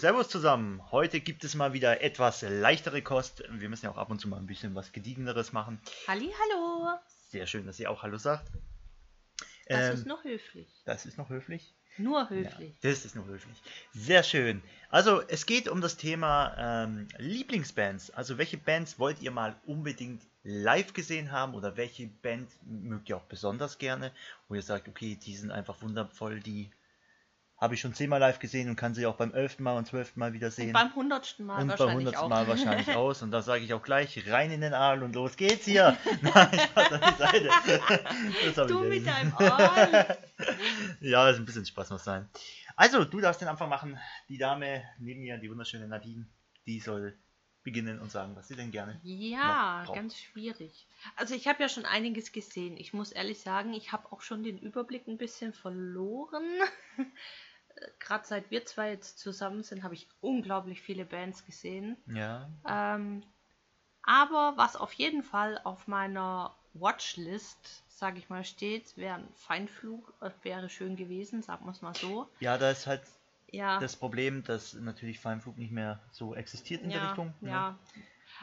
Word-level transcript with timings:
Servus 0.00 0.30
zusammen. 0.30 0.80
Heute 0.92 1.20
gibt 1.20 1.44
es 1.44 1.54
mal 1.54 1.74
wieder 1.74 2.00
etwas 2.00 2.40
leichtere 2.40 3.02
Kost. 3.02 3.44
Wir 3.50 3.68
müssen 3.68 3.84
ja 3.84 3.90
auch 3.90 3.98
ab 3.98 4.10
und 4.10 4.18
zu 4.18 4.28
mal 4.28 4.38
ein 4.38 4.46
bisschen 4.46 4.74
was 4.74 4.92
gediegeneres 4.92 5.52
machen. 5.52 5.78
Halli, 6.08 6.32
hallo. 6.40 6.98
Sehr 7.28 7.46
schön, 7.46 7.66
dass 7.66 7.78
ihr 7.78 7.90
auch 7.90 8.02
Hallo 8.02 8.16
sagt. 8.16 8.50
Das 9.66 9.88
ähm, 9.88 9.94
ist 9.94 10.06
noch 10.06 10.24
höflich. 10.24 10.68
Das 10.86 11.04
ist 11.04 11.18
noch 11.18 11.28
höflich? 11.28 11.74
Nur 11.98 12.30
höflich. 12.30 12.70
Ja, 12.70 12.90
das 12.90 13.04
ist 13.04 13.14
nur 13.14 13.26
höflich. 13.26 13.62
Sehr 13.92 14.22
schön. 14.22 14.62
Also 14.88 15.20
es 15.28 15.44
geht 15.44 15.68
um 15.68 15.82
das 15.82 15.98
Thema 15.98 16.54
ähm, 16.56 17.06
Lieblingsbands. 17.18 18.10
Also 18.10 18.38
welche 18.38 18.56
Bands 18.56 18.98
wollt 18.98 19.20
ihr 19.20 19.32
mal 19.32 19.54
unbedingt 19.66 20.22
live 20.44 20.94
gesehen 20.94 21.30
haben 21.30 21.52
oder 21.52 21.76
welche 21.76 22.06
Band 22.06 22.50
mögt 22.64 23.10
ihr 23.10 23.18
auch 23.18 23.26
besonders 23.26 23.76
gerne, 23.76 24.12
wo 24.48 24.54
ihr 24.54 24.62
sagt, 24.62 24.88
okay, 24.88 25.18
die 25.22 25.36
sind 25.36 25.50
einfach 25.50 25.82
wundervoll, 25.82 26.40
die 26.40 26.70
habe 27.60 27.74
ich 27.74 27.80
schon 27.80 27.92
zehnmal 27.92 28.20
live 28.20 28.38
gesehen 28.38 28.70
und 28.70 28.76
kann 28.76 28.94
sie 28.94 29.04
auch 29.04 29.16
beim 29.16 29.34
elften 29.34 29.62
Mal 29.62 29.76
und 29.76 29.86
zwölften 29.86 30.18
Mal 30.18 30.32
wieder 30.32 30.50
sehen. 30.50 30.68
Und 30.68 30.72
beim 30.72 30.94
hundertsten 30.94 31.44
Mal 31.44 31.60
und 31.62 31.68
wahrscheinlich 31.68 31.86
beim 31.86 31.96
hundertsten. 31.98 32.28
Mal 32.30 32.48
wahrscheinlich 32.48 32.96
aus. 32.96 33.22
Und 33.22 33.30
da 33.32 33.42
sage 33.42 33.62
ich 33.62 33.74
auch 33.74 33.82
gleich, 33.82 34.26
rein 34.30 34.50
in 34.50 34.62
den 34.62 34.72
Aal 34.72 35.02
und 35.02 35.14
los 35.14 35.36
geht's 35.36 35.66
hier. 35.66 35.96
Nein, 36.22 36.58
Spaß 36.58 36.92
an 36.92 37.00
die 37.00 37.18
Seite. 37.18 37.50
Das 38.54 38.66
du 38.66 38.80
mit 38.80 39.06
deinem 39.06 39.36
Aal. 39.36 40.18
ja, 41.00 41.28
ist 41.28 41.36
ein 41.36 41.44
bisschen 41.44 41.66
Spaß 41.66 41.90
muss 41.90 42.04
sein. 42.04 42.30
Also, 42.76 43.04
du 43.04 43.20
darfst 43.20 43.42
den 43.42 43.48
Anfang 43.48 43.68
machen. 43.68 43.98
Die 44.30 44.38
Dame 44.38 44.82
neben 44.98 45.20
mir, 45.20 45.36
die 45.36 45.50
wunderschöne 45.50 45.86
Nadine, 45.86 46.26
die 46.66 46.80
soll 46.80 47.14
beginnen 47.62 47.98
und 47.98 48.10
sagen, 48.10 48.34
was 48.36 48.48
sie 48.48 48.56
denn 48.56 48.70
gerne. 48.70 48.98
Ja, 49.02 49.84
ganz 49.94 50.16
schwierig. 50.16 50.86
Also 51.16 51.34
ich 51.34 51.46
habe 51.46 51.62
ja 51.62 51.68
schon 51.68 51.84
einiges 51.84 52.32
gesehen. 52.32 52.78
Ich 52.78 52.94
muss 52.94 53.12
ehrlich 53.12 53.40
sagen, 53.40 53.74
ich 53.74 53.92
habe 53.92 54.10
auch 54.12 54.22
schon 54.22 54.42
den 54.42 54.58
Überblick 54.58 55.06
ein 55.08 55.18
bisschen 55.18 55.52
verloren. 55.52 56.42
Gerade 57.98 58.26
seit 58.26 58.50
wir 58.50 58.64
zwei 58.66 58.90
jetzt 58.90 59.18
zusammen 59.18 59.62
sind, 59.62 59.82
habe 59.82 59.94
ich 59.94 60.08
unglaublich 60.20 60.80
viele 60.80 61.04
Bands 61.04 61.44
gesehen. 61.44 61.96
Ja. 62.06 62.48
Ähm, 62.68 63.22
aber 64.02 64.54
was 64.56 64.76
auf 64.76 64.92
jeden 64.92 65.22
Fall 65.22 65.60
auf 65.64 65.86
meiner 65.86 66.54
Watchlist, 66.74 67.84
sage 67.88 68.18
ich 68.18 68.28
mal, 68.28 68.44
steht, 68.44 68.96
wäre 68.96 69.16
ein 69.16 69.28
Feinflug, 69.34 70.14
äh, 70.20 70.30
wäre 70.42 70.68
schön 70.68 70.96
gewesen, 70.96 71.42
sagen 71.42 71.64
wir 71.66 71.72
es 71.72 71.82
mal 71.82 71.94
so. 71.94 72.28
Ja, 72.40 72.58
da 72.58 72.70
ist 72.70 72.86
halt 72.86 73.02
ja. 73.50 73.78
das 73.78 73.96
Problem, 73.96 74.42
dass 74.44 74.74
natürlich 74.74 75.20
Feinflug 75.20 75.58
nicht 75.58 75.72
mehr 75.72 76.00
so 76.12 76.34
existiert 76.34 76.82
in 76.82 76.90
ja, 76.90 76.98
der 76.98 77.08
Richtung. 77.08 77.34
Ja. 77.40 77.48
ja. 77.48 77.78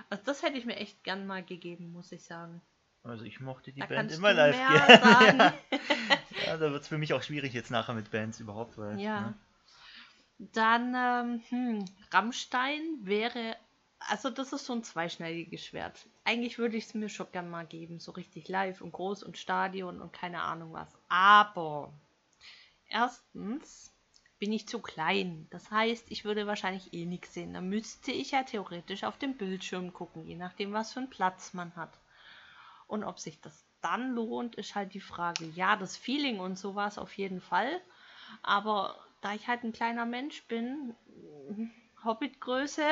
Also 0.10 0.24
das 0.26 0.44
hätte 0.44 0.58
ich 0.58 0.66
mir 0.66 0.76
echt 0.76 1.04
gern 1.04 1.26
mal 1.26 1.44
gegeben, 1.44 1.92
muss 1.92 2.12
ich 2.12 2.24
sagen. 2.24 2.62
Also 3.08 3.24
ich 3.24 3.40
mochte 3.40 3.72
die 3.72 3.80
da 3.80 3.86
Band 3.86 4.12
immer 4.12 4.34
live 4.34 4.56
gerne. 4.56 5.54
ja, 6.46 6.58
da 6.58 6.72
wird 6.72 6.82
es 6.82 6.88
für 6.88 6.98
mich 6.98 7.14
auch 7.14 7.24
schwierig 7.24 7.54
jetzt 7.54 7.72
nachher 7.72 7.94
mit 7.94 8.12
Bands 8.12 8.40
überhaupt. 8.40 8.78
Weil, 8.78 9.00
ja. 9.00 9.22
Ne? 9.22 9.34
Dann, 10.40 10.94
ähm, 10.96 11.42
hm, 11.50 11.86
Rammstein 12.12 12.82
wäre, 13.02 13.56
also 14.00 14.30
das 14.30 14.54
ist 14.54 14.66
so 14.66 14.74
ein 14.74 14.84
zweischneidiges 14.84 15.66
Schwert. 15.66 16.06
Eigentlich 16.26 16.60
würde 16.60 16.78
ich 16.78 16.86
es 16.86 16.94
mir 16.94 17.10
schon 17.10 17.32
gern 17.32 17.50
mal 17.50 17.66
geben, 17.66 18.00
so 18.00 18.12
richtig 18.12 18.48
live 18.48 18.82
und 18.82 18.92
groß 18.92 19.24
und 19.24 19.38
Stadion 19.38 20.02
und 20.02 20.14
keine 20.14 20.42
Ahnung 20.42 20.74
was. 20.74 20.96
Aber 21.10 21.92
erstens 22.90 23.92
bin 24.40 24.52
ich 24.52 24.68
zu 24.68 24.80
klein. 24.80 25.48
Das 25.50 25.72
heißt, 25.72 26.12
ich 26.12 26.26
würde 26.26 26.46
wahrscheinlich 26.46 26.94
eh 26.94 27.06
nichts 27.06 27.34
sehen. 27.34 27.54
Da 27.54 27.62
müsste 27.62 28.12
ich 28.12 28.32
ja 28.32 28.44
theoretisch 28.44 29.04
auf 29.04 29.18
dem 29.18 29.38
Bildschirm 29.38 29.94
gucken, 29.94 30.26
je 30.26 30.36
nachdem, 30.36 30.74
was 30.74 30.94
für 30.94 31.00
einen 31.00 31.10
Platz 31.10 31.54
man 31.54 31.76
hat. 31.76 31.98
Und 32.88 33.04
ob 33.04 33.20
sich 33.20 33.42
das 33.42 33.66
dann 33.82 34.12
lohnt, 34.12 34.56
ist 34.56 34.76
halt 34.76 34.94
die 34.94 35.02
Frage. 35.02 35.46
Ja, 35.46 35.76
das 35.76 35.98
Feeling 35.98 36.40
und 36.40 36.58
sowas 36.58 36.98
auf 36.98 37.14
jeden 37.18 37.42
Fall. 37.42 37.82
Aber 38.44 38.98
da 39.22 39.34
ich 39.34 39.48
halt 39.48 39.64
ein 39.64 39.74
kleiner 39.74 40.06
Mensch 40.06 40.48
bin, 40.48 40.96
Hobbitgröße, 42.04 42.84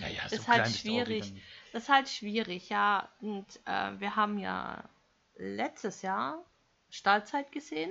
naja, 0.00 0.22
ist 0.30 0.48
halt 0.48 0.68
schwierig. 0.68 1.32
Das 1.72 1.84
ist 1.84 1.88
halt 1.88 2.08
schwierig, 2.08 2.68
ja. 2.68 3.08
Und 3.20 3.46
äh, 3.64 3.98
wir 3.98 4.16
haben 4.16 4.38
ja 4.38 4.88
letztes 5.36 6.02
Jahr 6.02 6.44
Stahlzeit 6.90 7.52
gesehen. 7.52 7.90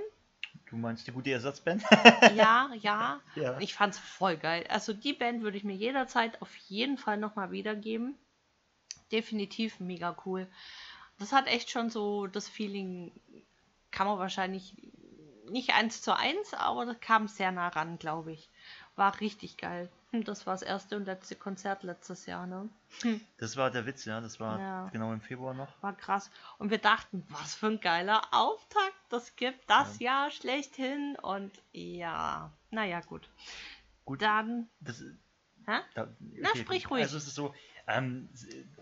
Du 0.66 0.76
meinst 0.76 1.06
die 1.06 1.12
gute 1.12 1.32
Ersatzband? 1.32 1.82
ja, 2.36 2.70
ja, 2.80 3.20
ja. 3.34 3.58
Ich 3.58 3.74
fand's 3.74 3.98
voll 3.98 4.36
geil. 4.36 4.64
Also 4.68 4.92
die 4.92 5.12
Band 5.12 5.42
würde 5.42 5.56
ich 5.56 5.64
mir 5.64 5.74
jederzeit 5.74 6.40
auf 6.42 6.54
jeden 6.68 6.96
Fall 6.96 7.16
nochmal 7.16 7.50
wiedergeben. 7.50 8.16
Definitiv 9.10 9.80
mega 9.80 10.16
cool. 10.24 10.46
Das 11.20 11.32
hat 11.32 11.46
echt 11.46 11.70
schon 11.70 11.90
so 11.90 12.26
das 12.26 12.48
Feeling, 12.48 13.12
kann 13.90 14.06
man 14.06 14.18
wahrscheinlich 14.18 14.74
nicht 15.50 15.74
eins 15.74 16.00
zu 16.00 16.16
eins, 16.16 16.54
aber 16.54 16.86
das 16.86 16.98
kam 17.00 17.28
sehr 17.28 17.52
nah 17.52 17.68
ran, 17.68 17.98
glaube 17.98 18.32
ich. 18.32 18.48
War 18.96 19.20
richtig 19.20 19.58
geil. 19.58 19.90
Hm, 20.12 20.24
das 20.24 20.46
war 20.46 20.54
das 20.54 20.62
erste 20.62 20.96
und 20.96 21.04
letzte 21.04 21.36
Konzert 21.36 21.82
letztes 21.82 22.24
Jahr, 22.24 22.46
ne? 22.46 22.70
Hm. 23.02 23.20
Das 23.36 23.56
war 23.56 23.70
der 23.70 23.84
Witz, 23.84 24.06
ja. 24.06 24.20
Das 24.20 24.40
war 24.40 24.58
ja. 24.58 24.88
genau 24.88 25.12
im 25.12 25.20
Februar 25.20 25.52
noch. 25.52 25.68
War 25.82 25.94
krass. 25.94 26.30
Und 26.58 26.70
wir 26.70 26.78
dachten, 26.78 27.24
was 27.28 27.54
für 27.54 27.66
ein 27.66 27.80
geiler 27.80 28.22
Auftakt. 28.30 28.96
Das 29.10 29.36
gibt 29.36 29.68
das 29.68 29.98
ja. 29.98 30.12
Jahr 30.12 30.30
schlechthin. 30.30 31.16
Und 31.20 31.52
ja, 31.72 32.50
naja, 32.70 33.00
gut. 33.00 33.28
Gut. 34.04 34.22
Dann. 34.22 34.68
Das, 34.80 35.02
da, 35.66 36.02
okay. 36.02 36.12
Na, 36.40 36.48
sprich 36.56 36.90
ruhig. 36.90 37.02
Also 37.02 37.18
es 37.18 37.26
ist 37.26 37.34
so, 37.34 37.54
ähm, 37.96 38.28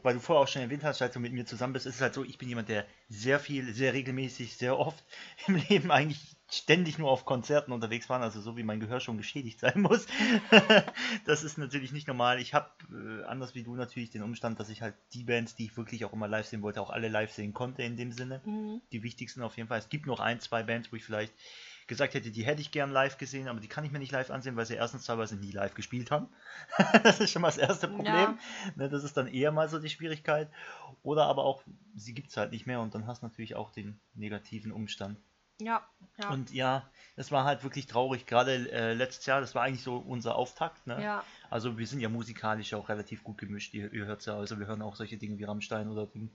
weil 0.03 0.15
du 0.15 0.21
vorher 0.21 0.43
auch 0.43 0.49
schon 0.49 0.63
erwähnt 0.63 0.85
hast, 0.85 1.03
als 1.03 1.15
du 1.15 1.21
mit 1.21 1.33
mir 1.33 1.47
zusammen 1.47 1.73
bist, 1.73 1.87
ist 1.87 1.97
es 1.97 2.01
halt 2.01 2.15
so, 2.15 2.25
ich 2.25 2.39
bin 2.39 2.49
jemand, 2.49 2.69
der 2.69 2.87
sehr 3.09 3.41
viel, 3.41 3.73
sehr 3.73 3.93
regelmäßig, 3.93 4.57
sehr 4.57 4.79
oft 4.79 5.05
im 5.47 5.57
Leben 5.57 5.91
eigentlich 5.91 6.37
ständig 6.51 6.99
nur 6.99 7.11
auf 7.11 7.27
Konzerten 7.27 7.73
unterwegs 7.73 8.09
waren, 8.09 8.23
also 8.23 8.41
so 8.41 8.57
wie 8.57 8.63
mein 8.63 8.81
Gehör 8.81 9.01
schon 9.01 9.19
geschädigt 9.19 9.61
sein 9.61 9.83
muss. 9.83 10.07
das 11.27 11.45
ist 11.45 11.59
natürlich 11.59 11.93
nicht 11.93 12.09
normal. 12.09 12.41
Ich 12.41 12.55
habe, 12.55 12.71
äh, 12.91 13.25
anders 13.25 13.55
wie 13.55 13.65
du 13.65 13.75
natürlich, 13.75 14.11
den 14.11 14.23
Umstand, 14.23 14.59
dass 14.59 14.71
ich 14.71 14.81
halt 14.81 14.95
die 15.13 15.25
Bands, 15.25 15.57
die 15.57 15.67
ich 15.67 15.77
wirklich 15.77 16.07
auch 16.07 16.13
immer 16.15 16.27
live 16.27 16.47
sehen 16.47 16.63
wollte, 16.63 16.81
auch 16.81 16.91
alle 16.91 17.09
live 17.09 17.33
sehen 17.33 17.53
konnte 17.53 17.83
in 17.83 17.97
dem 17.97 18.13
Sinne. 18.13 18.41
Mhm. 18.47 18.81
Die 18.93 19.03
wichtigsten 19.03 19.43
auf 19.43 19.57
jeden 19.59 19.69
Fall. 19.69 19.79
Es 19.79 19.91
gibt 19.91 20.07
noch 20.07 20.21
ein, 20.21 20.41
zwei 20.41 20.63
Bands, 20.63 20.91
wo 20.91 20.97
ich 20.97 21.05
vielleicht 21.05 21.35
gesagt 21.88 22.15
hätte, 22.15 22.31
die 22.31 22.44
hätte 22.44 22.60
ich 22.60 22.71
gern 22.71 22.91
live 22.91 23.19
gesehen, 23.19 23.49
aber 23.49 23.60
die 23.60 23.69
kann 23.69 23.84
ich 23.84 23.91
mir 23.91 23.99
nicht 23.99 24.12
live 24.12 24.31
ansehen, 24.31 24.56
weil 24.56 24.66
sie 24.66 24.75
erstens 24.75 25.06
teilweise 25.06 25.37
nie 25.37 25.50
live 25.50 25.75
gespielt 25.75 26.10
haben. 26.10 26.28
das 27.03 27.19
ist 27.19 27.31
schon 27.31 27.43
mal 27.43 27.49
das 27.49 27.59
erste 27.59 27.88
Problem. 27.88 28.06
Ja. 28.06 28.38
Ne, 28.76 28.88
das 28.88 29.04
ist 29.04 29.16
dann 29.16 29.26
eher 29.26 29.50
mal 29.50 29.69
so 29.69 29.78
die 29.78 29.88
Schwierigkeit. 29.88 30.50
Oder 31.03 31.25
aber 31.27 31.44
auch, 31.44 31.62
sie 31.97 32.15
gibt 32.15 32.28
es 32.28 32.37
halt 32.37 32.53
nicht 32.53 32.66
mehr 32.66 32.81
und 32.81 32.94
dann 32.94 33.06
hast 33.06 33.22
du 33.22 33.27
natürlich 33.27 33.56
auch 33.56 33.71
den 33.72 33.98
negativen 34.15 34.71
Umstand. 34.71 35.19
Ja, 35.60 35.84
ja. 36.19 36.31
Und 36.31 36.53
ja, 36.53 36.88
es 37.16 37.32
war 37.32 37.44
halt 37.44 37.65
wirklich 37.65 37.87
traurig, 37.87 38.27
gerade 38.27 38.71
äh, 38.71 38.93
letztes 38.94 39.27
Jahr, 39.27 39.41
das 39.41 39.56
war 39.56 39.62
eigentlich 39.62 39.82
so 39.82 39.97
unser 39.97 40.37
Auftakt. 40.37 40.87
Ne? 40.87 41.03
Ja. 41.03 41.25
Also 41.50 41.78
wir 41.78 41.87
sind 41.87 41.98
ja 41.98 42.09
musikalisch 42.09 42.75
auch 42.75 42.88
relativ 42.88 43.25
gut 43.25 43.38
gemischt, 43.38 43.75
ihr, 43.75 43.93
ihr 43.93 44.04
hört 44.04 44.25
ja, 44.27 44.37
also 44.37 44.60
wir 44.60 44.66
hören 44.66 44.82
auch 44.82 44.94
solche 44.94 45.16
Dinge 45.16 45.37
wie 45.38 45.44
Rammstein 45.44 45.88
oder 45.88 46.06
Ding, 46.06 46.31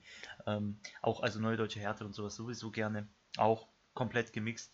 ähm, 0.45 0.77
auch 1.01 1.21
also 1.21 1.39
Neue 1.39 1.55
Deutsche 1.55 1.79
Härte 1.79 2.05
und 2.05 2.13
sowas 2.13 2.35
sowieso 2.35 2.69
gerne, 2.71 3.07
auch 3.37 3.67
komplett 3.93 4.33
gemixt. 4.33 4.73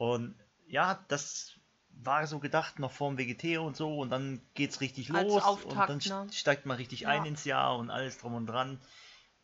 Und 0.00 0.34
ja, 0.66 1.04
das 1.08 1.58
war 1.90 2.26
so 2.26 2.38
gedacht 2.38 2.78
noch 2.78 2.90
vorm 2.90 3.18
WGT 3.18 3.58
und 3.58 3.76
so 3.76 3.98
und 3.98 4.08
dann 4.08 4.40
geht's 4.54 4.80
richtig 4.80 5.12
Als 5.12 5.28
los 5.28 5.42
Auftakt, 5.42 5.90
und 5.90 6.10
dann 6.10 6.24
ne? 6.26 6.32
steigt 6.32 6.64
man 6.64 6.78
richtig 6.78 7.00
Ja. 7.02 7.10
ein 7.10 7.26
ins 7.26 7.44
Jahr 7.44 7.76
und 7.76 7.90
alles 7.90 8.16
drum 8.16 8.32
und 8.34 8.46
dran. 8.46 8.80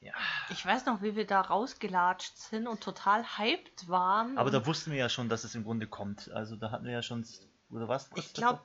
Ja, 0.01 0.15
Ich 0.49 0.65
weiß 0.65 0.87
noch, 0.87 1.03
wie 1.03 1.15
wir 1.15 1.27
da 1.27 1.43
rausgelatscht 1.43 2.39
sind 2.39 2.67
und 2.69 2.81
total 2.81 3.23
hyped 3.37 3.87
waren. 3.89 4.39
aber 4.39 4.51
da 4.51 4.65
wussten 4.65 4.93
wir 4.93 4.99
ja 4.99 5.11
schon, 5.11 5.29
dass 5.29 5.45
es 5.45 5.55
im 5.55 5.63
Grunde 5.65 5.87
kommt. 5.87 6.31
Also 6.31 6.57
da 6.57 6.71
hatten 6.71 6.87
wir 6.87 6.93
ja 6.93 7.03
schon, 7.03 7.27
oder 7.69 7.89
was? 7.89 8.09
ich 8.15 8.33
glaube? 8.33 8.61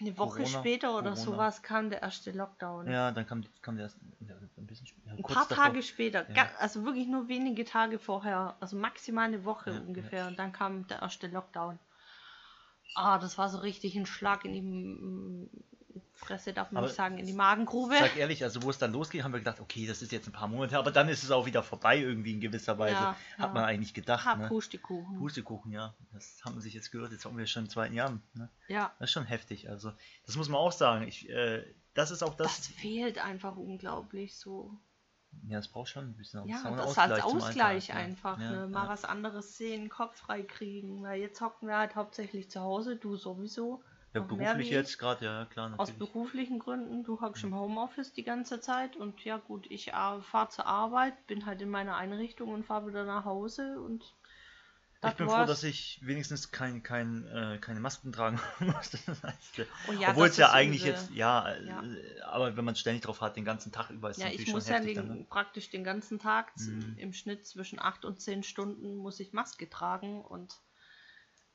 Eine 0.00 0.18
Woche 0.18 0.42
Corona, 0.42 0.58
später 0.60 0.90
oder 0.92 1.10
Corona. 1.10 1.16
sowas 1.16 1.62
kam 1.62 1.90
der 1.90 2.02
erste 2.02 2.32
Lockdown. 2.32 2.90
Ja, 2.90 3.10
dann 3.12 3.26
kam, 3.26 3.44
kam 3.60 3.76
der 3.76 3.84
erst 3.86 3.98
ja, 4.28 4.34
ein 4.56 4.66
bisschen 4.66 4.86
später. 4.86 5.10
Ein 5.12 5.22
paar 5.22 5.46
davor. 5.48 5.56
Tage 5.64 5.82
später, 5.82 6.30
Ja. 6.34 6.48
also 6.58 6.84
wirklich 6.84 7.06
nur 7.06 7.28
wenige 7.28 7.64
Tage 7.64 7.98
vorher, 7.98 8.56
also 8.60 8.76
maximal 8.76 9.26
eine 9.26 9.44
Woche 9.44 9.70
Ja, 9.72 9.80
ungefähr. 9.80 10.26
Und 10.26 10.38
dann 10.38 10.52
kam 10.52 10.86
der 10.88 11.02
erste 11.02 11.28
Lockdown. 11.28 11.78
Ah, 12.94 13.18
das 13.18 13.38
war 13.38 13.48
so 13.48 13.58
richtig 13.58 13.96
ein 13.96 14.06
Schlag 14.06 14.44
in 14.44 14.52
die 14.52 14.62
Fresse, 16.14 16.52
darf 16.52 16.70
man 16.70 16.78
Aber 16.78 16.86
nicht 16.86 16.96
sagen, 16.96 17.18
in 17.18 17.26
die 17.26 17.32
Magengrube. 17.32 17.96
Sag 17.98 18.16
ehrlich, 18.16 18.42
also 18.44 18.62
wo 18.62 18.70
es 18.70 18.78
dann 18.78 18.92
losging, 18.92 19.24
haben 19.24 19.32
wir 19.32 19.38
gedacht, 19.38 19.60
okay, 19.60 19.86
das 19.86 20.02
ist 20.02 20.12
jetzt 20.12 20.28
ein 20.28 20.32
paar 20.32 20.48
Monate, 20.48 20.78
aber 20.78 20.90
dann 20.90 21.08
ist 21.08 21.22
es 21.22 21.30
auch 21.30 21.46
wieder 21.46 21.62
vorbei 21.62 21.98
irgendwie 21.98 22.32
in 22.32 22.40
gewisser 22.40 22.78
Weise. 22.78 22.94
Ja, 22.94 23.16
Hat 23.38 23.48
ja. 23.48 23.48
man 23.48 23.64
eigentlich 23.64 23.94
gedacht. 23.94 24.24
Ha, 24.24 24.36
ne? 24.36 24.48
Pustekuchen. 24.48 25.18
Pustekuchen, 25.18 25.72
ja. 25.72 25.94
Das 26.12 26.40
haben 26.44 26.54
wir 26.54 26.62
sich 26.62 26.74
jetzt 26.74 26.90
gehört, 26.92 27.12
jetzt 27.12 27.24
haben 27.24 27.36
wir 27.36 27.46
schon 27.46 27.64
im 27.64 27.70
zweiten 27.70 27.94
Jahr. 27.94 28.18
Ne? 28.34 28.48
Ja, 28.68 28.92
Das 28.98 29.10
ist 29.10 29.12
schon 29.12 29.24
heftig. 29.24 29.68
Also, 29.68 29.92
das 30.26 30.36
muss 30.36 30.48
man 30.48 30.58
auch 30.60 30.72
sagen. 30.72 31.06
Ich, 31.08 31.28
äh, 31.28 31.64
das 31.94 32.10
ist 32.10 32.22
auch 32.22 32.34
das. 32.34 32.56
das 32.56 32.66
fehlt 32.68 33.18
einfach 33.18 33.56
unglaublich 33.56 34.36
so. 34.38 34.78
ja, 35.48 35.58
es 35.58 35.68
braucht 35.68 35.88
schon 35.88 36.04
ein 36.06 36.16
bisschen 36.16 36.46
Ja, 36.46 36.62
einen 36.62 36.76
das 36.76 36.96
als 36.96 37.22
Ausgleich 37.22 37.90
Alltag, 37.90 37.96
einfach. 37.96 38.40
Ja, 38.40 38.50
ne? 38.50 38.68
Mal 38.68 38.88
was 38.88 39.04
anderes 39.04 39.56
sehen, 39.56 39.88
Kopf 39.88 40.16
frei 40.16 40.42
kriegen. 40.42 41.02
Weil 41.02 41.20
jetzt 41.20 41.40
hocken 41.40 41.68
wir 41.68 41.76
halt 41.78 41.94
hauptsächlich 41.96 42.50
zu 42.50 42.60
Hause, 42.60 42.96
du 42.96 43.16
sowieso. 43.16 43.82
Ja, 44.14 44.20
beruflich 44.20 44.70
jetzt 44.70 44.98
gerade, 44.98 45.24
ja 45.24 45.44
klar, 45.46 45.68
Aus 45.76 45.90
natürlich. 45.90 45.98
beruflichen 45.98 46.58
Gründen, 46.58 47.04
du 47.04 47.20
hockst 47.20 47.44
im 47.44 47.54
Homeoffice 47.54 48.12
die 48.12 48.22
ganze 48.24 48.60
Zeit 48.60 48.96
und 48.96 49.22
ja 49.24 49.36
gut, 49.38 49.66
ich 49.70 49.90
fahre 49.90 50.48
zur 50.48 50.66
Arbeit, 50.66 51.26
bin 51.26 51.44
halt 51.46 51.60
in 51.62 51.68
meiner 51.70 51.96
Einrichtung 51.96 52.50
und 52.52 52.64
fahre 52.64 52.86
wieder 52.86 53.04
nach 53.04 53.24
Hause 53.24 53.80
und 53.80 54.14
Ich 55.04 55.16
bin 55.16 55.28
froh, 55.28 55.44
dass 55.44 55.64
ich 55.64 55.98
wenigstens 56.02 56.52
kein, 56.52 56.82
kein, 56.84 57.26
äh, 57.26 57.58
keine 57.60 57.80
Masken 57.80 58.12
tragen 58.12 58.40
musste. 58.60 58.98
Oh 59.84 59.92
ja, 59.92 60.10
Obwohl 60.10 60.28
es 60.28 60.36
ja 60.36 60.52
eigentlich 60.52 60.82
übel. 60.82 60.84
jetzt, 60.84 61.10
ja, 61.10 61.50
äh, 61.52 61.60
Ja. 61.68 61.82
aber 62.26 62.56
wenn 62.56 62.64
man 62.64 62.76
ständig 62.76 63.02
drauf 63.02 63.20
hat, 63.20 63.36
den 63.36 63.44
ganzen 63.44 63.72
Tag 63.72 63.90
über, 63.90 64.10
ist 64.10 64.18
Ja, 64.18 64.24
natürlich 64.24 64.40
ich 64.40 64.46
muss 64.46 64.62
schon 64.62 64.68
ja 64.68 64.78
heftig. 64.78 64.94
den, 64.94 64.96
dann, 64.98 65.08
ne? 65.08 65.26
praktisch 65.28 65.68
den 65.70 65.84
ganzen 65.84 66.18
Tag 66.18 66.52
Mhm. 66.56 66.96
im 66.96 67.12
Schnitt 67.12 67.46
zwischen 67.46 67.78
8 67.78 68.04
und 68.06 68.20
10 68.20 68.42
Stunden 68.42 68.94
muss 68.96 69.20
ich 69.20 69.32
Maske 69.32 69.68
tragen 69.68 70.22
und 70.22 70.60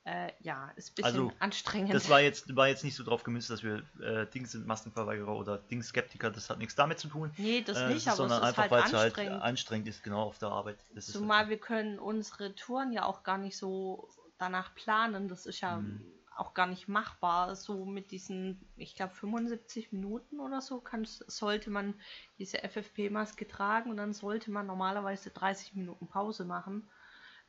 äh, 0.08 0.32
ja, 0.40 0.70
ist 0.78 0.92
ein 0.92 0.96
bisschen 0.96 1.06
Also, 1.06 1.32
anstrengend. 1.40 1.94
Das 1.94 2.10
war 2.10 2.22
jetzt, 2.22 2.56
war 2.56 2.68
jetzt 2.70 2.84
nicht 2.86 2.96
so 2.96 3.04
drauf 3.04 3.24
gemünzt, 3.24 3.50
dass 3.50 3.62
wir 3.62 3.84
äh, 4.02 4.26
Dings 4.28 4.52
sind 4.54 4.66
Maskenverweigerer 4.66 5.36
oder 5.36 5.58
Dings 5.58 5.90
Skeptiker, 5.90 6.32
das 6.32 6.50
hat 6.50 6.60
nichts 6.60 6.76
damit 6.76 6.98
zu 7.00 7.10
tun. 7.10 7.32
nee, 7.38 7.62
das 7.62 7.78
äh, 7.78 7.90
nicht, 7.90 8.08
aber 8.08 8.16
sondern 8.16 8.44
es 8.44 8.50
ist 8.52 8.58
einfach, 8.60 8.62
halt 8.64 8.72
weil 8.72 8.84
es 8.84 8.94
halt 8.94 9.14
anstrengend. 9.14 9.42
anstrengend 9.44 9.88
ist, 9.90 10.04
genau 10.04 10.24
auf 10.24 10.38
der 10.38 10.50
Arbeit. 10.50 10.78
Das 10.96 11.08
Zumal 11.08 11.40
halt, 11.40 11.50
wir 11.50 11.60
können 11.60 12.00
unsere 12.00 12.56
Touren 12.56 12.94
ja 12.94 13.06
auch 13.06 13.24
gar 13.24 13.38
nicht 13.38 13.58
so 13.58 14.08
danach 14.38 14.74
planen. 14.76 15.28
Das 15.28 15.46
ist 15.46 15.60
ja 15.62 15.78
Mhm. 15.78 16.02
auch 16.38 16.54
gar 16.54 16.68
nicht 16.68 16.88
machbar. 16.88 17.56
So 17.56 17.86
mit 17.86 18.12
diesen, 18.12 18.62
ich 18.78 18.96
glaube, 18.96 19.14
75 19.14 19.92
Minuten 19.92 20.40
oder 20.40 20.62
so 20.62 20.80
kann, 20.80 21.04
sollte 21.06 21.70
man 21.70 21.96
diese 22.38 22.60
FFP-Maske 22.64 23.48
tragen 23.48 23.90
und 23.90 23.98
dann 23.98 24.14
sollte 24.14 24.52
man 24.52 24.68
normalerweise 24.68 25.32
30 25.32 25.74
Minuten 25.76 26.08
Pause 26.08 26.46
machen. 26.46 26.88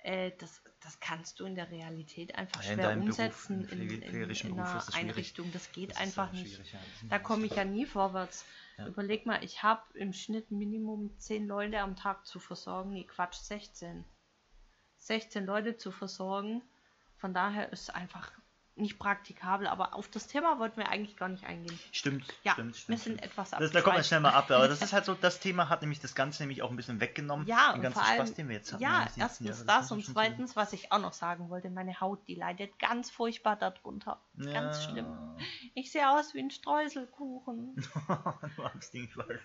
Äh, 0.09 0.33
das, 0.39 0.63
das 0.81 1.01
kannst 1.01 1.39
du 1.39 1.45
in 1.45 1.55
der 1.55 1.71
Realität 1.71 2.35
einfach 2.35 2.65
Ja, 2.65 2.71
in 2.71 2.79
schwer 2.79 2.89
Beruf, 2.95 3.05
umsetzen 3.05 3.69
im 3.71 3.81
in, 3.83 3.91
in, 3.91 4.03
in 4.03 4.27
Beruf 4.27 4.45
einer 4.45 4.75
das. 4.75 4.95
Einrichtung. 4.95 5.53
Das 5.53 5.71
geht 5.73 5.91
das 5.91 5.99
einfach 5.99 6.33
nicht. 6.33 6.59
ja. 6.73 6.79
Da 7.11 7.19
komme 7.19 7.45
ich 7.45 7.55
ja 7.55 7.67
nie 7.67 7.85
vorwärts. 7.85 8.47
Ja. 8.79 8.87
Überleg 8.87 9.27
mal, 9.27 9.45
ich 9.45 9.63
habe 9.63 9.83
im 9.93 10.15
Schnitt 10.15 10.51
Minimum 10.51 11.11
10 11.19 11.47
Leute 11.47 11.81
am 11.81 11.95
Tag 11.95 12.25
zu 12.25 12.41
versorgen. 12.41 12.95
Nee, 12.95 13.05
Quatsch, 13.05 13.37
16. 13.37 14.03
16 14.97 15.45
Leute 15.45 15.77
zu 15.77 15.91
versorgen. 15.91 16.63
Von 17.19 17.35
daher 17.35 17.71
ist 17.71 17.83
es 17.83 17.91
einfach 17.91 18.33
nicht 18.79 18.99
praktikabel. 18.99 19.67
Aber 19.67 19.95
auf 19.95 20.09
das 20.09 20.27
Thema 20.27 20.59
wollten 20.59 20.79
wir 20.79 20.89
eigentlich 20.89 21.17
gar 21.17 21.29
nicht 21.29 21.45
eingehen. 21.45 21.79
Stimmt, 21.93 22.25
Ja, 22.45 22.53
stimmt, 22.53 22.75
wir 22.75 22.79
stimmt. 22.79 22.99
sind 23.01 23.13
stimmt. 23.19 23.23
etwas 23.23 23.51
Das, 23.51 23.59
da 23.59 23.65
kommt 23.67 23.75
man 23.75 23.79
abgeschweift. 23.79 24.07
schnell 24.09 24.21
mal 24.21 24.31
ab, 24.33 24.51
aber 24.51 24.69
das 24.69 24.81
ist 24.83 24.93
halt 24.93 25.05
so, 25.05 25.15
das 25.15 25.41
Thema 25.41 25.69
hat 25.69 25.83
nämlich 25.83 26.01
das 26.01 26.15
Ganze 26.15 26.43
nämlich 26.43 26.63
auch 26.63 26.71
ein 26.71 26.77
bisschen 26.77 27.01
weggenommen. 27.01 27.47
Ja, 27.47 27.69
den 27.73 27.77
und 27.77 27.83
ganzen 27.83 27.99
vor 28.01 28.09
allem, 28.09 28.17
Spaß, 28.27 28.35
den 28.35 28.49
wir 28.49 28.57
jetzt 28.57 28.73
hatten. 28.73 28.83
ja, 28.83 29.07
erstens 29.17 29.49
Jahre. 29.49 29.65
das 29.67 29.93
und 29.93 30.05
zweitens, 30.05 30.57
was 30.57 30.73
ich 30.73 30.93
auch 30.93 31.01
noch 31.01 31.13
sagen 31.13 31.49
wollte, 31.51 31.71
meine 31.71 32.01
Haut, 32.01 32.27
die 32.29 32.35
leidet 32.35 32.79
ganz 32.79 33.11
furchtbar 33.11 33.57
darunter. 33.57 34.21
so- 34.37 34.51
Ganz 34.53 34.85
Ja. 34.85 34.91
schlimm. 34.91 35.07
Ich 35.75 35.93
sehe 35.93 36.09
aus 36.11 36.35
wie 36.35 36.41
ein 36.41 36.51
Streuselkuchen. 36.51 37.75
du 38.07 38.63
Ding, 38.93 39.05
ich 39.05 39.17
weiß. 39.17 39.41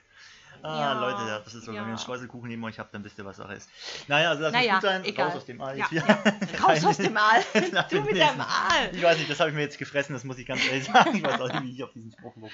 Ah, 0.64 0.80
Ja, 0.80 0.94
Leute, 1.00 1.42
das 1.44 1.54
ist 1.54 1.64
so, 1.66 1.68
wenn 1.72 1.76
ja. 1.76 1.84
einen 1.84 1.98
Streuselkuchen 1.98 2.48
neben 2.50 2.64
euch 2.64 2.80
habt, 2.80 2.94
dann 2.94 3.04
wisst 3.04 3.18
ihr, 3.18 3.26
was 3.26 3.38
Sache 3.38 3.54
ist. 3.54 3.70
Naja, 4.08 4.30
also 4.30 4.44
das 4.44 4.54
Naja, 4.54 4.74
muss 4.76 4.82
gut 4.82 4.90
sein. 4.90 5.04
egal. 5.06 5.28
Raus 5.28 5.36
aus 5.38 5.46
dem 5.46 5.60
Wir- 5.60 5.76
ja. 5.76 6.64
Raus 6.64 6.86
aus 6.86 6.98
dem 6.98 7.18
Aal. 7.18 7.44
Du 7.90 8.02
mit 8.02 8.18
deinem 8.18 8.42
Aal. 8.42 8.90
Ich 8.94 9.04
weiß 9.04 9.18
nicht, 9.18 9.30
das 9.30 9.40
habe 9.40 9.50
ich 9.50 9.56
mir 9.56 9.62
jetzt 9.62 9.78
gefressen, 9.78 10.14
das 10.14 10.24
muss 10.24 10.38
ich 10.38 10.46
ganz 10.48 10.66
ehrlich 10.66 10.86
sagen. 10.94 11.16
Ich 11.16 11.24
weiß 11.24 11.42
auch 11.42 11.48
nicht, 11.52 11.64
wie 11.64 11.72
ich 11.74 11.84
auf 11.84 11.92
diesen 11.94 12.12
Spruch 12.12 12.34
komme. 12.34 12.50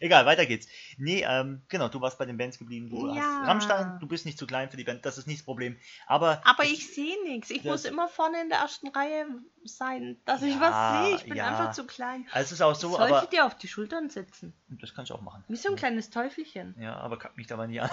Egal, 0.00 0.26
weiter 0.26 0.44
geht's. 0.46 0.66
Nee, 0.98 1.24
ähm, 1.26 1.62
genau, 1.68 1.88
du 1.88 2.00
warst 2.00 2.18
bei 2.18 2.24
den 2.26 2.36
Bands 2.36 2.58
geblieben. 2.58 2.90
Du 2.90 3.14
Ja. 3.14 3.22
hast 3.40 3.48
Rammstein, 3.48 3.98
du 4.00 4.06
bist 4.06 4.26
nicht 4.26 4.38
zu 4.38 4.46
klein 4.46 4.70
für 4.70 4.76
die 4.76 4.84
Band, 4.84 5.04
das 5.06 5.18
ist 5.18 5.26
nicht 5.26 5.40
das 5.40 5.44
Problem. 5.44 5.76
Aber, 6.06 6.42
Aber 6.44 6.64
ich 6.64 6.92
sehe 6.92 7.22
nichts. 7.24 7.50
Ich 7.50 7.64
muss 7.64 7.84
immer 7.84 8.08
vorne 8.08 8.40
in 8.42 8.48
der 8.48 8.58
ersten 8.58 8.88
Reihe 8.88 9.26
sein, 9.64 10.16
dass 10.24 10.42
ich 10.42 10.54
Ja, 10.54 10.60
was 10.60 11.06
sehe. 11.06 11.16
Ich 11.16 11.24
bin 11.24 11.36
ja. 11.36 11.46
einfach 11.48 11.72
zu 11.72 11.84
klein. 11.86 12.26
also 12.32 12.44
es 12.46 12.52
ist 12.52 12.60
auch 12.62 12.74
so, 12.74 12.90
Sollte 12.96 13.16
aber 13.16 13.26
dir 13.26 13.46
auf 13.46 13.56
die 13.56 13.68
Schultern 13.68 14.10
sitzen. 14.10 14.52
das 14.68 14.94
kann 14.94 15.04
ich 15.04 15.12
auch 15.12 15.20
machen. 15.20 15.44
Wie 15.48 15.56
so 15.56 15.68
ein 15.70 15.76
kleines 15.76 16.10
Teufelchen. 16.10 16.74
Ja, 16.80 16.96
aber 16.96 17.18
kack 17.18 17.32
dabei 17.52 17.66
nie 17.66 17.80
an. 17.80 17.90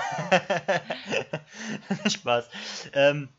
Spaß. 2.09 2.50
Ähm, 2.94 3.29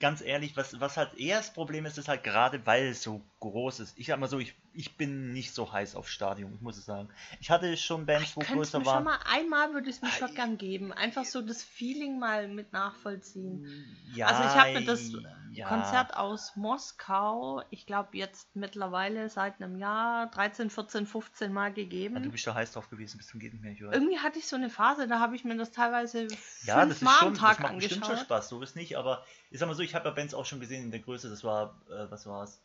ganz 0.00 0.20
ehrlich, 0.20 0.56
was, 0.56 0.80
was 0.80 0.96
halt 0.96 1.14
eher 1.18 1.38
das 1.38 1.52
Problem 1.52 1.86
ist, 1.86 1.98
ist 1.98 2.08
halt 2.08 2.24
gerade, 2.24 2.64
weil 2.66 2.88
es 2.88 3.02
so 3.02 3.22
groß 3.40 3.80
ist. 3.80 3.98
Ich 3.98 4.06
sag 4.06 4.18
mal 4.20 4.28
so, 4.28 4.38
ich, 4.38 4.54
ich 4.78 4.96
bin 4.96 5.32
nicht 5.32 5.52
so 5.54 5.72
heiß 5.72 5.96
auf 5.96 6.08
Stadion, 6.08 6.54
ich 6.54 6.60
muss 6.60 6.78
es 6.78 6.84
sagen. 6.86 7.08
Ich 7.40 7.50
hatte 7.50 7.76
schon 7.76 8.06
Bands, 8.06 8.36
wo 8.36 8.40
größer 8.40 8.78
mir 8.78 8.84
schon 8.84 8.94
waren. 8.94 9.04
mal 9.04 9.18
einmal 9.28 9.74
würde 9.74 9.90
ich 9.90 9.96
es 9.96 10.02
mir 10.02 10.10
schon 10.10 10.28
Ah, 10.30 10.34
gern 10.36 10.56
geben. 10.56 10.92
Einfach 10.92 11.24
so 11.24 11.42
das 11.42 11.64
Feeling 11.64 12.20
mal 12.20 12.46
mit 12.46 12.72
nachvollziehen. 12.72 13.66
Ja, 14.14 14.28
Also 14.28 14.44
ich 14.44 14.50
habe 14.50 14.78
mir 14.78 14.84
das 14.86 15.10
ja. 15.52 15.66
Konzert 15.68 16.16
aus 16.16 16.54
Moskau, 16.54 17.62
ich 17.70 17.86
glaube 17.86 18.16
jetzt 18.16 18.54
mittlerweile 18.54 19.28
seit 19.28 19.60
einem 19.60 19.76
Jahr 19.76 20.30
13, 20.30 20.70
14, 20.70 21.06
15 21.08 21.52
Mal 21.52 21.68
Ja, 21.68 21.74
du 21.74 21.80
gegeben. 21.82 22.30
bist 22.30 22.46
da 22.46 22.54
heiß 22.54 22.72
drauf 22.72 22.88
gewesen, 22.88 23.18
bis 23.18 23.26
zum 23.26 23.40
nicht 23.40 23.60
mehr. 23.60 23.74
Irgendwie 23.92 24.18
hatte 24.18 24.38
ich 24.38 24.46
so 24.46 24.54
eine 24.54 24.70
Phase, 24.70 25.08
da 25.08 25.18
habe 25.18 25.34
ich 25.34 25.42
mir 25.44 25.56
das 25.56 25.72
teilweise 25.72 26.28
Ja, 26.62 26.86
das 26.86 27.02
ist 27.02 27.10
schon, 27.10 27.28
am 27.28 27.34
das 27.34 27.40
Tag 27.40 27.60
macht 27.60 27.76
bestimmt 27.76 28.04
schon 28.06 28.14
angeschaut. 28.14 28.26
Spaß, 28.26 28.48
so 28.48 28.62
ist 28.62 28.76
nicht, 28.76 28.96
aber 28.96 29.24
ich 29.50 29.58
sag 29.58 29.66
mal 29.66 29.74
so, 29.74 29.82
ich 29.82 29.96
habe 29.96 30.08
ja 30.08 30.14
Bands 30.14 30.34
auch 30.34 30.46
schon 30.46 30.60
gesehen 30.60 30.84
in 30.84 30.90
der 30.92 31.00
Größe, 31.00 31.28
das 31.28 31.42
war, 31.42 31.80
äh, 31.90 32.10
was 32.10 32.26
war 32.26 32.44
es? 32.44 32.60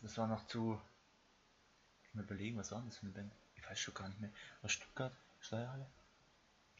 Das 0.00 0.18
war 0.18 0.26
noch 0.26 0.46
zu, 0.46 0.80
ich 2.04 2.14
mal 2.14 2.24
überlegen, 2.24 2.58
was 2.58 2.72
war 2.72 2.80
denn 2.80 2.88
das 2.88 2.98
für 2.98 3.06
eine 3.06 3.12
Band? 3.12 3.32
Ich 3.54 3.68
weiß 3.68 3.78
schon 3.78 3.94
gar 3.94 4.08
nicht 4.08 4.20
mehr. 4.20 4.30
War 4.60 4.70
Stuttgart? 4.70 5.12
Steuerhalle? 5.40 5.86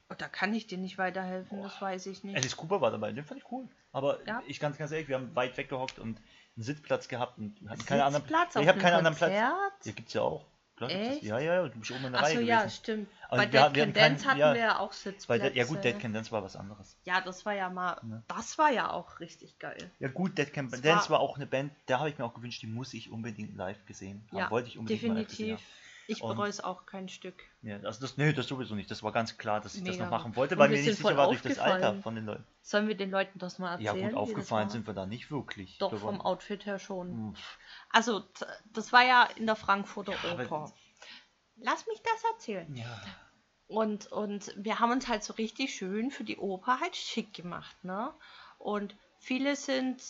Oh, 0.08 0.14
da 0.16 0.28
kann 0.28 0.52
ich 0.54 0.66
dir 0.66 0.78
nicht 0.78 0.98
weiterhelfen, 0.98 1.62
das 1.62 1.80
weiß 1.80 2.06
ich 2.06 2.22
nicht. 2.22 2.36
Alice 2.36 2.56
Cooper 2.56 2.80
war 2.80 2.90
dabei, 2.90 3.12
den 3.12 3.24
fand 3.24 3.40
ich 3.40 3.50
cool. 3.50 3.68
Aber 3.92 4.24
Ja. 4.26 4.42
ich 4.46 4.60
ganz, 4.60 4.76
ganz 4.78 4.90
ehrlich, 4.92 5.08
wir 5.08 5.16
haben 5.16 5.34
weit 5.34 5.56
weggehockt 5.56 5.98
und 5.98 6.18
einen 6.56 6.64
Sitzplatz 6.64 7.08
gehabt 7.08 7.38
und 7.38 7.56
hatten 7.68 7.84
keine 7.86 8.04
anderen 8.04 8.34
auf 8.34 8.56
ich 8.56 8.68
habe 8.68 8.78
keinen 8.78 8.94
anderen 8.94 9.16
Platz. 9.16 9.32
Ja, 9.32 9.70
gibt's 9.84 10.12
ja 10.12 10.22
auch. 10.22 10.44
Klar, 10.88 11.00
das. 11.00 11.14
Echt? 11.16 11.22
Ja, 11.22 11.38
ja, 11.38 11.54
ja, 11.54 11.68
du 11.68 11.78
bist 11.78 11.90
oben 11.90 12.04
in 12.06 12.12
der 12.12 12.22
Reihe 12.22 12.40
ja, 12.42 12.60
gewesen. 12.60 12.74
stimmt. 12.76 13.08
Aber 13.28 13.36
Bei 13.36 13.42
wir- 13.42 13.46
Dead 13.46 13.52
wir 13.52 13.60
hatten 13.62 13.74
Can 13.74 13.92
keinen- 13.92 13.94
Dance 14.14 14.26
hatten 14.28 14.38
ja, 14.40 14.54
wir 14.54 14.60
ja 14.60 14.78
auch 14.78 14.92
Sitzplätze. 14.92 15.42
der, 15.44 15.54
ja 15.56 15.64
gut, 15.64 15.84
Dead 15.84 15.98
Can 15.98 16.12
Dance 16.12 16.30
war 16.32 16.42
was 16.42 16.56
anderes. 16.56 16.96
Ja, 17.04 17.20
das 17.20 17.44
war 17.46 17.54
ja 17.54 17.70
mal, 17.70 17.96
Ne. 18.02 18.22
das 18.28 18.58
war 18.58 18.70
ja 18.70 18.90
auch 18.90 19.20
richtig 19.20 19.58
geil. 19.58 19.90
Ja 20.00 20.08
gut, 20.08 20.36
Dead 20.38 20.52
Can 20.52 20.66
Es 20.72 20.80
Dance 20.82 21.08
war- 21.10 21.18
war 21.18 21.20
auch 21.20 21.36
eine 21.36 21.46
Band, 21.46 21.72
da 21.86 21.98
habe 22.00 22.08
ich 22.10 22.18
mir 22.18 22.24
auch 22.24 22.34
gewünscht, 22.34 22.60
die 22.62 22.66
muss 22.66 22.92
ich 22.94 23.10
unbedingt 23.10 23.56
live 23.56 23.84
gesehen 23.86 24.24
haben. 24.30 24.38
Ja, 24.38 24.50
Wollte 24.50 24.68
ich 24.68 24.78
unbedingt 24.78 25.02
mal 25.08 25.14
live 25.18 25.28
gesehen 25.28 25.46
Definitiv. 25.48 25.66
haben. 25.66 25.82
Ich 26.06 26.20
bereue 26.20 26.48
es 26.48 26.60
auch 26.60 26.86
kein 26.86 27.08
Stück. 27.08 27.42
Ja, 27.62 27.76
also 27.78 28.00
das, 28.00 28.16
nee, 28.16 28.32
das 28.32 28.46
sowieso 28.46 28.74
nicht. 28.74 28.90
Das 28.90 29.02
war 29.02 29.12
ganz 29.12 29.38
klar, 29.38 29.60
dass 29.60 29.74
ich 29.74 29.84
das 29.84 29.92
Mega. 29.92 30.04
noch 30.04 30.10
machen 30.10 30.36
wollte, 30.36 30.58
weil 30.58 30.68
mir 30.68 30.80
nicht 30.80 30.96
sicher 30.96 31.16
war 31.16 31.28
durch 31.28 31.42
das. 31.42 31.58
Alter 31.58 31.94
von 31.94 32.14
den 32.14 32.26
Leuten. 32.26 32.44
Sollen 32.62 32.88
wir 32.88 32.96
den 32.96 33.10
Leuten 33.10 33.38
das 33.38 33.58
mal 33.58 33.80
Ja 33.80 33.92
erzählen? 33.92 33.94
gut, 33.94 34.02
wie 34.02 34.14
das 34.14 34.14
aufgefallen 34.14 34.68
sind 34.68 34.86
wir 34.86 34.94
da 34.94 35.06
nicht 35.06 35.30
wirklich. 35.30 35.78
Doch, 35.78 35.96
vom 35.96 36.20
Outfit 36.20 36.66
her 36.66 36.78
schon. 36.78 37.36
Also, 37.90 38.24
das 38.72 38.92
war 38.92 39.04
ja 39.04 39.28
in 39.36 39.46
der 39.46 39.56
Frankfurter 39.56 40.14
Ja, 40.24 40.34
Oper. 40.34 40.72
Lass 41.56 41.86
mich 41.86 42.00
das 42.02 42.24
erzählen. 42.32 42.74
Ja. 42.74 43.00
Und, 43.68 44.10
und 44.12 44.52
wir 44.56 44.80
haben 44.80 44.92
uns 44.92 45.08
halt 45.08 45.24
so 45.24 45.32
richtig 45.34 45.74
schön 45.74 46.10
für 46.10 46.24
die 46.24 46.36
Oper 46.36 46.80
halt 46.80 46.96
schick 46.96 47.32
gemacht, 47.32 47.84
ne? 47.84 48.12
Und 48.58 48.96
viele 49.18 49.56
sind 49.56 50.02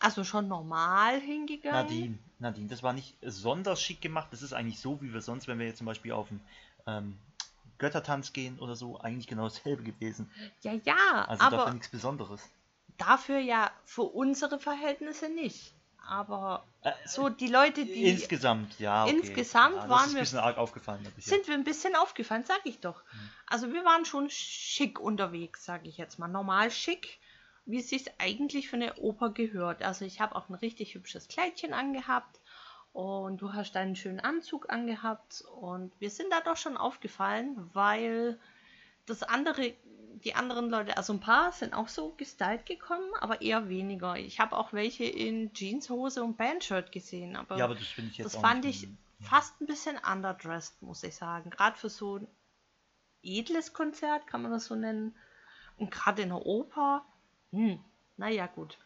also 0.00 0.24
schon 0.24 0.48
normal 0.48 1.20
hingegangen. 1.20 1.80
Nadine, 1.86 2.18
Nadine, 2.38 2.68
das 2.68 2.82
war 2.82 2.92
nicht 2.92 3.20
besonders 3.20 3.80
schick 3.82 4.00
gemacht. 4.00 4.28
Das 4.30 4.42
ist 4.42 4.52
eigentlich 4.52 4.78
so, 4.80 5.00
wie 5.02 5.12
wir 5.12 5.20
sonst, 5.22 5.48
wenn 5.48 5.58
wir 5.58 5.66
jetzt 5.66 5.78
zum 5.78 5.86
Beispiel 5.86 6.12
auf 6.12 6.28
den 6.28 6.40
ähm, 6.86 7.18
Göttertanz 7.78 8.32
gehen 8.32 8.58
oder 8.58 8.76
so, 8.76 8.98
eigentlich 9.00 9.26
genau 9.26 9.44
dasselbe 9.44 9.82
gewesen. 9.82 10.30
Ja, 10.62 10.72
ja, 10.84 11.24
Also 11.28 11.42
aber 11.44 11.56
dafür 11.58 11.72
nichts 11.74 11.88
Besonderes. 11.88 12.40
dafür 12.96 13.38
ja 13.38 13.70
für 13.84 14.02
unsere 14.02 14.58
Verhältnisse 14.58 15.28
nicht. 15.28 15.72
Aber 16.06 16.64
Äh, 16.82 16.92
so 17.06 17.28
die 17.28 17.48
Leute, 17.48 17.84
die 17.84 18.04
Insgesamt, 18.08 18.78
ja. 18.80 19.04
Okay. 19.04 19.16
Insgesamt 19.16 19.74
ja, 19.76 19.80
das 19.82 19.90
waren 19.90 20.06
ist 20.06 20.12
wir- 20.14 20.18
ein 20.20 20.22
bisschen 20.22 20.38
arg 20.38 20.56
aufgefallen. 20.56 21.06
ich 21.18 21.24
sind 21.26 21.46
wir 21.46 21.54
ein 21.54 21.64
bisschen 21.64 21.94
aufgefallen, 21.96 22.44
sag 22.46 22.60
ich 22.64 22.80
doch. 22.80 23.02
Also 23.46 23.72
wir 23.74 23.84
waren 23.84 24.04
schon 24.06 24.30
schick 24.30 24.98
unterwegs, 24.98 25.64
sag 25.66 25.86
ich 25.86 25.98
jetzt 25.98 26.18
mal. 26.18 26.28
Normal 26.28 26.70
schick, 26.70 27.18
wie 27.68 27.78
es 27.80 27.88
sich 27.90 28.06
eigentlich 28.18 28.68
für 28.68 28.76
eine 28.76 28.94
Oper 28.96 29.30
gehört. 29.30 29.82
Also 29.82 30.04
ich 30.04 30.20
habe 30.20 30.34
auch 30.34 30.48
ein 30.48 30.54
richtig 30.54 30.94
hübsches 30.94 31.28
Kleidchen 31.28 31.74
angehabt 31.74 32.40
und 32.92 33.42
du 33.42 33.52
hast 33.52 33.76
einen 33.76 33.94
schönen 33.94 34.20
Anzug 34.20 34.70
angehabt 34.70 35.44
und 35.60 35.92
wir 36.00 36.10
sind 36.10 36.32
da 36.32 36.40
doch 36.40 36.56
schon 36.56 36.76
aufgefallen, 36.78 37.70
weil 37.74 38.40
das 39.04 39.22
andere, 39.22 39.74
die 40.24 40.34
anderen 40.34 40.70
Leute, 40.70 40.96
also 40.96 41.12
ein 41.12 41.20
paar 41.20 41.52
sind 41.52 41.74
auch 41.74 41.88
so 41.88 42.14
gestylt 42.16 42.64
gekommen, 42.64 43.10
aber 43.20 43.42
eher 43.42 43.68
weniger. 43.68 44.16
Ich 44.16 44.40
habe 44.40 44.56
auch 44.56 44.72
welche 44.72 45.04
in 45.04 45.52
Jeanshose 45.52 46.24
und 46.24 46.38
Bandshirt 46.38 46.90
gesehen, 46.90 47.36
aber 47.36 47.58
Ja, 47.58 47.64
aber 47.66 47.74
das 47.74 47.82
ich 47.82 47.96
jetzt 48.18 48.24
das 48.24 48.36
fand 48.40 48.64
ich 48.64 48.84
ein- 48.84 48.98
fast 49.20 49.60
ein 49.60 49.66
bisschen 49.66 49.98
underdressed, 49.98 50.80
muss 50.80 51.02
ich 51.02 51.14
sagen. 51.16 51.50
Gerade 51.50 51.76
für 51.76 51.90
so 51.90 52.16
ein 52.16 52.28
edles 53.22 53.72
Konzert, 53.74 54.26
kann 54.26 54.42
man 54.42 54.52
das 54.52 54.64
so 54.66 54.74
nennen. 54.74 55.14
Und 55.76 55.90
gerade 55.90 56.22
in 56.22 56.30
der 56.30 56.44
Oper, 56.46 57.04
hm, 57.52 57.78
naja, 58.16 58.46
gut. 58.46 58.78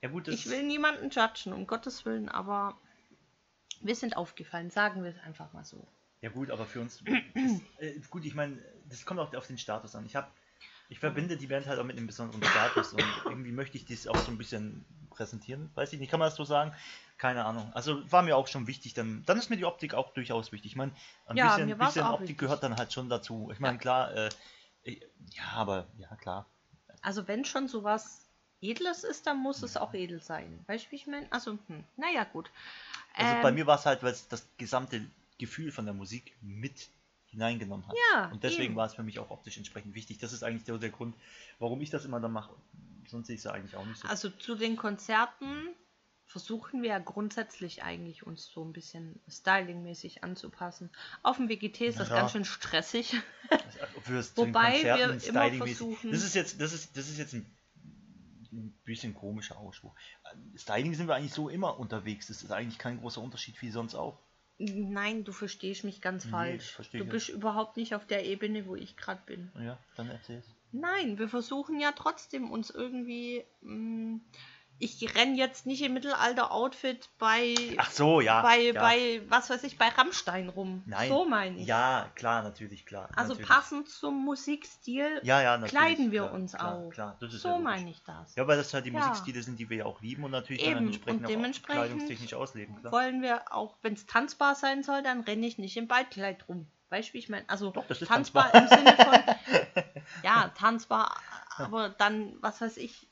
Ja 0.00 0.08
gut, 0.08 0.28
Ich 0.28 0.48
will 0.48 0.64
niemanden 0.64 1.10
judgen, 1.10 1.52
um 1.52 1.66
Gottes 1.66 2.04
Willen, 2.04 2.28
aber 2.28 2.76
wir 3.80 3.94
sind 3.94 4.16
aufgefallen, 4.16 4.70
sagen 4.70 5.04
wir 5.04 5.10
es 5.10 5.18
einfach 5.20 5.52
mal 5.52 5.64
so. 5.64 5.86
Ja 6.20 6.30
gut, 6.30 6.50
aber 6.50 6.66
für 6.66 6.80
uns. 6.80 7.02
Das, 7.34 7.62
äh, 7.78 7.98
gut, 8.10 8.24
ich 8.24 8.34
meine, 8.34 8.60
das 8.88 9.04
kommt 9.04 9.20
auch 9.20 9.32
auf 9.34 9.46
den 9.46 9.58
Status 9.58 9.94
an. 9.96 10.06
Ich 10.06 10.14
habe, 10.16 10.28
ich 10.88 10.98
verbinde 11.00 11.36
die 11.36 11.46
Band 11.48 11.66
halt 11.66 11.80
auch 11.80 11.84
mit 11.84 11.96
einem 11.96 12.06
besonderen 12.06 12.42
Status 12.44 12.92
und 12.92 13.04
irgendwie 13.28 13.50
möchte 13.52 13.76
ich 13.76 13.84
das 13.86 14.06
auch 14.06 14.18
so 14.18 14.30
ein 14.30 14.38
bisschen 14.38 14.84
präsentieren. 15.10 15.70
Weiß 15.74 15.92
ich 15.92 15.98
nicht, 15.98 16.10
kann 16.10 16.20
man 16.20 16.28
das 16.28 16.36
so 16.36 16.44
sagen? 16.44 16.72
Keine 17.18 17.44
Ahnung. 17.44 17.70
Also 17.74 18.10
war 18.10 18.22
mir 18.22 18.36
auch 18.36 18.46
schon 18.46 18.66
wichtig. 18.66 18.94
Dann, 18.94 19.22
dann 19.26 19.38
ist 19.38 19.50
mir 19.50 19.56
die 19.56 19.64
Optik 19.64 19.94
auch 19.94 20.12
durchaus 20.14 20.52
wichtig. 20.52 20.72
Ich 20.72 20.76
meine, 20.76 20.92
ein 21.26 21.36
Ja, 21.36 21.46
bisschen, 21.46 21.78
bisschen 21.78 22.06
Optik 22.06 22.20
wichtig. 22.20 22.38
gehört 22.38 22.62
dann 22.62 22.76
halt 22.76 22.92
schon 22.92 23.08
dazu. 23.08 23.50
Ich 23.52 23.58
meine, 23.60 23.74
Ja. 23.74 23.80
klar, 23.80 24.14
äh, 24.14 24.28
ich- 24.82 25.02
ja, 25.32 25.44
aber 25.54 25.86
ja 25.98 26.14
klar. 26.16 26.46
Also 27.02 27.28
wenn 27.28 27.44
schon 27.44 27.68
sowas 27.68 28.28
Edles 28.60 29.04
ist, 29.04 29.26
dann 29.26 29.38
muss 29.38 29.62
es 29.62 29.76
auch 29.76 29.92
edel 29.92 30.20
sein. 30.22 30.64
Weißt 30.68 30.86
du, 30.86 30.90
wie 30.92 30.96
ich 30.96 31.06
meine? 31.06 31.26
Also, 31.30 31.58
hm, 31.66 31.84
naja, 31.96 32.24
gut. 32.24 32.50
Also 33.16 33.34
bei 33.42 33.48
Ähm, 33.48 33.54
mir 33.54 33.66
war 33.66 33.78
es 33.78 33.86
halt, 33.86 34.02
weil 34.02 34.12
es 34.12 34.28
das 34.28 34.46
gesamte 34.56 35.04
Gefühl 35.38 35.72
von 35.72 35.84
der 35.84 35.94
Musik 35.94 36.34
mit 36.40 36.88
hineingenommen 37.26 37.86
hat. 37.88 37.96
Ja, 38.12 38.30
Und 38.30 38.44
deswegen 38.44 38.64
eben. 38.64 38.76
war 38.76 38.86
es 38.86 38.94
für 38.94 39.02
mich 39.02 39.18
auch 39.18 39.30
optisch 39.30 39.56
entsprechend 39.56 39.94
wichtig. 39.94 40.18
Das 40.18 40.32
ist 40.32 40.42
eigentlich 40.42 40.64
der, 40.64 40.78
der 40.78 40.90
Grund, 40.90 41.14
warum 41.58 41.80
ich 41.80 41.90
das 41.90 42.04
immer 42.04 42.20
dann 42.20 42.32
mache. 42.32 42.54
Sonst 43.08 43.26
sehe 43.26 43.34
ich 43.34 43.40
es 43.40 43.44
ja 43.44 43.52
eigentlich 43.52 43.76
auch 43.76 43.84
nicht 43.86 43.98
so. 44.00 44.08
Also 44.08 44.30
zu 44.30 44.54
den 44.54 44.76
Konzerten 44.76 45.68
versuchen 46.32 46.82
wir 46.82 46.88
ja 46.90 46.98
grundsätzlich 46.98 47.82
eigentlich 47.82 48.26
uns 48.26 48.46
so 48.46 48.64
ein 48.64 48.72
bisschen 48.72 49.20
stylingmäßig 49.28 50.24
anzupassen. 50.24 50.90
Auf 51.22 51.36
dem 51.36 51.48
WGT 51.48 51.82
ist 51.82 52.00
das 52.00 52.08
Ja. 52.08 52.16
ganz 52.16 52.32
schön 52.32 52.44
stressig. 52.46 53.14
Also, 53.50 54.10
den 54.42 54.48
Wobei 54.48 54.82
wir 54.82 55.22
immer 55.24 55.50
versuchen- 55.66 56.10
Das 56.10 56.24
ist 56.24 56.34
jetzt, 56.34 56.60
das 56.60 56.72
ist, 56.72 56.96
das 56.96 57.08
ist 57.08 57.18
jetzt 57.18 57.34
ein, 57.34 57.46
ein 58.50 58.72
bisschen 58.84 59.14
komischer 59.14 59.58
Ausspruch. 59.58 59.94
Styling 60.56 60.94
sind 60.94 61.06
wir 61.06 61.14
eigentlich 61.16 61.34
so 61.34 61.48
immer 61.50 61.78
unterwegs. 61.78 62.26
Das 62.28 62.42
ist 62.42 62.50
eigentlich 62.50 62.78
kein 62.78 62.98
großer 63.00 63.20
Unterschied 63.20 63.60
wie 63.62 63.70
sonst 63.70 63.94
auch. 63.94 64.18
Nein, 64.58 65.24
du 65.24 65.32
verstehst 65.32 65.84
mich 65.84 66.00
ganz 66.00 66.24
Nee, 66.24 66.30
falsch. 66.30 66.70
versteh 66.72 66.98
Du 66.98 67.04
bist 67.04 67.28
überhaupt 67.28 67.76
nicht 67.76 67.94
auf 67.94 68.06
der 68.06 68.24
Ebene, 68.26 68.66
wo 68.66 68.74
ich 68.74 68.96
gerade 68.96 69.20
bin. 69.26 69.50
Ja, 69.60 69.78
dann 69.96 70.08
erzähl's. 70.08 70.46
Nein, 70.72 71.18
wir 71.18 71.28
versuchen 71.28 71.78
ja 71.80 71.92
trotzdem 71.92 72.50
uns 72.50 72.70
irgendwie. 72.70 73.44
Mh, 73.60 74.20
ich 74.78 75.14
renne 75.14 75.36
jetzt 75.36 75.66
nicht 75.66 75.82
im 75.82 75.94
Mittelalter-Outfit 75.94 77.08
bei, 77.18 77.54
Ach 77.76 77.90
so, 77.90 78.20
ja. 78.20 78.42
bei, 78.42 78.60
ja. 78.60 78.80
bei, 78.80 79.22
was 79.28 79.50
weiß 79.50 79.62
ich, 79.64 79.78
bei 79.78 79.88
Rammstein 79.88 80.48
rum. 80.48 80.82
Nein. 80.86 81.08
So 81.08 81.24
meine 81.24 81.58
ich. 81.58 81.66
Ja, 81.66 82.10
klar, 82.14 82.42
natürlich, 82.42 82.86
klar. 82.86 83.08
also 83.14 83.34
natürlich. 83.34 83.48
passend 83.48 83.88
zum 83.88 84.24
Musikstil 84.24 85.20
Ja, 85.22 85.42
ja, 85.42 85.58
kleiden 85.58 86.10
wir 86.10 86.22
klar, 86.22 86.34
uns 86.34 86.52
klar, 86.52 86.74
auch. 86.74 86.90
Klar, 86.90 87.16
das 87.20 87.34
ist 87.34 87.42
so 87.42 87.48
ja 87.48 87.58
meine 87.58 87.90
ich 87.90 88.02
das. 88.04 88.34
Ja, 88.34 88.46
weil 88.46 88.56
das 88.56 88.72
halt 88.74 88.86
die. 88.86 88.90
Musikstile 88.90 89.42
sind, 89.42 89.58
die 89.58 89.68
wir 89.70 89.78
ja 89.78 89.84
auch 89.86 90.00
lieben 90.00 90.24
und 90.24 90.30
natürlich 90.30 90.62
Eben, 90.62 90.74
dann 90.74 90.86
entsprechend 90.86 91.20
und 91.20 91.24
auch 91.24 91.28
dementsprechend 91.28 91.80
kleidungstechnisch 91.82 92.34
ausleben. 92.34 92.80
Klar. 92.80 92.92
Wollen 92.92 93.22
wir 93.22 93.52
auch, 93.52 93.76
wenn 93.82 93.94
es 93.94 94.06
tanzbar 94.06 94.54
sein 94.54 94.82
soll, 94.82 95.02
dann 95.02 95.20
renne 95.20 95.46
ich 95.46 95.58
nicht 95.58 95.76
im 95.76 95.88
Ballkleid 95.88 96.48
rum. 96.48 96.66
Weißt 96.90 97.08
du, 97.08 97.14
wie 97.14 97.18
ich 97.18 97.28
meine? 97.28 97.48
Also 97.48 97.70
Doch, 97.70 97.86
das 97.86 98.02
ist 98.02 98.08
tanzbar, 98.08 98.54
im 98.54 98.68
Sinne 98.68 98.96
von. 98.96 99.82
Ja, 100.22 100.52
tanzbar, 100.58 101.16
aber 101.56 101.88
dann, 101.88 102.34
was 102.40 102.60
weiß 102.60 102.76
ich. 102.76 103.08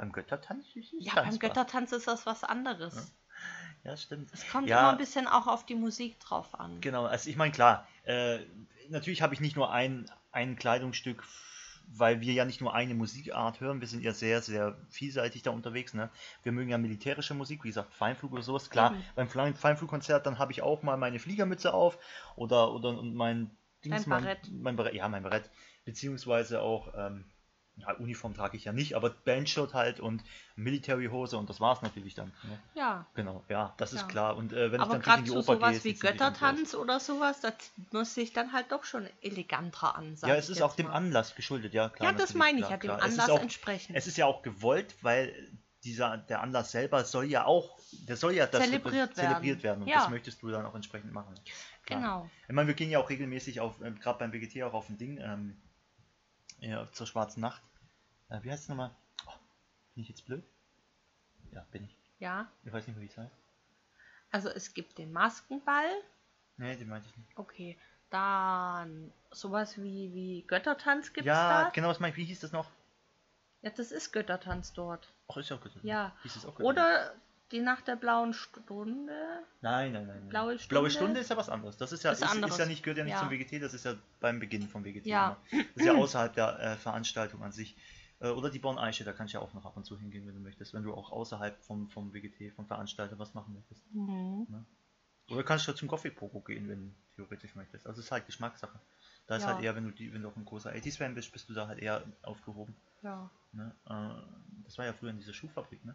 Beim 0.00 0.12
Göttertanz 0.12 0.64
ist 0.74 0.94
es 0.94 1.04
Ja, 1.04 1.14
beim 1.16 1.24
tanzbar. 1.24 1.48
Göttertanz 1.50 1.92
ist 1.92 2.06
das 2.08 2.24
was 2.24 2.42
anderes. 2.42 3.12
Ja, 3.84 3.96
stimmt. 3.98 4.30
Es 4.32 4.48
kommt 4.48 4.66
Ja. 4.66 4.80
immer 4.80 4.92
ein 4.92 4.96
bisschen 4.98 5.26
auch 5.26 5.46
auf 5.46 5.66
die 5.66 5.74
Musik 5.74 6.18
drauf 6.20 6.58
an. 6.58 6.80
Genau, 6.80 7.04
also 7.04 7.28
ich 7.28 7.36
meine, 7.36 7.52
klar, 7.52 7.86
äh, 8.04 8.38
natürlich 8.88 9.20
habe 9.20 9.34
ich 9.34 9.40
nicht 9.40 9.56
nur 9.56 9.70
ein, 9.70 10.10
ein 10.32 10.56
Kleidungsstück, 10.56 11.22
weil 11.92 12.22
wir 12.22 12.32
ja 12.32 12.46
nicht 12.46 12.62
nur 12.62 12.72
eine 12.72 12.94
Musikart 12.94 13.60
hören, 13.60 13.80
wir 13.82 13.88
sind 13.88 14.02
ja 14.02 14.14
sehr, 14.14 14.40
sehr 14.40 14.78
vielseitig 14.88 15.42
da 15.42 15.50
unterwegs. 15.50 15.92
Ne? 15.92 16.08
Wir 16.44 16.52
mögen 16.52 16.70
ja 16.70 16.78
militärische 16.78 17.34
Musik, 17.34 17.62
wie 17.64 17.68
gesagt, 17.68 17.92
Feinflug 17.92 18.32
oder 18.32 18.42
sowas. 18.42 18.70
Klar, 18.70 18.92
Eben. 18.92 19.02
beim 19.16 19.28
Fein- 19.28 19.54
Feinflugkonzert, 19.54 20.24
dann 20.24 20.38
habe 20.38 20.52
ich 20.52 20.62
auch 20.62 20.82
mal 20.82 20.96
meine 20.96 21.18
Fliegermütze 21.18 21.74
auf 21.74 21.98
oder, 22.36 22.72
oder 22.72 22.90
und 22.98 23.14
mein 23.14 23.50
Dings, 23.84 24.06
mein, 24.06 24.22
Barett. 24.24 24.50
mein 24.50 24.76
Barett. 24.76 24.94
Ja, 24.94 25.08
mein 25.08 25.22
Barett. 25.22 25.50
Beziehungsweise 25.84 26.62
auch, 26.62 26.88
ähm, 26.96 27.24
ja, 27.76 27.92
Uniform 27.94 28.34
trage 28.34 28.56
ich 28.56 28.64
ja 28.64 28.72
nicht, 28.72 28.94
aber 28.94 29.10
Bandshirt 29.10 29.72
halt 29.74 30.00
und 30.00 30.22
Military-Hose 30.56 31.38
und 31.38 31.48
das 31.48 31.60
war 31.60 31.74
es 31.74 31.82
natürlich 31.82 32.14
dann. 32.14 32.28
Ne? 32.42 32.58
Ja. 32.74 33.06
Genau, 33.14 33.42
ja, 33.48 33.74
das 33.78 33.92
ist 33.92 34.02
Ja. 34.02 34.06
klar. 34.06 34.36
Und 34.36 34.52
äh, 34.52 34.70
wenn 34.72 34.80
Aber 34.80 34.90
ich 34.90 34.92
dann 34.94 35.02
gerade 35.02 35.18
in 35.20 35.24
die 35.24 35.30
Oper 35.30 35.42
sowas 35.54 35.70
gehe, 35.70 35.76
wie 35.76 35.80
sieht's 35.80 36.02
natürlich 36.02 36.20
anders 36.20 36.34
aus. 36.34 36.40
Göttertanz 36.40 36.74
oder 36.74 37.00
sowas, 37.00 37.40
das 37.40 37.54
muss 37.92 38.14
sich 38.14 38.32
dann 38.32 38.52
halt 38.52 38.70
doch 38.70 38.84
schon 38.84 39.08
eleganter 39.22 39.96
an. 39.96 40.16
sag 40.16 40.28
Ja, 40.28 40.34
ich 40.34 40.40
es 40.44 40.50
ist 40.50 40.62
auch 40.62 40.76
dem 40.76 40.86
mal. 40.86 40.92
Anlass 40.92 41.34
geschuldet, 41.34 41.72
ja 41.72 41.88
klar. 41.88 42.12
Ja, 42.12 42.18
das 42.18 42.34
meine 42.34 42.58
ich 42.58 42.66
klar, 42.66 42.70
ja, 42.72 42.76
dem 42.76 42.88
klar. 42.88 42.98
Es 42.98 43.04
ist 43.14 43.20
Anlass 43.20 43.30
auch, 43.30 43.40
entsprechend. 43.42 43.96
Es 43.96 44.06
ist 44.06 44.16
ja 44.18 44.26
auch 44.26 44.42
gewollt, 44.42 44.94
weil 45.02 45.34
dieser, 45.84 46.18
der 46.18 46.42
Anlass 46.42 46.72
selber 46.72 47.04
soll 47.04 47.24
ja 47.24 47.46
auch, 47.46 47.78
der 48.06 48.16
soll 48.18 48.34
ja 48.34 48.46
das 48.46 48.64
Zelebriert 48.64 49.14
zelebriert 49.14 49.62
werden. 49.62 49.62
werden. 49.62 49.82
Und 49.84 49.88
Ja. 49.88 50.00
das 50.00 50.10
möchtest 50.10 50.42
du 50.42 50.50
dann 50.50 50.66
auch 50.66 50.74
entsprechend 50.74 51.12
machen. 51.12 51.34
Klar. 51.86 52.00
Genau. 52.00 52.30
Ich 52.46 52.54
meine, 52.54 52.66
wir 52.68 52.74
gehen 52.74 52.90
ja 52.90 52.98
auch 52.98 53.08
regelmäßig 53.08 53.60
auf, 53.60 53.80
ähm, 53.82 53.98
gerade 53.98 54.18
beim 54.18 54.32
WGT 54.32 54.62
auch 54.64 54.74
auf 54.74 54.90
ein 54.90 54.98
Ding, 54.98 55.16
ähm, 55.18 55.56
ja, 56.60 56.90
zur 56.92 57.06
Schwarzen 57.06 57.40
Nacht. 57.40 57.62
Äh, 58.28 58.42
wie 58.42 58.50
heißt 58.50 58.64
es 58.64 58.68
nochmal? 58.68 58.90
Oh, 59.26 59.32
bin 59.94 60.02
ich 60.02 60.08
jetzt 60.08 60.24
blöd? 60.26 60.44
Ja, 61.52 61.66
bin 61.72 61.84
ich. 61.84 61.96
Ja. 62.18 62.48
Ich 62.64 62.72
weiß 62.72 62.86
nicht 62.86 62.96
mehr, 62.96 63.02
wie 63.04 63.10
es 63.10 63.16
heißt. 63.16 63.34
Also 64.30 64.48
es 64.50 64.72
gibt 64.74 64.98
den 64.98 65.12
Maskenball. 65.12 65.90
Nee, 66.56 66.76
den 66.76 66.88
meinte 66.88 67.08
ich 67.08 67.16
nicht. 67.16 67.36
Okay. 67.36 67.78
Dann 68.10 69.12
sowas 69.30 69.76
wie, 69.78 70.12
wie 70.14 70.42
Göttertanz 70.46 71.12
gibt 71.12 71.20
es 71.20 71.26
Ja, 71.26 71.64
da. 71.64 71.70
genau, 71.70 71.88
was 71.88 72.00
meine 72.00 72.12
ich. 72.12 72.16
Wie 72.16 72.24
hieß 72.24 72.40
das 72.40 72.52
noch? 72.52 72.68
Ja, 73.62 73.70
das 73.70 73.92
ist 73.92 74.12
Göttertanz 74.12 74.72
dort. 74.72 75.12
Ach, 75.28 75.36
ist 75.36 75.50
ja 75.50 75.56
auch 75.56 75.60
gut. 75.60 75.72
Ja. 75.82 76.16
Hieß 76.22 76.36
es 76.36 76.46
auch 76.46 76.54
gut? 76.54 76.64
Oder 76.66 77.14
die 77.52 77.60
Nacht 77.60 77.88
der 77.88 77.96
blauen 77.96 78.32
Stunde. 78.32 79.12
Nein, 79.60 79.92
nein, 79.92 80.06
nein. 80.06 80.28
Blaue 80.28 80.56
Blaue 80.56 80.58
Stunde? 80.58 80.90
Stunde 80.90 81.20
ist 81.20 81.30
ja 81.30 81.36
was 81.36 81.48
anderes. 81.48 81.76
Das 81.76 81.92
ist 81.92 82.02
ja, 82.04 82.12
Ist 82.12 82.22
ist, 82.22 82.34
ist, 82.34 82.58
ja 82.58 82.66
nicht, 82.66 82.82
gehört 82.82 82.98
ja 82.98 83.04
nicht 83.04 83.12
Ja. 83.14 83.20
zum 83.20 83.30
WGT, 83.30 83.60
das 83.62 83.74
ist 83.74 83.84
ja 83.84 83.94
beim 84.20 84.38
Beginn 84.40 84.68
vom 84.68 84.84
WGT. 84.84 85.06
Ja. 85.06 85.36
immer. 85.50 85.62
Das 85.64 85.76
ist 85.76 85.84
ja 85.86 85.94
außerhalb 85.94 86.32
der 86.34 86.58
äh, 86.60 86.76
Veranstaltung 86.76 87.42
an 87.42 87.52
sich. 87.52 87.76
Äh, 88.20 88.28
oder 88.28 88.50
die 88.50 88.58
Born 88.58 88.78
Eiche, 88.78 89.04
da 89.04 89.12
kannst 89.12 89.34
du 89.34 89.38
ja 89.38 89.42
auch 89.44 89.52
noch 89.54 89.64
ab 89.66 89.76
und 89.76 89.84
zu 89.84 89.98
hingehen, 89.98 90.26
wenn 90.26 90.34
du 90.34 90.40
möchtest, 90.40 90.74
wenn 90.74 90.82
du 90.84 90.94
auch 90.94 91.10
außerhalb 91.10 91.60
vom, 91.64 91.88
vom 91.88 92.12
WGT, 92.12 92.52
vom 92.54 92.66
Veranstalter 92.66 93.18
was 93.18 93.34
machen 93.34 93.54
möchtest. 93.54 93.84
Mhm. 93.94 94.64
Oder 95.28 95.42
kannst 95.44 95.66
du 95.68 95.72
zum 95.72 95.88
Coffee 95.88 96.10
Pogo 96.10 96.40
gehen, 96.40 96.68
wenn 96.68 96.88
du 96.88 96.94
theoretisch 97.16 97.54
möchtest. 97.54 97.86
Also 97.86 98.00
es 98.00 98.06
ist 98.06 98.12
halt 98.12 98.26
Geschmackssache. 98.26 98.78
Da 99.26 99.36
ist 99.36 99.42
Ja. 99.44 99.54
halt 99.54 99.62
eher, 99.62 99.76
wenn 99.76 99.84
du, 99.84 99.90
die, 99.92 100.12
wenn 100.12 100.22
du 100.22 100.28
auch 100.28 100.36
ein 100.36 100.44
großer 100.44 100.72
80s-Fan 100.72 101.14
bist, 101.14 101.32
bist 101.32 101.48
du 101.48 101.54
da 101.54 101.68
halt 101.68 101.78
eher 101.78 102.02
aufgehoben. 102.22 102.74
Ja. 103.02 103.30
Ne? 103.52 103.72
Äh, 103.88 104.62
das 104.64 104.76
war 104.78 104.84
ja 104.86 104.92
früher 104.92 105.10
in 105.10 105.18
dieser 105.18 105.32
Schuhfabrik, 105.32 105.84
ne? 105.84 105.94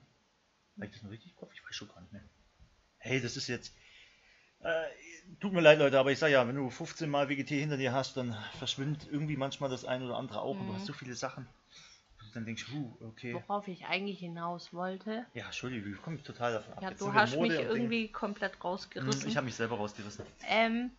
Habe 0.75 0.85
ich 0.87 0.91
das 0.93 1.03
noch 1.03 1.11
richtig 1.11 1.35
Kopf? 1.35 1.51
Ich 1.53 1.63
weiß 1.63 1.75
schon 1.75 1.87
gar 1.89 2.01
nicht 2.01 2.11
mehr. 2.13 2.23
Hey, 2.97 3.21
das 3.21 3.37
ist 3.37 3.47
jetzt. 3.47 3.73
Äh, 4.61 4.85
tut 5.39 5.53
mir 5.53 5.61
leid, 5.61 5.79
Leute, 5.79 5.99
aber 5.99 6.11
ich 6.11 6.19
sag 6.19 6.29
ja, 6.29 6.47
wenn 6.47 6.55
du 6.55 6.69
15 6.69 7.09
Mal 7.09 7.29
WGT 7.29 7.49
hinter 7.59 7.77
dir 7.77 7.93
hast, 7.93 8.17
dann 8.17 8.35
verschwimmt 8.57 9.07
irgendwie 9.11 9.37
manchmal 9.37 9.69
das 9.69 9.85
ein 9.85 10.03
oder 10.03 10.17
andere 10.17 10.41
auch 10.41 10.59
und 10.59 10.67
du 10.67 10.73
Mhm. 10.73 10.75
hast 10.75 10.85
so 10.85 10.93
viele 10.93 11.15
Sachen. 11.15 11.47
du 12.19 12.25
Dann 12.33 12.45
denkst 12.45 12.65
du, 12.67 12.97
okay. 13.01 13.33
Worauf 13.33 13.67
ich 13.67 13.85
eigentlich 13.85 14.19
hinaus 14.19 14.73
wollte. 14.73 15.25
Ja, 15.35 15.45
Entschuldigung, 15.45 15.93
ich 15.93 16.01
komme 16.01 16.23
total 16.23 16.53
davon 16.53 16.73
ab. 16.73 16.83
Ja, 16.83 16.89
Jetzt 16.89 17.01
du 17.01 17.13
hast 17.13 17.39
mich 17.41 17.57
und 17.59 17.73
Dinge. 17.73 17.75
irgendwie 17.77 18.11
komplett 18.11 18.53
Hm, 18.53 18.63
rausgerissen. 18.63 19.27
Ich 19.27 19.37
habe 19.37 19.45
mich 19.45 19.55
selber 19.55 19.75
rausgerissen. 19.77 20.25
Ähm, 20.47 20.91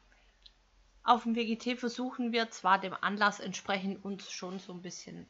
auf 1.04 1.22
dem 1.22 1.34
WGT 1.36 1.76
versuchen 1.76 2.32
wir 2.32 2.50
zwar 2.50 2.78
dem 2.78 2.92
Anlass 2.92 3.40
entsprechend 3.40 4.04
uns 4.04 4.30
schon 4.30 4.58
so 4.58 4.74
ein 4.74 4.82
bisschen 4.82 5.26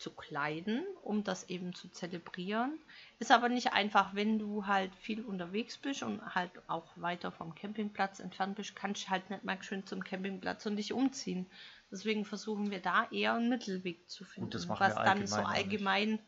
zu 0.00 0.10
kleiden, 0.10 0.84
um 1.02 1.22
das 1.24 1.48
eben 1.50 1.74
zu 1.74 1.88
zelebrieren. 1.90 2.78
Ist 3.18 3.30
aber 3.30 3.48
nicht 3.48 3.72
einfach, 3.74 4.14
wenn 4.14 4.38
du 4.38 4.66
halt 4.66 4.94
viel 4.96 5.22
unterwegs 5.22 5.76
bist 5.76 6.02
und 6.02 6.22
halt 6.34 6.50
auch 6.68 6.86
weiter 6.96 7.30
vom 7.30 7.54
Campingplatz 7.54 8.18
entfernt 8.18 8.56
bist, 8.56 8.74
kannst 8.74 9.04
du 9.04 9.10
halt 9.10 9.28
nicht 9.30 9.44
mal 9.44 9.62
schön 9.62 9.86
zum 9.86 10.02
Campingplatz 10.02 10.64
und 10.66 10.76
dich 10.76 10.92
umziehen. 10.92 11.46
Deswegen 11.92 12.24
versuchen 12.24 12.70
wir 12.70 12.80
da 12.80 13.08
eher 13.10 13.34
einen 13.34 13.48
Mittelweg 13.48 14.08
zu 14.08 14.24
finden, 14.24 14.50
das 14.50 14.68
was 14.68 14.94
dann 14.94 15.26
so 15.26 15.36
allgemein 15.36 16.18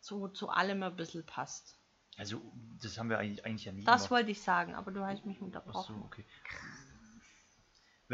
so 0.00 0.28
zu 0.28 0.50
allem 0.50 0.82
ein 0.82 0.96
bisschen 0.96 1.24
passt. 1.24 1.76
Also, 2.16 2.40
das 2.80 2.96
haben 2.98 3.08
wir 3.10 3.18
eigentlich, 3.18 3.44
eigentlich 3.44 3.64
ja 3.64 3.72
nie 3.72 3.84
Das 3.84 3.96
gemacht. 4.02 4.10
wollte 4.12 4.30
ich 4.30 4.40
sagen, 4.40 4.74
aber 4.74 4.92
du 4.92 5.04
hast 5.04 5.24
mich 5.26 5.36
Ach 5.36 5.40
so, 5.40 5.46
unterbrochen. 5.46 6.02
okay. 6.04 6.24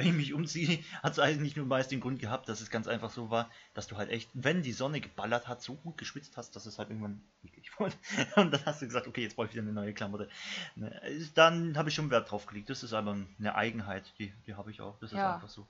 Wenn 0.00 0.08
ich 0.08 0.14
mich 0.14 0.32
umziehe, 0.34 0.82
hat 1.02 1.12
es 1.12 1.18
eigentlich 1.18 1.56
nur 1.56 1.66
meist 1.66 1.90
den 1.90 2.00
Grund 2.00 2.18
gehabt, 2.20 2.48
dass 2.48 2.60
es 2.62 2.70
ganz 2.70 2.88
einfach 2.88 3.10
so 3.10 3.30
war, 3.30 3.50
dass 3.74 3.86
du 3.86 3.96
halt 3.98 4.10
echt, 4.10 4.30
wenn 4.32 4.62
die 4.62 4.72
Sonne 4.72 5.00
geballert 5.00 5.46
hat, 5.46 5.60
so 5.62 5.74
gut 5.74 5.98
geschwitzt 5.98 6.36
hast, 6.38 6.56
dass 6.56 6.64
es 6.64 6.78
halt 6.78 6.88
irgendwann 6.88 7.20
eklig 7.44 7.70
wurde. 7.78 7.94
Und 8.36 8.50
dann 8.52 8.64
hast 8.64 8.80
du 8.80 8.86
gesagt, 8.86 9.06
okay, 9.06 9.22
jetzt 9.22 9.36
brauche 9.36 9.46
ich 9.48 9.52
wieder 9.52 9.62
eine 9.62 9.72
neue 9.72 9.92
Klamotte. 9.92 10.28
Ne, 10.74 11.00
Dann 11.34 11.76
habe 11.76 11.90
ich 11.90 11.94
schon 11.94 12.10
Wert 12.10 12.30
drauf 12.30 12.46
gelegt. 12.46 12.70
Das 12.70 12.82
ist 12.82 12.92
aber 12.94 13.12
eine 13.38 13.54
Eigenheit, 13.54 14.04
die, 14.18 14.32
die 14.46 14.54
habe 14.54 14.70
ich 14.70 14.80
auch. 14.80 14.98
Das 15.00 15.12
ist 15.12 15.18
Ja. 15.18 15.34
einfach 15.34 15.50
so. 15.50 15.66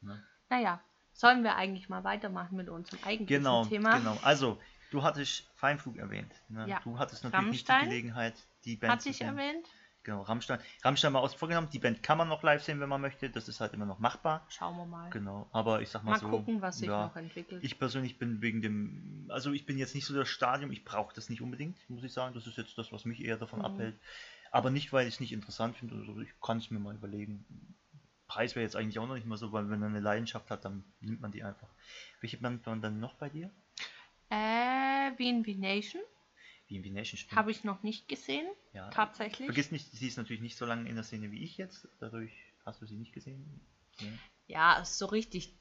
Ne? 0.00 0.20
Naja, 0.50 0.80
sollen 1.12 1.44
wir 1.44 1.54
eigentlich 1.56 1.88
mal 1.88 2.02
weitermachen 2.04 2.56
mit 2.56 2.68
unserem 2.68 2.98
eigentlichen 3.04 3.42
Genau, 3.42 3.64
Thema? 3.66 3.96
genau. 3.98 4.18
Also, 4.22 4.60
du 4.90 5.02
hattest 5.02 5.44
Feinflug 5.54 5.96
erwähnt. 5.98 6.32
Ne? 6.48 6.66
Ja. 6.68 6.80
Du 6.84 6.98
hattest 6.98 7.24
natürlich 7.24 7.50
nicht 7.50 7.68
Rammstein 7.68 7.84
die 7.84 7.90
Gelegenheit, 7.90 8.34
die 8.64 8.76
Band 8.76 8.92
Hat 8.94 9.02
zu 9.02 9.08
sich 9.10 9.18
sehen. 9.18 9.28
erwähnt? 9.28 9.66
Genau, 10.08 10.22
Rammstein. 10.22 10.58
Rammstein 10.82 11.12
mal 11.12 11.18
außen 11.18 11.38
vor 11.38 11.48
genommen. 11.48 11.68
Die 11.70 11.78
Band 11.78 12.02
kann 12.02 12.16
man 12.16 12.28
noch 12.28 12.42
live 12.42 12.62
sehen, 12.64 12.80
wenn 12.80 12.88
man 12.88 13.02
möchte. 13.02 13.28
Das 13.28 13.46
ist 13.46 13.60
halt 13.60 13.74
immer 13.74 13.84
noch 13.84 13.98
machbar. 13.98 14.46
Schauen 14.48 14.78
wir 14.78 14.86
mal. 14.86 15.10
Genau, 15.10 15.50
aber 15.52 15.82
ich 15.82 15.90
sag 15.90 16.02
mal, 16.02 16.12
Mal 16.12 16.20
so. 16.20 16.30
gucken, 16.30 16.62
was 16.62 16.78
sich 16.78 16.88
ja, 16.88 17.08
noch 17.08 17.16
entwickelt. 17.16 17.62
Ich 17.62 17.78
persönlich 17.78 18.18
bin 18.18 18.40
wegen 18.40 18.62
dem, 18.62 19.26
also 19.28 19.52
ich 19.52 19.66
bin 19.66 19.76
jetzt 19.76 19.94
nicht 19.94 20.06
so 20.06 20.14
das 20.14 20.26
Stadium, 20.30 20.70
ich 20.70 20.82
brauche 20.82 21.14
das 21.14 21.28
nicht 21.28 21.42
unbedingt, 21.42 21.76
muss 21.90 22.02
ich 22.04 22.12
sagen. 22.14 22.32
Das 22.32 22.46
ist 22.46 22.56
jetzt 22.56 22.78
das, 22.78 22.90
was 22.90 23.04
mich 23.04 23.22
eher 23.22 23.36
davon 23.36 23.58
Mhm. 23.58 23.64
abhält. 23.66 24.00
Aber 24.50 24.70
nicht, 24.70 24.94
weil 24.94 25.06
ich 25.06 25.12
es 25.12 25.20
nicht 25.20 25.32
interessant 25.34 25.76
finde, 25.76 25.96
also 25.96 26.18
ich 26.22 26.30
kann 26.40 26.56
es 26.56 26.70
mir 26.70 26.78
mal 26.78 26.94
überlegen. 26.94 27.44
Preis 28.28 28.54
wäre 28.56 28.64
jetzt 28.64 28.76
eigentlich 28.76 28.98
auch 28.98 29.06
noch 29.06 29.14
nicht 29.14 29.26
mal 29.26 29.36
so, 29.36 29.52
weil 29.52 29.68
wenn 29.68 29.78
man 29.78 29.90
eine 29.90 30.00
Leidenschaft 30.00 30.50
hat, 30.50 30.64
dann 30.64 30.84
nimmt 31.00 31.20
man 31.20 31.32
die 31.32 31.42
einfach. 31.44 31.68
Welche 32.22 32.38
Band 32.38 32.64
waren 32.64 32.80
dann 32.80 32.98
noch 32.98 33.12
bei 33.16 33.28
dir? 33.28 33.50
äh, 34.30 35.10
BNB 35.18 35.54
Nation 35.58 36.00
Wie 36.68 36.76
in 36.76 36.92
Nation 36.92 37.16
stimmt. 37.18 37.34
habe 37.34 37.50
ich 37.50 37.64
noch 37.64 37.82
nicht 37.82 38.08
gesehen, 38.08 38.46
ja. 38.74 38.90
tatsächlich. 38.90 39.46
Vergiss 39.46 39.70
nicht, 39.70 39.90
sie 39.90 40.06
ist 40.06 40.18
natürlich 40.18 40.42
nicht 40.42 40.56
so 40.56 40.66
lange 40.66 40.88
in 40.88 40.94
der 40.94 41.04
Szene 41.04 41.30
wie 41.30 41.42
ich 41.42 41.56
jetzt, 41.56 41.88
dadurch 41.98 42.32
hast 42.66 42.82
du 42.82 42.86
sie 42.86 42.96
nicht 42.96 43.12
gesehen. 43.12 43.60
Ja. 43.98 44.06
Ja, 44.46 44.84
so 44.84 45.06
richtig. 45.06 45.54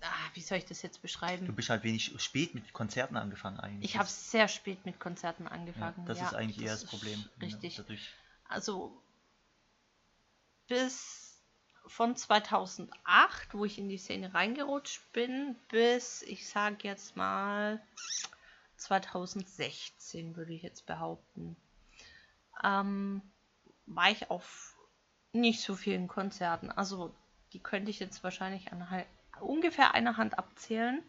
Ah, 0.00 0.30
wie 0.34 0.40
soll 0.40 0.58
ich 0.58 0.64
das 0.64 0.82
jetzt 0.82 1.02
beschreiben? 1.02 1.46
Du 1.46 1.52
bist 1.52 1.70
halt 1.70 1.82
wenig 1.82 2.12
spät 2.18 2.54
mit 2.54 2.72
Konzerten 2.72 3.16
angefangen 3.16 3.58
eigentlich. 3.60 3.90
Ich 3.90 3.98
habe 3.98 4.08
sehr 4.08 4.48
spät 4.48 4.84
mit 4.86 5.00
Konzerten 5.00 5.46
angefangen. 5.48 5.96
Ja, 5.98 6.04
das 6.06 6.18
ja, 6.18 6.26
ist 6.26 6.34
eigentlich 6.34 6.64
eher 6.64 6.72
das 6.72 6.82
das 6.82 6.90
Problem. 6.90 7.24
Richtig. 7.40 7.76
Dadurch- 7.76 8.10
Also 8.44 9.02
bis 10.66 11.42
von 11.86 12.16
2008, 12.16 13.54
wo 13.54 13.64
ich 13.64 13.78
in 13.78 13.88
die 13.88 13.98
Szene 13.98 14.34
reingerutscht 14.34 15.00
bin, 15.12 15.56
bis 15.68 16.22
ich 16.22 16.48
sage 16.48 16.78
jetzt 16.82 17.16
mal 17.16 17.80
2016, 18.76 20.36
würde 20.36 20.52
ich 20.52 20.62
jetzt 20.62 20.86
behaupten, 20.86 21.56
ähm, 22.64 23.22
war 23.86 24.10
ich 24.10 24.30
auf 24.30 24.76
nicht 25.32 25.60
so 25.62 25.74
vielen 25.74 26.08
Konzerten. 26.08 26.70
Also 26.70 27.14
die 27.52 27.60
könnte 27.60 27.90
ich 27.90 27.98
jetzt 28.00 28.24
wahrscheinlich 28.24 28.72
an 28.72 28.86
ungefähr 29.40 29.94
einer 29.94 30.16
Hand 30.16 30.38
abzählen. 30.38 31.02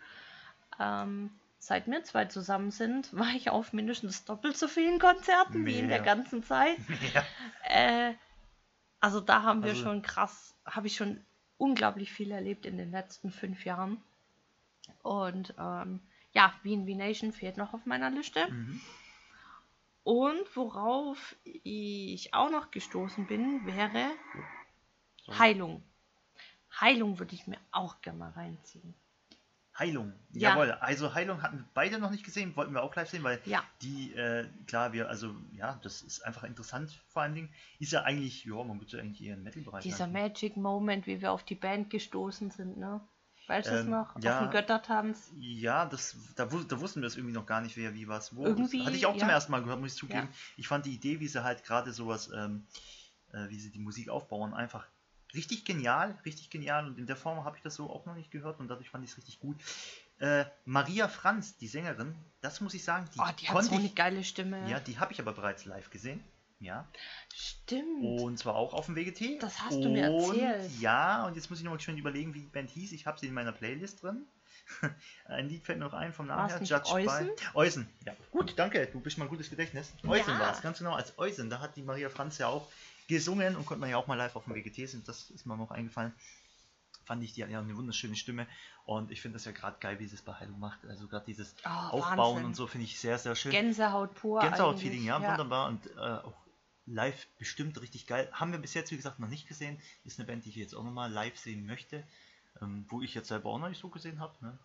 Ähm, 0.80 1.32
seit 1.60 1.88
wir 1.88 2.04
zwei 2.04 2.26
zusammen 2.26 2.72
sind, 2.72 3.14
war 3.18 3.30
ich 3.36 3.50
auf 3.50 3.74
mindestens 3.74 4.26
doppelt 4.26 4.58
so 4.58 4.68
vielen 4.68 5.00
Konzerten 5.00 5.66
wie 5.66 5.80
in 5.80 5.88
der 5.90 6.02
Mehr. 6.02 6.16
ganzen 6.16 6.44
Zeit. 6.44 6.78
Äh, 7.70 8.14
also 9.02 9.20
da 9.20 9.44
haben 9.44 9.62
wir 9.64 9.72
Also- 9.72 9.84
schon 9.84 10.02
krass, 10.02 10.56
habe 10.66 10.88
ich 10.88 10.96
schon 10.96 11.20
unglaublich 11.58 12.14
viel 12.14 12.32
erlebt 12.32 12.66
in 12.66 12.78
den 12.78 12.92
letzten 12.92 13.30
fünf 13.32 13.66
Jahren. 13.66 14.02
Und 15.04 15.54
ähm, 15.60 16.00
ja, 16.38 16.54
Wien 16.62 16.86
V 16.86 16.96
Nation 16.96 17.32
fehlt 17.32 17.58
noch 17.58 17.74
auf 17.74 17.86
meiner 17.88 18.12
Liste. 18.12 18.48
Mhm. 18.52 18.80
Und 20.04 20.56
worauf 20.56 21.36
ich 21.44 22.32
auch 22.34 22.52
noch 22.52 22.70
gestoßen 22.70 23.26
bin, 23.26 23.66
wäre 23.66 24.12
So. 25.26 25.38
Heilung. 25.40 25.82
Heilung 26.80 27.18
würde 27.18 27.34
ich 27.34 27.48
mir 27.48 27.58
auch 27.72 28.02
gerne 28.02 28.20
mal 28.20 28.30
reinziehen. 28.30 28.94
Heilung. 29.80 30.14
Ja. 30.32 30.52
Jawohl. 30.52 30.72
Also 30.74 31.14
Heilung 31.16 31.42
hatten 31.42 31.58
wir 31.58 31.66
beide 31.74 31.98
noch 31.98 32.12
nicht 32.12 32.24
gesehen, 32.24 32.56
wollten 32.56 32.74
wir 32.74 32.84
auch 32.84 32.96
live 32.96 33.10
sehen, 33.10 33.24
weil 33.24 33.42
Ja. 33.46 33.64
die, 33.82 34.14
äh, 34.14 34.48
klar, 34.68 34.94
wir, 34.94 35.10
also 35.10 35.36
ja, 35.54 35.80
das 35.82 36.04
ist 36.04 36.22
einfach 36.22 36.44
interessant 36.44 36.92
vor 37.08 37.24
allen 37.24 37.34
Dingen. 37.34 37.50
Ist 37.80 37.92
ja 37.94 38.04
eigentlich, 38.04 38.46
ja, 38.46 38.64
man 38.64 38.80
würde 38.80 38.98
ja 38.98 39.04
eigentlich 39.04 39.24
eher 39.24 39.34
im 39.36 39.44
Metal-Bereich 39.44 39.84
Dieser 39.84 40.08
lassen. 40.08 40.14
Magic 40.14 40.56
Moment, 40.56 41.08
wie 41.08 41.20
wir 41.20 41.32
auf 41.32 41.44
die 41.44 41.56
Band 41.56 41.90
gestoßen 41.90 42.52
sind, 42.52 42.78
ne? 42.78 43.02
Weißt 43.48 43.70
du 43.70 43.80
Ähm, 43.80 43.90
noch? 43.90 44.16
ja. 44.22 44.38
Auf 44.40 44.46
dem 44.46 44.52
Göttertanz. 44.52 45.32
Ja, 45.38 45.86
das, 45.86 46.16
da, 46.36 46.46
da 46.46 46.80
wussten 46.82 47.02
wir 47.02 47.08
es 47.08 47.16
irgendwie 47.16 47.34
noch 47.34 47.46
gar 47.46 47.62
nicht, 47.62 47.78
wer 47.78 47.94
wie 47.94 48.08
was 48.08 48.36
wo. 48.36 48.46
Irgendwie, 48.46 48.86
hatte 48.86 48.96
ich 48.96 49.06
auch 49.06 49.18
zum 49.18 49.28
ja. 49.30 49.34
ersten 49.34 49.52
Mal 49.52 49.64
gehört, 49.64 49.80
muss 49.80 49.94
ich 49.94 49.98
zugeben. 49.98 50.28
Ich 50.58 50.68
fand 50.68 50.86
die 50.86 50.94
Idee, 50.94 51.20
wie 51.20 51.28
sie 51.28 51.44
halt 51.44 51.64
gerade 51.64 51.94
sowas, 51.94 52.30
ähm, 52.36 52.66
äh, 53.32 53.48
wie 53.50 53.60
sie 53.60 53.72
die 53.72 53.80
Musik 53.80 54.10
aufbauen, 54.10 54.54
einfach 54.54 54.86
richtig 55.34 55.66
genial, 55.66 56.18
richtig 56.26 56.50
genial. 56.50 56.88
Und 56.88 56.98
in 56.98 57.06
der 57.06 57.16
Form 57.16 57.44
habe 57.46 57.58
ich 57.58 57.64
das 57.64 57.76
so 57.76 57.90
auch 57.90 58.06
noch 58.06 58.16
nicht 58.16 58.32
gehört 58.32 58.60
und 58.60 58.68
dadurch 58.68 58.90
fand 58.90 59.04
ich 59.04 59.12
es 59.12 59.18
richtig 59.18 59.40
gut. 59.40 59.58
Äh, 60.20 60.46
Maria 60.66 61.08
Franz, 61.08 61.58
die 61.58 61.68
Sängerin, 61.68 62.16
das 62.42 62.60
muss 62.62 62.74
ich 62.74 62.84
sagen, 62.84 63.06
die, 63.14 63.20
Oh, 63.20 63.30
die 63.40 63.48
hat 63.50 63.64
so 63.64 63.76
eine 63.76 63.90
geile 63.90 64.24
Stimme. 64.24 64.68
ja, 64.70 64.80
die 64.80 64.98
habe 65.00 65.14
ich 65.14 65.20
aber 65.20 65.34
bereits 65.34 65.66
live 65.66 65.90
gesehen. 65.90 66.24
Ja. 66.60 66.88
Stimmt. 67.34 68.04
Und 68.04 68.40
zwar 68.40 68.56
auch 68.56 68.74
auf 68.74 68.88
dem 68.88 68.96
WGT. 68.96 69.42
Das 69.42 69.60
hast 69.62 69.76
du 69.84 69.90
mir 69.90 70.12
und, 70.12 70.40
erzählt. 70.40 70.72
Ja, 70.80 71.26
und 71.28 71.36
jetzt 71.36 71.50
muss 71.50 71.60
ich 71.60 71.66
noch 71.66 71.72
mal 71.72 71.80
schön 71.80 71.98
überlegen, 71.98 72.34
wie 72.34 72.42
die 72.42 72.48
Band 72.48 72.70
hieß. 72.72 72.92
Ich 72.94 73.06
habe 73.06 73.20
sie 73.20 73.28
in 73.28 73.34
meiner 73.34 73.52
Playlist 73.52 74.02
drin. 74.04 74.26
Ein 75.26 75.48
Lied 75.50 75.66
fällt 75.66 75.78
mir 75.80 75.86
noch 75.86 75.94
ein 75.94 76.12
vom 76.12 76.28
Namen 76.28 76.50
her. 76.50 76.62
Judged 76.62 76.92
Eusen? 76.92 77.28
by 77.28 77.44
Eusen. 77.54 77.90
Ja, 78.06 78.14
gut, 78.32 78.54
danke. 78.58 78.86
Du 78.88 79.00
bist 79.00 79.18
mal 79.18 79.26
ein 79.26 79.30
gutes 79.30 79.50
Gedächtnis. 79.50 79.94
Eusen 80.06 80.34
Ja. 80.34 80.40
war 80.40 80.52
es, 80.52 80.62
ganz 80.62 80.80
genau. 80.80 80.94
Als 80.94 81.18
Eusen. 81.18 81.50
Da 81.50 81.60
hat 81.60 81.78
die 81.78 81.84
Maria 81.84 82.10
Franz 82.10 82.38
ja 82.38 82.48
auch 82.48 82.68
gesungen 83.08 83.56
und 83.56 83.66
konnte 83.66 83.80
man 83.80 83.90
ja 83.90 83.96
auch 83.98 84.08
mal 84.08 84.16
live 84.16 84.36
auf 84.36 84.44
dem 84.44 84.56
WGT 84.56 84.90
sehen. 84.90 85.04
Das 85.06 85.30
ist 85.30 85.46
mir 85.46 85.56
noch 85.56 85.72
eingefallen. 85.72 86.14
Fand 87.06 87.24
ich, 87.24 87.32
die 87.32 87.40
ja 87.40 87.48
eine 87.48 87.78
wunderschöne 87.78 88.18
Stimme 88.18 88.46
und 88.84 89.12
ich 89.12 89.22
finde 89.22 89.38
das 89.38 89.46
ja 89.46 89.54
gerade 89.54 89.78
geil, 89.80 89.98
wie 90.00 90.08
sie 90.08 90.16
es 90.16 90.22
bei 90.22 90.34
Heilung 90.34 90.60
macht. 90.60 90.86
Also 90.86 91.08
gerade 91.08 91.26
dieses 91.26 91.56
Oh, 91.64 91.70
Aufbauen 91.70 92.18
Wahnsinn. 92.18 92.46
und 92.48 92.56
so 92.58 92.68
finde 92.68 92.84
ich 92.86 93.00
sehr, 93.00 93.18
sehr 93.18 93.34
schön. 93.36 93.52
Gänsehaut 93.52 94.14
pur. 94.16 94.42
Gänsehaut-Feeling, 94.42 95.10
eigentlich, 95.10 95.24
ja, 95.24 95.32
wunderbar. 95.32 95.70
Und 95.70 95.86
äh, 95.96 96.00
auch 96.00 96.34
live 96.88 97.28
bestimmt 97.38 97.80
richtig 97.82 98.08
geil. 98.08 98.30
Haben 98.32 98.52
wir 98.52 98.60
bis 98.60 98.74
jetzt, 98.74 98.92
wie 98.92 98.96
gesagt, 98.96 99.20
noch 99.20 99.28
nicht 99.28 99.48
gesehen. 99.48 99.80
Ist 100.06 100.20
eine 100.20 100.28
Band, 100.28 100.46
die 100.46 100.50
ich 100.50 100.56
jetzt 100.56 100.74
auch 100.74 100.84
nochmal 100.84 101.12
live 101.12 101.38
sehen 101.38 101.66
möchte. 101.66 102.04
Ähm, 102.62 102.86
wo 102.88 103.02
ich 103.02 103.14
jetzt 103.14 103.28
selber 103.28 103.50
auch 103.50 103.60
noch 103.60 103.70
nicht 103.70 103.82
so 103.82 103.90
gesehen 103.90 104.20
habe. 104.20 104.34
Ne? 104.42 104.58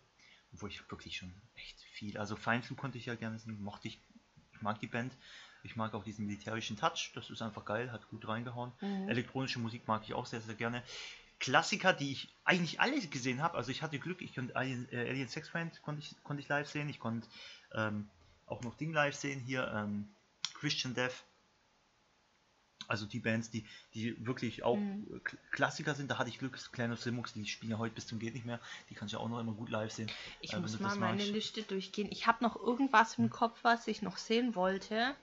Wo 0.53 0.67
ich 0.67 0.89
wirklich 0.89 1.17
schon 1.17 1.33
echt 1.55 1.79
viel. 1.93 2.17
Also 2.17 2.35
Feinflug 2.35 2.77
konnte 2.77 2.97
ich 2.97 3.05
ja 3.05 3.15
gerne 3.15 3.37
sehen. 3.37 3.61
Mochte 3.61 3.87
ich. 3.87 3.99
Ich 4.53 4.61
mag 4.61 4.79
die 4.79 4.87
Band. 4.87 5.13
Ich 5.63 5.75
mag 5.75 5.93
auch 5.93 6.03
diesen 6.03 6.25
militärischen 6.25 6.77
Touch. 6.77 7.11
Das 7.13 7.29
ist 7.29 7.41
einfach 7.41 7.65
geil. 7.65 7.91
Hat 7.91 8.09
gut 8.09 8.27
reingehauen. 8.27 8.71
Mhm. 8.81 9.09
Elektronische 9.09 9.59
Musik 9.59 9.87
mag 9.87 10.03
ich 10.03 10.13
auch 10.13 10.25
sehr, 10.25 10.41
sehr 10.41 10.55
gerne. 10.55 10.81
Klassiker, 11.39 11.91
die 11.91 12.11
ich 12.11 12.33
eigentlich 12.45 12.79
alle 12.79 12.99
gesehen 13.01 13.41
habe. 13.41 13.57
Also 13.57 13.71
ich 13.71 13.81
hatte 13.81 13.99
Glück, 13.99 14.21
ich 14.21 14.33
konnte 14.33 14.55
Alien, 14.55 14.87
äh, 14.91 15.09
Alien 15.09 15.27
Sex 15.27 15.49
Friend 15.49 15.81
konnte 15.81 16.01
ich, 16.01 16.15
konnte 16.23 16.41
ich 16.41 16.47
live 16.47 16.69
sehen. 16.69 16.87
Ich 16.87 16.99
konnte 16.99 17.27
ähm, 17.73 18.07
auch 18.45 18.61
noch 18.61 18.75
Ding 18.75 18.93
live 18.93 19.15
sehen 19.15 19.41
hier. 19.41 19.67
Ähm, 19.75 20.07
Christian 20.53 20.93
Death. 20.93 21.25
Also 22.87 23.05
die 23.05 23.19
Bands, 23.19 23.49
die, 23.49 23.65
die 23.93 24.25
wirklich 24.25 24.63
auch 24.63 24.77
Mhm. 24.77 25.21
Klassiker 25.51 25.95
sind, 25.95 26.09
da 26.11 26.17
hatte 26.17 26.29
ich 26.29 26.39
Glück, 26.39 26.57
Clan 26.71 26.91
of 26.91 27.01
Simux, 27.01 27.33
die 27.33 27.45
spielen 27.45 27.71
ja 27.71 27.77
heute 27.77 27.95
bis 27.95 28.07
zum 28.07 28.19
geht 28.19 28.33
nicht 28.33 28.45
mehr. 28.45 28.59
Die 28.89 28.95
kann 28.95 29.05
ich 29.07 29.13
ja 29.13 29.19
auch 29.19 29.29
noch 29.29 29.39
immer 29.39 29.53
gut 29.53 29.69
live 29.69 29.91
sehen. 29.91 30.09
Ich 30.41 30.53
äh, 30.53 30.59
muss 30.59 30.77
du 30.77 30.83
mal 30.83 30.95
meine. 30.97 31.23
Liste 31.23 31.63
durchgehen. 31.63 32.07
Ich 32.11 32.27
habe 32.27 32.43
noch 32.43 32.55
irgendwas 32.55 33.17
im 33.17 33.29
Kopf, 33.29 33.59
was 33.63 33.87
ich 33.87 34.01
noch 34.01 34.17
sehen 34.17 34.55
wollte, 34.55 35.15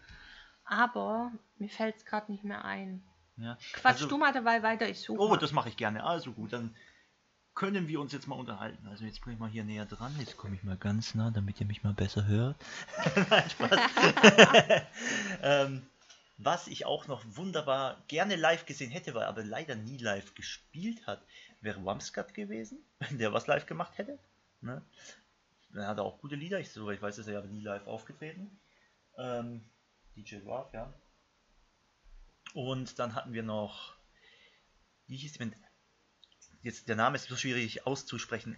aber 0.65 1.33
mir 1.59 1.69
fällt 1.69 1.97
es 1.97 2.05
gerade 2.05 2.31
nicht 2.31 2.45
mehr 2.45 2.65
ein. 2.65 3.03
Ja. 3.37 3.57
Quatsch 3.73 3.95
Also- 3.95 4.09
du 4.09 4.19
mal 4.19 4.33
dabei 4.33 4.63
weiter, 4.63 4.89
ich 4.89 5.01
suche. 5.01 5.21
Oh, 5.21 5.29
mal. 5.29 5.39
das 5.39 5.53
mache 5.53 5.69
ich 5.69 5.77
gerne. 5.77 6.05
Also 6.05 6.33
gut, 6.33 6.53
dann 6.53 6.75
können 7.55 7.89
wir 7.89 8.01
uns 8.01 8.13
jetzt 8.13 8.27
mal 8.29 8.37
unterhalten. 8.39 8.87
Also 8.87 9.05
jetzt 9.05 9.21
bringe 9.21 9.35
ich 9.35 9.41
mal 9.41 9.51
hier 9.51 9.65
näher 9.65 9.85
dran. 9.87 10.15
Jetzt 10.19 10.37
komme 10.37 10.55
ich 10.55 10.63
mal 10.63 10.77
ganz 10.77 11.15
nah, 11.15 11.31
damit 11.31 11.61
ihr 11.61 11.67
mich 11.67 11.83
mal 11.83 11.93
besser 11.93 12.27
hört. 12.27 12.57
Nein, 13.31 13.51
Spaß. 13.51 13.71
ähm, 15.43 15.83
was 16.43 16.69
ich 16.69 16.87
auch 16.87 17.07
noch 17.07 17.23
wunderbar 17.37 18.03
gerne 18.09 18.37
live 18.37 18.65
gesehen 18.65 18.91
hätte, 18.91 19.13
weil 19.15 19.25
aber 19.25 19.45
leider 19.45 19.75
nie 19.75 19.99
live 19.99 20.35
gespielt 20.35 21.07
hat, 21.07 21.23
wäre 21.61 21.85
Wamskat 21.85 22.33
gewesen, 22.35 22.79
wenn 22.99 23.19
der 23.19 23.33
was 23.33 23.47
live 23.47 23.67
gemacht 23.67 23.99
hätte. 23.99 24.19
Ne? 24.63 24.83
Er 25.75 25.87
hat 25.87 25.99
auch 25.99 26.19
gute 26.19 26.37
Lieder, 26.37 26.59
ich, 26.59 26.71
soweit 26.71 26.97
ich 26.97 27.03
weiß, 27.03 27.19
ist 27.19 27.29
er 27.29 27.39
aber 27.39 27.49
nie 27.49 27.61
live 27.61 27.87
aufgetreten. 27.87 28.59
Ähm, 29.19 29.63
DJ 30.17 30.45
Warf, 30.45 30.73
ja. 30.73 30.93
Und 32.55 32.99
dann 32.99 33.15
hatten 33.15 33.33
wir 33.33 33.43
noch, 33.43 33.95
wie 35.07 35.17
hieß 35.17 35.35
die? 35.35 35.53
Jetzt 36.63 36.89
der 36.89 36.97
Name 36.97 37.17
ist 37.17 37.29
so 37.29 37.37
schwierig 37.37 37.87
auszusprechen. 37.87 38.57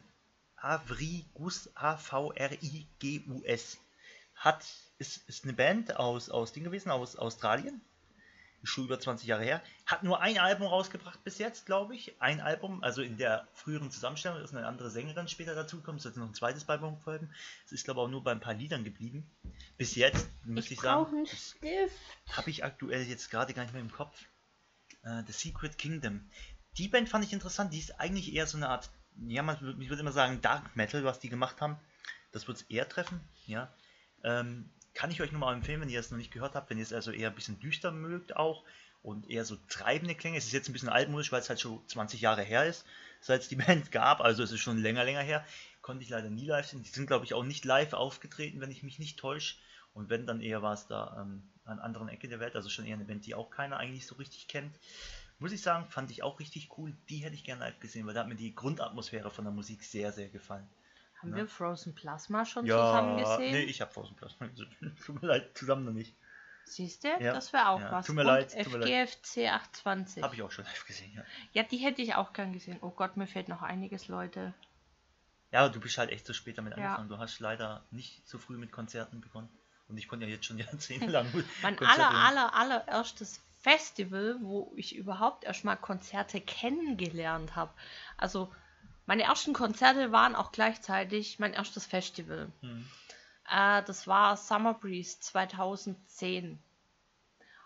Avrigus, 0.56 1.68
A-V-R-I-G-U-S. 1.74 2.18
Hat, 4.42 4.66
ist, 4.98 5.28
ist 5.28 5.44
eine 5.44 5.52
Band 5.52 5.94
aus, 5.96 6.28
aus 6.28 6.52
Ding 6.52 6.64
gewesen, 6.64 6.90
aus 6.90 7.14
Australien. 7.14 7.80
Ist 8.60 8.70
schon 8.70 8.86
über 8.86 8.98
20 8.98 9.28
Jahre 9.28 9.44
her. 9.44 9.62
Hat 9.86 10.02
nur 10.02 10.20
ein 10.20 10.36
Album 10.38 10.66
rausgebracht 10.66 11.22
bis 11.22 11.38
jetzt, 11.38 11.64
glaube 11.64 11.94
ich. 11.94 12.20
Ein 12.20 12.40
Album, 12.40 12.82
also 12.82 13.02
in 13.02 13.16
der 13.16 13.46
früheren 13.54 13.92
Zusammenstellung 13.92 14.42
ist 14.42 14.52
eine 14.52 14.66
andere 14.66 14.90
Sängerin 14.90 15.28
später 15.28 15.54
dazugekommen. 15.54 16.00
Es 16.00 16.04
wird 16.04 16.16
noch 16.16 16.26
ein 16.26 16.34
zweites 16.34 16.68
Album 16.68 16.98
folgen. 16.98 17.32
Es 17.66 17.70
ist, 17.70 17.84
glaube 17.84 18.00
ich, 18.00 18.04
auch 18.04 18.10
nur 18.10 18.24
bei 18.24 18.32
ein 18.32 18.40
paar 18.40 18.54
Liedern 18.54 18.82
geblieben. 18.82 19.30
Bis 19.78 19.94
jetzt, 19.94 20.28
müsste 20.44 20.74
ich 20.74 20.78
ich, 20.78 20.82
sagen. 20.82 21.24
habe 22.32 22.50
ich 22.50 22.64
aktuell 22.64 23.02
jetzt 23.04 23.30
gerade 23.30 23.54
gar 23.54 23.62
nicht 23.62 23.74
mehr 23.74 23.82
im 23.82 23.92
Kopf. 23.92 24.24
Äh, 25.04 25.22
The 25.24 25.32
Secret 25.32 25.78
Kingdom. 25.78 26.28
Die 26.78 26.88
Band 26.88 27.08
fand 27.08 27.24
ich 27.24 27.32
interessant. 27.32 27.72
Die 27.72 27.78
ist 27.78 28.00
eigentlich 28.00 28.34
eher 28.34 28.48
so 28.48 28.56
eine 28.56 28.70
Art, 28.70 28.90
ja, 29.28 29.44
man, 29.44 29.56
ich 29.80 29.88
würde 29.88 30.00
immer 30.00 30.10
sagen 30.10 30.40
Dark 30.40 30.74
Metal, 30.74 31.04
was 31.04 31.20
die 31.20 31.28
gemacht 31.28 31.60
haben. 31.60 31.78
Das 32.32 32.48
wird 32.48 32.56
es 32.56 32.62
eher 32.64 32.88
treffen, 32.88 33.20
ja. 33.46 33.72
Ähm, 34.24 34.68
kann 34.94 35.10
ich 35.10 35.22
euch 35.22 35.32
nur 35.32 35.40
mal 35.40 35.54
empfehlen, 35.54 35.80
wenn 35.80 35.88
ihr 35.88 36.00
es 36.00 36.10
noch 36.10 36.18
nicht 36.18 36.32
gehört 36.32 36.54
habt, 36.54 36.70
wenn 36.70 36.78
ihr 36.78 36.84
es 36.84 36.92
also 36.92 37.12
eher 37.12 37.30
ein 37.30 37.34
bisschen 37.34 37.60
düster 37.60 37.92
mögt 37.92 38.36
auch 38.36 38.64
und 39.02 39.28
eher 39.28 39.44
so 39.44 39.56
treibende 39.68 40.14
Klänge. 40.14 40.38
Es 40.38 40.44
ist 40.44 40.52
jetzt 40.52 40.68
ein 40.68 40.72
bisschen 40.72 40.88
altmodisch, 40.88 41.32
weil 41.32 41.40
es 41.40 41.48
halt 41.48 41.60
schon 41.60 41.80
20 41.88 42.20
Jahre 42.20 42.42
her 42.42 42.66
ist, 42.66 42.84
seit 43.20 43.42
es 43.42 43.48
die 43.48 43.56
Band 43.64 43.90
gab. 43.90 44.20
Also 44.20 44.42
es 44.42 44.52
ist 44.52 44.60
schon 44.60 44.78
länger, 44.78 45.04
länger 45.04 45.22
her. 45.22 45.44
Konnte 45.80 46.04
ich 46.04 46.10
leider 46.10 46.30
nie 46.30 46.46
live 46.46 46.66
sehen. 46.66 46.82
Die 46.82 46.90
sind, 46.90 47.06
glaube 47.06 47.24
ich, 47.24 47.34
auch 47.34 47.42
nicht 47.42 47.64
live 47.64 47.92
aufgetreten, 47.94 48.60
wenn 48.60 48.70
ich 48.70 48.82
mich 48.82 48.98
nicht 48.98 49.18
täusche. 49.18 49.56
Und 49.94 50.08
wenn, 50.08 50.26
dann 50.26 50.40
eher 50.40 50.62
war 50.62 50.74
es 50.74 50.86
da 50.86 51.18
ähm, 51.20 51.42
an 51.64 51.80
anderen 51.80 52.08
Ecke 52.08 52.28
der 52.28 52.40
Welt. 52.40 52.54
Also 52.54 52.68
schon 52.68 52.86
eher 52.86 52.94
eine 52.94 53.04
Band, 53.04 53.26
die 53.26 53.34
auch 53.34 53.50
keiner 53.50 53.78
eigentlich 53.78 54.06
so 54.06 54.14
richtig 54.14 54.46
kennt. 54.46 54.78
Muss 55.38 55.52
ich 55.52 55.62
sagen, 55.62 55.86
fand 55.90 56.10
ich 56.12 56.22
auch 56.22 56.38
richtig 56.38 56.78
cool. 56.78 56.94
Die 57.08 57.18
hätte 57.18 57.34
ich 57.34 57.42
gerne 57.42 57.62
live 57.62 57.80
gesehen, 57.80 58.06
weil 58.06 58.14
da 58.14 58.20
hat 58.20 58.28
mir 58.28 58.36
die 58.36 58.54
Grundatmosphäre 58.54 59.30
von 59.30 59.44
der 59.44 59.52
Musik 59.52 59.82
sehr, 59.82 60.12
sehr 60.12 60.28
gefallen. 60.28 60.68
Haben 61.22 61.30
Ja. 61.30 61.36
wir 61.36 61.46
Frozen 61.48 61.94
Plasma 61.94 62.44
schon 62.44 62.66
zusammen 62.66 63.16
gesehen? 63.18 63.52
nee, 63.52 63.62
ich 63.62 63.80
habe 63.80 63.92
Frozen 63.92 64.16
Plasma 64.16 64.46
gesehen. 64.48 64.74
Tut 65.06 65.22
mir 65.22 65.28
leid, 65.28 65.56
zusammen 65.56 65.84
noch 65.84 65.92
nicht. 65.92 66.14
Siehst 66.64 67.04
du? 67.04 67.08
Ja. 67.20 67.32
Das 67.34 67.52
wäre 67.52 67.68
auch 67.68 67.80
Ja, 67.80 67.90
was. 67.92 68.06
tut 68.06 68.14
mir 68.14 68.22
Und 68.22 68.26
leid. 68.28 68.52
FGFC 68.52 69.48
820. 69.50 70.22
Habe 70.22 70.34
ich 70.34 70.42
auch 70.42 70.50
schon 70.50 70.64
live 70.64 70.86
gesehen, 70.86 71.12
ja. 71.14 71.22
Ja, 71.52 71.62
die 71.64 71.78
hätte 71.78 72.02
ich 72.02 72.14
auch 72.14 72.32
gern 72.32 72.52
gesehen. 72.52 72.78
Oh 72.82 72.90
Gott, 72.90 73.16
mir 73.16 73.26
fehlt 73.26 73.48
noch 73.48 73.62
einiges, 73.62 74.08
Leute. 74.08 74.54
Ja, 75.50 75.60
aber 75.60 75.70
du 75.70 75.80
bist 75.80 75.98
halt 75.98 76.10
echt 76.10 76.24
so 76.26 76.32
spät 76.32 76.58
damit 76.58 76.76
Ja. 76.76 76.84
angefangen. 76.84 77.08
Du 77.08 77.18
hast 77.18 77.40
leider 77.40 77.84
nicht 77.90 78.26
so 78.26 78.38
früh 78.38 78.56
mit 78.56 78.72
Konzerten 78.72 79.20
begonnen. 79.20 79.48
Und 79.88 79.98
ich 79.98 80.08
konnte 80.08 80.24
ja 80.24 80.32
jetzt 80.32 80.46
schon 80.46 80.58
jahrzehntelang. 81.10 81.26
Mein 81.62 81.76
Konzerte- 81.76 82.06
aller, 82.06 82.54
aller, 82.54 82.54
allererstes 82.54 83.40
Festival, 83.60 84.36
wo 84.40 84.72
ich 84.76 84.96
überhaupt 84.96 85.44
erstmal 85.44 85.76
Konzerte 85.76 86.40
kennengelernt 86.40 87.54
habe. 87.54 87.72
Also 88.16 88.52
Meine 89.06 89.24
ersten 89.24 89.52
Konzerte 89.52 90.12
waren 90.12 90.34
auch 90.36 90.52
gleichzeitig 90.52 91.38
mein 91.38 91.52
erstes 91.54 91.86
Festival. 91.86 92.52
Hm. 92.60 92.86
Äh, 93.50 93.82
das 93.84 94.06
war 94.06 94.36
Summer 94.36 94.74
Breeze 94.74 95.20
2010. 95.20 96.58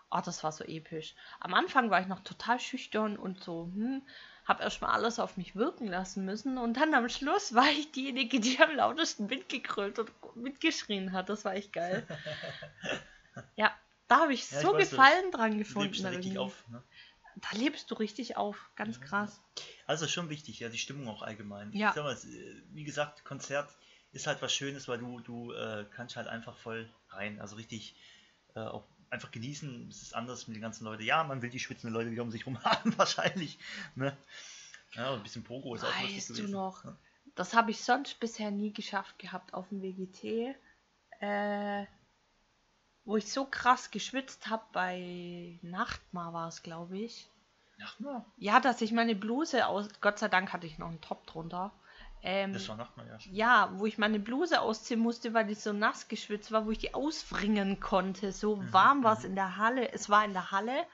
Oh, 0.09 0.21
das 0.23 0.43
war 0.43 0.51
so 0.51 0.63
episch. 0.63 1.15
Am 1.39 1.53
Anfang 1.53 1.89
war 1.89 1.99
ich 2.01 2.07
noch 2.07 2.21
total 2.21 2.59
schüchtern 2.59 3.17
und 3.17 3.43
so, 3.43 3.69
hm, 3.73 4.01
hab 4.45 4.61
erstmal 4.61 4.91
alles 4.91 5.19
auf 5.19 5.35
mich 5.35 5.55
wirken 5.55 5.87
lassen 5.87 6.23
müssen 6.23 6.57
und 6.57 6.75
dann 6.77 6.93
am 6.93 7.09
Schluss 7.09 7.53
war 7.55 7.69
ich 7.69 7.91
diejenige, 7.91 8.39
die 8.39 8.59
am 8.61 8.75
lautesten 8.75 9.27
mitgekrölt 9.27 9.99
und 9.99 10.11
mitgeschrien 10.35 11.11
hat. 11.11 11.29
Das 11.29 11.43
war 11.45 11.55
echt 11.55 11.73
geil. 11.73 12.07
ja, 13.55 13.75
da 14.07 14.21
habe 14.21 14.33
ich 14.33 14.45
Ja, 14.49 14.61
ich 14.61 14.65
so 14.65 14.71
weiß, 14.71 14.89
du 14.89 14.95
Gefallen 14.95 15.31
dran 15.31 15.57
gefunden. 15.57 16.37
auf. 16.37 16.67
Ne? 16.69 16.83
Da 17.39 17.57
lebst 17.57 17.91
du 17.91 17.95
richtig 17.95 18.35
auf, 18.35 18.69
ganz 18.75 18.99
krass. 18.99 19.41
Also 19.85 20.07
schon 20.07 20.29
wichtig, 20.29 20.59
ja, 20.59 20.69
die 20.69 20.77
Stimmung 20.77 21.07
auch 21.07 21.21
allgemein. 21.21 21.71
Ja. 21.71 21.93
Mal, 21.95 22.13
äh, 22.13 22.61
wie 22.73 22.83
gesagt, 22.83 23.23
Konzert 23.25 23.69
ist 24.11 24.25
halt 24.25 24.41
was 24.41 24.53
Schönes, 24.53 24.87
weil 24.87 24.97
du, 24.97 25.19
du 25.19 25.51
äh, 25.53 25.85
kannst 25.91 26.15
halt 26.15 26.27
einfach 26.27 26.57
voll 26.57 26.89
rein. 27.09 27.39
Also 27.39 27.55
richtig 27.55 27.95
äh, 28.55 28.61
auch 28.61 28.85
einfach 29.09 29.31
genießen. 29.31 29.87
Es 29.89 30.01
ist 30.01 30.15
anders 30.15 30.47
mit 30.47 30.55
den 30.55 30.61
ganzen 30.61 30.85
Leuten. 30.85 31.03
Ja, 31.03 31.23
man 31.23 31.41
will 31.41 31.49
die 31.49 31.59
schwitzenden 31.59 31.93
Leute 31.93 32.11
wieder 32.11 32.23
um 32.23 32.31
sich 32.31 32.45
rum 32.45 32.59
haben, 32.63 32.97
wahrscheinlich. 32.97 33.59
Ne? 33.95 34.17
Ja, 34.93 35.13
ein 35.13 35.23
bisschen 35.23 35.43
Pogo 35.43 35.75
ist 35.75 35.83
auch 35.83 36.01
lustig 36.01 36.17
Weißt 36.17 36.29
du 36.29 36.33
gewesen. 36.33 36.51
noch? 36.51 36.83
Ja. 36.83 36.97
Das 37.35 37.53
habe 37.53 37.69
ich 37.71 37.83
sonst 37.83 38.19
bisher 38.19 38.49
nie 38.49 38.73
geschafft 38.73 39.19
gehabt 39.19 39.53
auf 39.53 39.69
dem 39.69 39.81
WGT. 39.81 40.55
Äh, 41.19 41.85
wo 43.07 43.17
ich 43.17 43.31
so 43.31 43.45
krass 43.45 43.89
geschwitzt 43.89 44.49
habe 44.49 44.63
bei 44.73 45.57
Nachtmar 45.63 46.33
war 46.33 46.47
es, 46.49 46.61
glaube 46.61 46.97
ich. 46.97 47.29
Nachtmahr? 47.77 48.25
Ja, 48.37 48.59
dass 48.59 48.81
ich 48.81 48.91
meine 48.91 49.15
Bluse 49.15 49.65
aus. 49.67 49.87
Gott 50.01 50.19
sei 50.19 50.27
Dank 50.27 50.51
hatte 50.51 50.67
ich 50.67 50.77
noch 50.77 50.89
einen 50.89 51.01
Top 51.01 51.25
drunter. 51.25 51.71
Ähm, 52.21 52.51
Das 52.53 52.67
war 52.67 52.75
Nachtmahr, 52.75 53.05
ja. 53.07 53.17
ja, 53.31 53.69
wo 53.79 53.85
ich 53.85 53.97
meine 53.97 54.19
Bluse 54.19 54.59
ausziehen 54.61 54.99
musste, 54.99 55.33
weil 55.33 55.45
die 55.47 55.53
so 55.53 55.71
nass 55.73 56.07
geschwitzt 56.07 56.51
war, 56.51 56.65
wo 56.65 56.71
ich 56.71 56.79
die 56.79 56.93
ausfringen 56.93 57.79
konnte. 57.79 58.31
So 58.31 58.57
Mhm, 58.57 58.73
warm 58.73 59.03
war 59.03 59.17
es 59.17 59.23
in 59.23 59.35
der 59.35 59.57
Halle. 59.57 59.91
Es 59.93 60.09
war 60.09 60.25
in 60.25 60.33
der 60.33 60.51
Halle. 60.51 60.85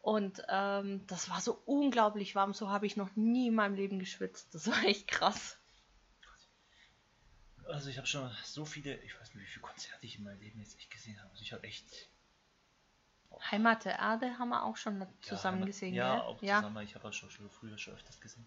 Und 0.00 0.42
ähm, 0.48 1.06
das 1.08 1.28
war 1.30 1.40
so 1.40 1.60
unglaublich 1.66 2.34
warm. 2.34 2.52
So 2.54 2.70
habe 2.70 2.86
ich 2.86 2.96
noch 2.96 3.14
nie 3.16 3.48
in 3.48 3.54
meinem 3.54 3.74
Leben 3.74 3.98
geschwitzt. 3.98 4.54
Das 4.54 4.66
war 4.70 4.82
echt 4.84 5.08
krass. 5.08 5.58
Also 7.68 7.88
ich 7.88 7.96
habe 7.96 8.06
schon 8.06 8.30
so 8.44 8.64
viele, 8.64 8.96
ich 9.02 9.18
weiß 9.18 9.34
nicht, 9.34 9.44
wie 9.44 9.48
viele 9.50 9.62
Konzerte 9.62 10.04
ich 10.06 10.18
in 10.18 10.24
meinem 10.24 10.40
Leben 10.40 10.60
jetzt 10.60 10.76
echt 10.78 10.90
gesehen 10.90 11.18
habe. 11.20 11.30
Also 11.30 11.42
ich 11.42 11.52
habe 11.52 11.64
echt 11.64 11.86
Heimat 13.50 13.84
der 13.84 13.98
Erde 13.98 14.38
haben 14.38 14.50
wir 14.50 14.64
auch 14.64 14.76
schon 14.76 15.06
zusammen 15.20 15.60
ja, 15.60 15.66
gesehen, 15.66 15.94
Ja, 15.94 16.14
gell? 16.14 16.22
auch 16.22 16.42
ja. 16.42 16.56
zusammen. 16.58 16.84
Ich 16.84 16.94
habe 16.94 17.08
auch 17.08 17.12
schon, 17.12 17.30
schon 17.30 17.50
früher 17.50 17.76
schon 17.78 17.94
öfters 17.94 18.20
gesehen. 18.20 18.46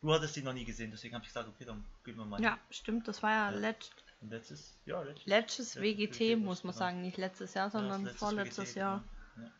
Du 0.00 0.12
hattest 0.12 0.34
die 0.34 0.42
noch 0.42 0.52
nie 0.52 0.64
gesehen, 0.64 0.90
deswegen 0.90 1.14
habe 1.14 1.22
ich 1.24 1.28
gesagt, 1.28 1.48
okay, 1.48 1.64
dann 1.64 1.84
gehen 2.04 2.16
wir 2.16 2.24
mal. 2.24 2.40
Ja, 2.42 2.58
stimmt. 2.70 3.06
Das 3.06 3.22
war 3.22 3.30
ja 3.30 3.50
Ja. 3.52 3.58
letzt, 3.58 4.04
letztes, 4.20 4.76
ja, 4.84 5.00
letztes. 5.02 5.26
letztes 5.26 5.76
WGT, 5.76 6.18
WGT, 6.20 6.38
muss 6.38 6.64
man 6.64 6.72
genau. 6.72 6.78
sagen. 6.78 7.02
Nicht 7.02 7.16
letztes 7.18 7.54
Jahr, 7.54 7.66
Ja, 7.66 7.70
sondern 7.70 8.02
letztes 8.02 8.18
vorletztes 8.18 8.70
WGT, 8.70 8.76
Jahr. 8.76 9.04
genau. 9.36 9.50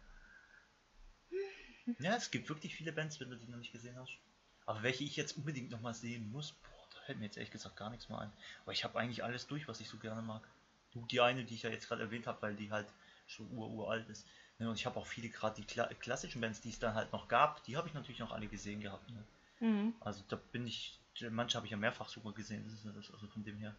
Ja. 2.00 2.10
ja, 2.10 2.16
es 2.16 2.30
gibt 2.30 2.48
wirklich 2.48 2.74
viele 2.74 2.92
Bands, 2.92 3.20
wenn 3.20 3.30
du 3.30 3.36
die 3.36 3.46
noch 3.46 3.58
nicht 3.58 3.72
gesehen 3.72 3.96
hast. 3.98 4.18
Aber 4.66 4.82
welche 4.82 5.04
ich 5.04 5.16
jetzt 5.16 5.36
unbedingt 5.36 5.70
noch 5.70 5.80
mal 5.80 5.94
sehen 5.94 6.30
muss, 6.30 6.52
boah, 6.52 6.71
fällt 7.12 7.20
mir 7.20 7.26
jetzt 7.26 7.36
ehrlich 7.36 7.50
gesagt 7.50 7.76
gar 7.76 7.90
nichts 7.90 8.08
mehr 8.08 8.18
ein. 8.18 8.32
Aber 8.62 8.72
ich 8.72 8.84
habe 8.84 8.98
eigentlich 8.98 9.22
alles 9.22 9.46
durch, 9.46 9.68
was 9.68 9.80
ich 9.80 9.88
so 9.88 9.98
gerne 9.98 10.22
mag. 10.22 10.48
Du, 10.92 11.04
die 11.06 11.20
eine, 11.20 11.44
die 11.44 11.54
ich 11.54 11.62
ja 11.62 11.70
jetzt 11.70 11.88
gerade 11.88 12.02
erwähnt 12.02 12.26
habe, 12.26 12.40
weil 12.40 12.56
die 12.56 12.70
halt 12.70 12.86
schon 13.26 13.50
ur 13.50 13.68
uralt 13.70 14.08
ist. 14.08 14.26
Ne, 14.58 14.68
und 14.68 14.76
ich 14.76 14.86
habe 14.86 14.98
auch 14.98 15.06
viele 15.06 15.28
gerade 15.28 15.56
die 15.56 15.66
Kla 15.66 15.86
klassischen 16.00 16.40
Bands, 16.40 16.62
die 16.62 16.70
es 16.70 16.78
dann 16.78 16.94
halt 16.94 17.12
noch 17.12 17.28
gab, 17.28 17.62
die 17.64 17.76
habe 17.76 17.88
ich 17.88 17.94
natürlich 17.94 18.20
noch 18.20 18.32
alle 18.32 18.46
gesehen 18.46 18.80
gehabt. 18.80 19.10
Ne? 19.10 19.24
Mhm. 19.60 19.94
Also 20.00 20.22
da 20.28 20.36
bin 20.52 20.66
ich, 20.66 20.98
manche 21.30 21.56
habe 21.56 21.66
ich 21.66 21.70
ja 21.70 21.76
mehrfach 21.76 22.08
sogar 22.08 22.32
gesehen, 22.32 22.64
das 22.64 22.72
ist 22.72 22.84
ja 22.84 22.92
das, 22.92 23.10
also 23.10 23.26
von 23.28 23.44
dem 23.44 23.58
her 23.58 23.74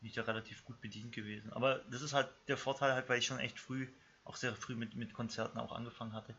bin 0.00 0.08
ich 0.08 0.14
da 0.14 0.22
relativ 0.22 0.64
gut 0.64 0.80
bedient 0.80 1.12
gewesen. 1.12 1.52
Aber 1.52 1.80
das 1.90 2.02
ist 2.02 2.12
halt 2.12 2.28
der 2.46 2.56
Vorteil 2.56 2.92
halt, 2.92 3.08
weil 3.08 3.18
ich 3.18 3.26
schon 3.26 3.40
echt 3.40 3.58
früh, 3.58 3.88
auch 4.24 4.36
sehr 4.36 4.54
früh 4.54 4.76
mit, 4.76 4.94
mit 4.94 5.12
Konzerten 5.12 5.58
auch 5.58 5.72
angefangen 5.72 6.12
hatte. 6.12 6.34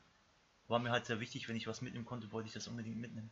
War 0.67 0.79
mir 0.79 0.91
halt 0.91 1.05
sehr 1.05 1.19
wichtig, 1.19 1.49
wenn 1.49 1.55
ich 1.55 1.67
was 1.67 1.81
mitnehmen 1.81 2.05
konnte, 2.05 2.31
wollte 2.31 2.47
ich 2.47 2.53
das 2.53 2.67
unbedingt 2.67 2.97
mitnehmen. 2.97 3.31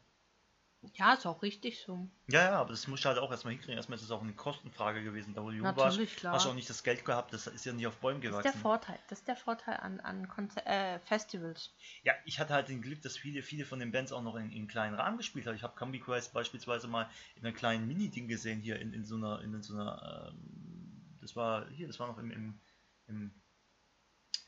Ja, 0.93 1.13
ist 1.13 1.26
auch 1.26 1.41
richtig 1.41 1.82
so. 1.82 2.08
Ja, 2.28 2.43
ja, 2.43 2.60
aber 2.60 2.71
das 2.71 2.88
musst 2.88 3.04
du 3.04 3.10
halt 3.10 3.17
auch 3.17 3.32
erstmal 3.32 3.54
hinkriegen. 3.54 3.76
Erstmal 3.76 3.98
ist 3.98 4.04
es 4.04 4.12
auch 4.12 4.21
eine 4.21 4.34
Kostenfrage 4.34 5.04
gewesen. 5.04 5.34
Da 5.34 5.43
wo 5.43 5.50
du 5.50 5.58
jung 5.58 5.76
warst, 5.76 6.00
klar. 6.17 6.34
hast 6.34 6.45
du 6.45 6.50
auch 6.50 6.54
nicht 6.54 6.69
das 6.69 6.84
Geld 6.84 7.06
gehabt, 7.06 7.34
das 7.34 7.48
ist 7.48 7.65
ja 7.65 7.74
nicht 7.74 7.88
auf 7.88 7.98
Bäumen 7.98 8.21
Das 8.21 8.30
ist 8.30 8.38
gewachsen. 8.38 8.52
der 8.54 8.62
Vorteil. 8.62 9.00
Das 9.10 9.19
ist 9.19 9.28
der 9.28 9.36
Vorteil 9.36 9.78
an, 9.78 10.00
an 10.00 10.28
Konzer 10.28 10.65
äh, 10.65 11.00
Festivals. 11.00 11.74
Ja, 12.04 12.13
ich 12.26 12.39
hatte 12.39 12.54
halt 12.54 12.69
den 12.69 12.82
Glück, 12.82 13.02
dass 13.02 13.17
viele, 13.17 13.41
viele 13.41 13.65
von 13.65 13.80
den 13.80 13.91
Bands 13.91 14.12
auch 14.12 14.21
noch 14.21 14.36
in, 14.36 14.52
in 14.52 14.67
kleinen 14.67 14.95
Rahmen 14.95 15.17
gespielt 15.17 15.48
haben. 15.48 15.56
Ich 15.56 15.63
habe 15.63 15.76
Combi 15.76 16.00
Quest 16.00 16.34
beispielsweise 16.34 16.88
mal 16.88 17.10
in 17.36 17.45
einer 17.45 17.56
kleinen 17.56 17.88
Mini-Ding 17.88 18.28
gesehen, 18.28 18.62
hier 18.62 18.80
in, 18.80 18.93
in 18.93 19.04
so 19.04 19.15
einer, 19.15 19.41
in 19.41 19.62
so 19.62 19.74
einer, 19.74 20.32
ähm, 20.34 21.17
das 21.21 21.36
war, 21.36 21.67
hier, 21.69 21.88
das 21.88 22.00
war 22.00 22.08
noch 22.08 22.17
im, 22.17 22.32
im, 22.32 22.60
im 23.08 23.32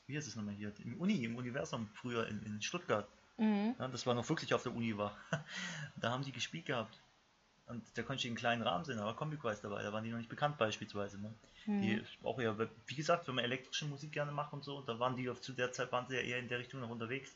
wie 0.08 0.15
heißt 0.15 0.28
es 0.28 0.36
nochmal 0.36 0.56
hier, 0.56 0.73
im 0.80 1.00
Uni, 1.00 1.23
im 1.23 1.36
Universum 1.36 1.88
früher 1.93 2.28
in, 2.28 2.41
in 2.43 2.62
Stuttgart. 2.62 3.08
Mhm. 3.38 3.76
Ja, 3.80 3.88
das 3.88 4.06
war 4.06 4.13
noch 4.15 4.28
wirklich 4.30 4.54
auf 4.54 4.63
der 4.63 4.73
Uni 4.76 4.97
war. 4.97 5.15
da 5.95 6.12
haben 6.12 6.23
die 6.23 6.32
gespielt 6.32 6.65
gehabt. 6.65 7.00
Und 7.67 7.84
da 7.97 8.02
konnte 8.04 8.21
ich 8.21 8.26
in 8.26 8.36
kleinen 8.36 8.62
Rahmen 8.62 8.86
sehen, 8.86 8.97
aber 8.97 9.13
Combi 9.13 9.36
Quest 9.36 9.63
dabei, 9.63 9.84
da 9.84 9.91
waren 9.91 10.04
die 10.04 10.10
noch 10.10 10.17
nicht 10.17 10.30
bekannt 10.30 10.58
beispielsweise. 10.58 11.19
Ne? 11.19 11.34
Die 11.65 11.97
Mhm. 11.97 12.06
auch 12.23 12.39
ja, 12.39 12.56
wie 12.86 12.95
gesagt, 12.95 13.28
wenn 13.28 13.36
man 13.36 13.43
elektrische 13.43 13.86
Musik 13.86 14.13
gerne 14.13 14.32
macht 14.32 14.54
und 14.54 14.63
so, 14.63 14.78
und 14.78 14.88
da 14.88 14.97
waren 15.00 15.17
die 15.17 15.30
auf- 15.30 15.41
zu 15.41 15.52
der 15.52 15.73
Zeit 15.73 15.91
waren 15.91 16.08
sie 16.08 16.15
ja 16.15 16.21
eher 16.21 16.39
in 16.39 16.47
der 16.47 16.60
Richtung 16.60 16.80
noch 16.80 16.89
unterwegs. 16.89 17.36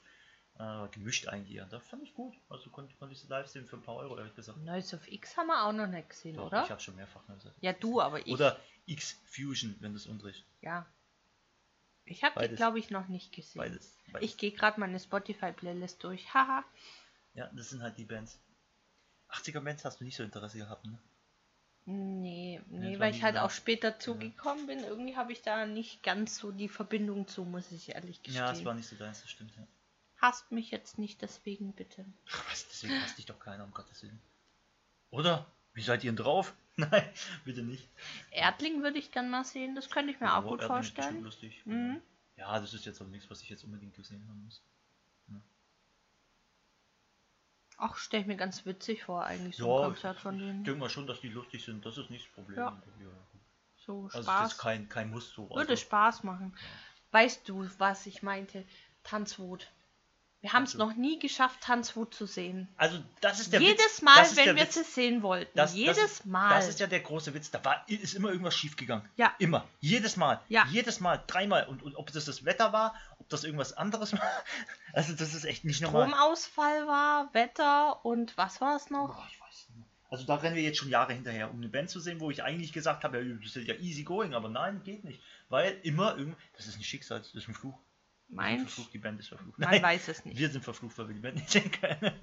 Äh, 0.59 0.87
gemischt 0.91 1.27
eigentlich 1.27 1.55
eher. 1.57 1.65
Da 1.65 1.79
fand 1.79 2.03
ich 2.03 2.13
gut. 2.13 2.33
Also 2.49 2.69
konnte, 2.69 2.93
konnte 2.95 3.13
ich 3.13 3.19
sie 3.21 3.27
live 3.27 3.47
sehen 3.47 3.65
für 3.65 3.77
ein 3.77 3.81
paar 3.81 3.95
Euro, 3.95 4.17
ehrlich 4.17 4.35
gesagt. 4.35 4.57
Noise 4.59 4.95
of 4.97 5.07
X 5.09 5.35
haben 5.37 5.47
wir 5.47 5.63
auch 5.65 5.71
noch 5.71 5.87
nicht 5.87 6.09
gesehen, 6.09 6.35
Doch, 6.35 6.47
oder? 6.47 6.63
Ich 6.63 6.69
habe 6.71 6.81
schon 6.81 6.95
mehrfach 6.97 7.25
ne, 7.29 7.35
gesagt. 7.35 7.55
Ja, 7.61 7.71
du, 7.73 8.01
aber 8.01 8.19
ich. 8.19 8.31
Oder 8.33 8.57
X-Fusion, 8.85 9.75
wenn 9.79 9.91
du 9.93 9.97
es 9.97 10.07
umdrehst. 10.07 10.43
Ja. 10.61 10.85
Ich 12.11 12.23
habe 12.23 12.47
die, 12.47 12.55
glaube 12.55 12.79
ich, 12.79 12.89
noch 12.89 13.07
nicht 13.07 13.31
gesehen. 13.33 13.59
Beides. 13.59 13.97
beides. 14.11 14.29
Ich 14.29 14.37
gehe 14.37 14.51
gerade 14.51 14.79
meine 14.79 14.99
Spotify-Playlist 14.99 16.03
durch. 16.03 16.33
Haha. 16.33 16.63
Ja, 17.33 17.49
das 17.53 17.69
sind 17.69 17.81
halt 17.81 17.97
die 17.97 18.05
Bands. 18.05 18.39
80er 19.29 19.61
Bands 19.61 19.85
hast 19.85 20.01
du 20.01 20.03
nicht 20.03 20.17
so 20.17 20.23
Interesse 20.23 20.57
gehabt, 20.57 20.85
ne? 20.85 20.99
Nee, 21.85 22.61
nee, 22.67 22.93
war 22.93 22.99
weil 22.99 23.15
ich 23.15 23.23
halt 23.23 23.37
auch 23.37 23.49
später 23.49 23.97
zugekommen 23.97 24.67
bin. 24.67 24.79
Irgendwie 24.79 25.15
habe 25.15 25.31
ich 25.31 25.41
da 25.41 25.65
nicht 25.65 26.03
ganz 26.03 26.37
so 26.37 26.51
die 26.51 26.69
Verbindung 26.69 27.27
zu, 27.27 27.43
muss 27.43 27.71
ich 27.71 27.95
ehrlich 27.95 28.21
gestehen. 28.21 28.45
Ja, 28.45 28.51
es 28.51 28.63
war 28.63 28.75
nicht 28.75 28.87
so 28.87 28.95
deins, 28.95 29.21
das 29.21 29.31
stimmt, 29.31 29.55
ja. 29.55 29.65
Hasst 30.17 30.51
mich 30.51 30.69
jetzt 30.69 30.99
nicht 30.99 31.21
deswegen, 31.23 31.73
bitte. 31.73 32.05
Was, 32.49 32.67
deswegen 32.67 33.01
hasst 33.01 33.17
dich 33.17 33.25
doch 33.25 33.39
keiner, 33.39 33.63
um 33.63 33.71
Gottes 33.71 34.03
Willen. 34.03 34.21
Oder? 35.09 35.51
Wie 35.73 35.81
seid 35.81 36.03
ihr 36.03 36.11
denn 36.11 36.17
drauf? 36.17 36.53
Nein, 36.89 37.09
bitte 37.45 37.61
nicht. 37.63 37.87
Erdling 38.31 38.81
würde 38.83 38.97
ich 38.99 39.11
gern 39.11 39.29
mal 39.29 39.43
sehen, 39.43 39.75
das 39.75 39.89
könnte 39.89 40.11
ich 40.11 40.19
mir 40.19 40.27
Ja, 40.27 40.39
auch 40.39 40.43
gut 40.43 40.61
ist 40.61 40.67
bestimmt 40.67 40.97
vorstellen. 40.97 41.23
Lustig. 41.23 41.61
Mhm. 41.65 42.01
Ja, 42.37 42.59
das 42.59 42.73
ist 42.73 42.85
jetzt 42.85 43.01
auch 43.01 43.07
nichts, 43.07 43.29
was 43.29 43.41
ich 43.41 43.49
jetzt 43.49 43.63
unbedingt 43.63 43.95
gesehen 43.95 44.25
haben 44.27 44.43
muss. 44.43 44.61
Ach, 47.83 47.97
stelle 47.97 48.21
ich 48.21 48.27
mir 48.27 48.37
ganz 48.37 48.65
witzig 48.67 49.03
vor, 49.03 49.25
eigentlich 49.25 49.57
so 49.57 49.65
Ja, 49.65 49.87
ein 49.87 49.93
Konzert 49.93 50.19
von 50.19 50.35
Ich 50.35 50.41
denen. 50.41 50.63
denke 50.63 50.79
mal 50.79 50.89
schon, 50.89 51.07
dass 51.07 51.19
die 51.19 51.29
lustig 51.29 51.63
sind. 51.65 51.83
Das 51.83 51.97
ist 51.97 52.11
nicht 52.11 52.25
das 52.27 52.33
Problem. 52.33 52.57
Ja. 52.59 52.77
Ja. 52.99 53.09
So 53.85 54.03
Also 54.03 54.17
das 54.19 54.23
Spaß. 54.25 54.51
ist 54.53 54.57
kein, 54.59 54.87
kein 54.87 55.09
Muss 55.09 55.31
so. 55.31 55.49
Würde 55.49 55.71
Also, 55.71 55.77
Spaß 55.77 56.23
machen. 56.23 56.55
Weißt 57.11 57.49
du, 57.49 57.67
was 57.79 58.05
ich 58.05 58.21
meinte? 58.21 58.63
Tanzwut. 59.03 59.67
Wir 60.41 60.53
haben 60.53 60.63
es 60.63 60.71
Tanzwut. 60.71 60.89
noch 60.89 60.95
nie 60.95 61.19
geschafft, 61.19 61.61
Tanzwut 61.61 62.15
zu 62.15 62.25
sehen. 62.25 62.67
also 62.75 62.97
das 63.21 63.39
ist 63.39 63.53
der 63.53 63.61
Jedes 63.61 63.97
Witz. 63.97 64.01
Mal, 64.01 64.35
wenn 64.35 64.55
wir 64.55 64.63
Witz. 64.63 64.75
es 64.75 64.95
sehen 64.95 65.21
wollten. 65.21 65.55
Das, 65.55 65.75
Jedes 65.75 65.97
das 65.97 66.25
Mal. 66.25 66.49
Das 66.55 66.67
ist 66.67 66.79
ja 66.79 66.87
der 66.87 67.01
große 67.01 67.35
Witz. 67.35 67.51
Da 67.51 67.63
war, 67.63 67.83
ist 67.87 68.15
immer 68.15 68.29
irgendwas 68.29 68.55
schief 68.55 68.75
gegangen. 68.75 69.07
Ja. 69.17 69.35
Immer. 69.37 69.67
Jedes 69.81 70.17
Mal. 70.17 70.41
Ja. 70.49 70.65
Jedes 70.71 70.99
Mal. 70.99 71.23
Dreimal. 71.27 71.67
Und, 71.67 71.83
und 71.83 71.95
ob 71.95 72.11
das 72.11 72.25
das 72.25 72.43
Wetter 72.43 72.73
war, 72.73 72.95
ob 73.19 73.29
das 73.29 73.43
irgendwas 73.43 73.73
anderes 73.73 74.13
war. 74.17 74.43
Also 74.93 75.13
das 75.13 75.35
ist 75.35 75.45
echt 75.45 75.63
nicht 75.63 75.81
normal. 75.81 76.07
Stromausfall 76.07 76.87
war, 76.87 77.33
Wetter 77.33 78.03
und 78.03 78.35
was 78.35 78.61
war 78.61 78.75
es 78.75 78.89
noch? 78.89 79.13
Boah, 79.15 79.27
ich 79.31 79.39
weiß 79.39 79.67
nicht. 79.75 79.87
Also 80.09 80.25
da 80.25 80.35
rennen 80.35 80.55
wir 80.55 80.63
jetzt 80.63 80.79
schon 80.79 80.89
Jahre 80.89 81.13
hinterher, 81.13 81.51
um 81.51 81.57
eine 81.57 81.69
Band 81.69 81.91
zu 81.91 81.99
sehen, 81.99 82.19
wo 82.19 82.31
ich 82.31 82.43
eigentlich 82.43 82.73
gesagt 82.73 83.03
habe, 83.03 83.21
ja, 83.21 83.35
das 83.35 83.55
ist 83.55 83.67
ja 83.67 83.75
easy 83.75 84.03
going, 84.03 84.33
aber 84.33 84.49
nein, 84.49 84.81
geht 84.83 85.03
nicht. 85.03 85.21
Weil 85.49 85.77
immer 85.83 86.17
irgend, 86.17 86.35
das 86.57 86.65
ist 86.65 86.77
ein 86.77 86.83
Schicksal, 86.83 87.19
das 87.19 87.35
ist 87.35 87.47
ein 87.47 87.53
Fluch. 87.53 87.77
Mein, 88.31 88.59
verflucht, 88.61 88.93
die 88.93 88.97
Band 88.99 89.19
ist 89.19 89.27
verflucht. 89.29 89.59
man 89.59 89.81
weiß 89.81 90.07
es 90.07 90.25
nicht. 90.25 90.37
wir 90.37 90.49
sind 90.49 90.63
verflucht, 90.63 90.97
weil 90.97 91.07
wir 91.09 91.15
die 91.15 91.21
Band 91.21 91.35
nicht 91.35 91.49
sehen 91.49 91.69
können. 91.71 92.13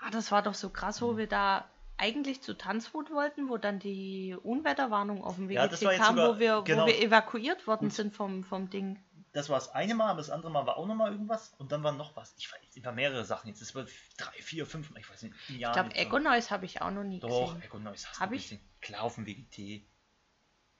Ah, 0.00 0.10
das 0.10 0.30
war 0.30 0.42
doch 0.42 0.54
so 0.54 0.70
krass, 0.70 1.02
wo 1.02 1.16
wir 1.16 1.26
da 1.26 1.68
eigentlich 1.96 2.40
zu 2.42 2.56
Tanzwut 2.56 3.10
wollten, 3.10 3.48
wo 3.48 3.58
dann 3.58 3.80
die 3.80 4.36
Unwetterwarnung 4.42 5.24
auf 5.24 5.34
dem 5.36 5.48
Weg 5.48 5.56
Ja, 5.56 5.66
das 5.66 5.80
kam, 5.80 6.16
wo, 6.16 6.38
wir, 6.38 6.62
genau. 6.62 6.84
wo 6.84 6.86
wir 6.86 7.02
evakuiert 7.02 7.66
worden 7.66 7.90
sind 7.90 8.14
vom, 8.14 8.44
vom 8.44 8.70
Ding. 8.70 8.98
Das 9.32 9.48
war 9.48 9.58
das 9.58 9.74
eine 9.74 9.94
Mal, 9.94 10.08
aber 10.08 10.18
das 10.18 10.30
andere 10.30 10.50
Mal 10.50 10.66
war 10.66 10.76
auch 10.78 10.86
nochmal 10.86 11.12
irgendwas 11.12 11.52
und 11.58 11.70
dann 11.72 11.82
war 11.82 11.92
noch 11.92 12.16
was. 12.16 12.34
Ich 12.38 12.50
weiß, 12.50 12.60
es 12.74 12.84
waren 12.84 12.94
mehrere 12.94 13.24
Sachen 13.24 13.48
jetzt. 13.48 13.60
Es 13.60 13.74
war 13.74 13.84
drei, 14.16 14.32
vier, 14.40 14.64
fünf, 14.64 14.90
ich 14.96 15.10
weiß 15.10 15.22
nicht, 15.24 15.34
Ich 15.48 15.58
glaube, 15.58 15.94
Echo 15.94 16.18
Noise 16.18 16.50
habe 16.50 16.64
ich 16.64 16.80
auch 16.80 16.90
noch 16.90 17.04
nie 17.04 17.20
Doch, 17.20 17.46
gesehen. 17.52 17.62
Echo 17.62 17.78
Noise 17.78 18.06
hast 18.08 18.20
Hab 18.20 18.30
du 18.30 18.36
ich? 18.36 18.42
gesehen. 18.42 18.60
Klar 18.80 19.02
auf 19.02 19.16
dem 19.16 19.26
WGT. 19.26 19.82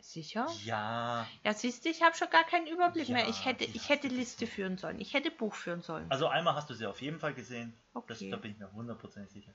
Sicher? 0.01 0.47
Ja. 0.65 1.27
Ja, 1.45 1.55
siehst 1.55 1.85
du, 1.85 1.89
ich 1.89 2.03
habe 2.03 2.17
schon 2.17 2.31
gar 2.31 2.45
keinen 2.45 2.67
Überblick 2.67 3.09
Ja, 3.09 3.15
mehr. 3.17 3.29
Ich 3.29 3.45
hätte, 3.45 3.65
ich 3.65 3.75
hast 3.75 3.89
hätte 3.89 4.09
Liste 4.09 4.45
gesehen. 4.45 4.55
führen 4.55 4.77
sollen. 4.79 5.01
Ich 5.01 5.13
hätte 5.15 5.31
Buch 5.31 5.55
führen 5.55 5.83
sollen. 5.83 6.11
Also 6.11 6.29
einmal 6.29 6.55
hast 6.55 6.71
du 6.71 6.75
sie 6.75 6.87
auf 6.87 7.03
jeden 7.03 7.19
Fall 7.19 7.35
gesehen. 7.35 7.75
Das, 8.07 8.19
Okay. 8.19 8.31
da 8.31 8.37
bin 8.37 8.53
ich 8.53 8.59
mir 8.59 8.73
hundertprozentig 8.73 9.33
sicher. 9.33 9.53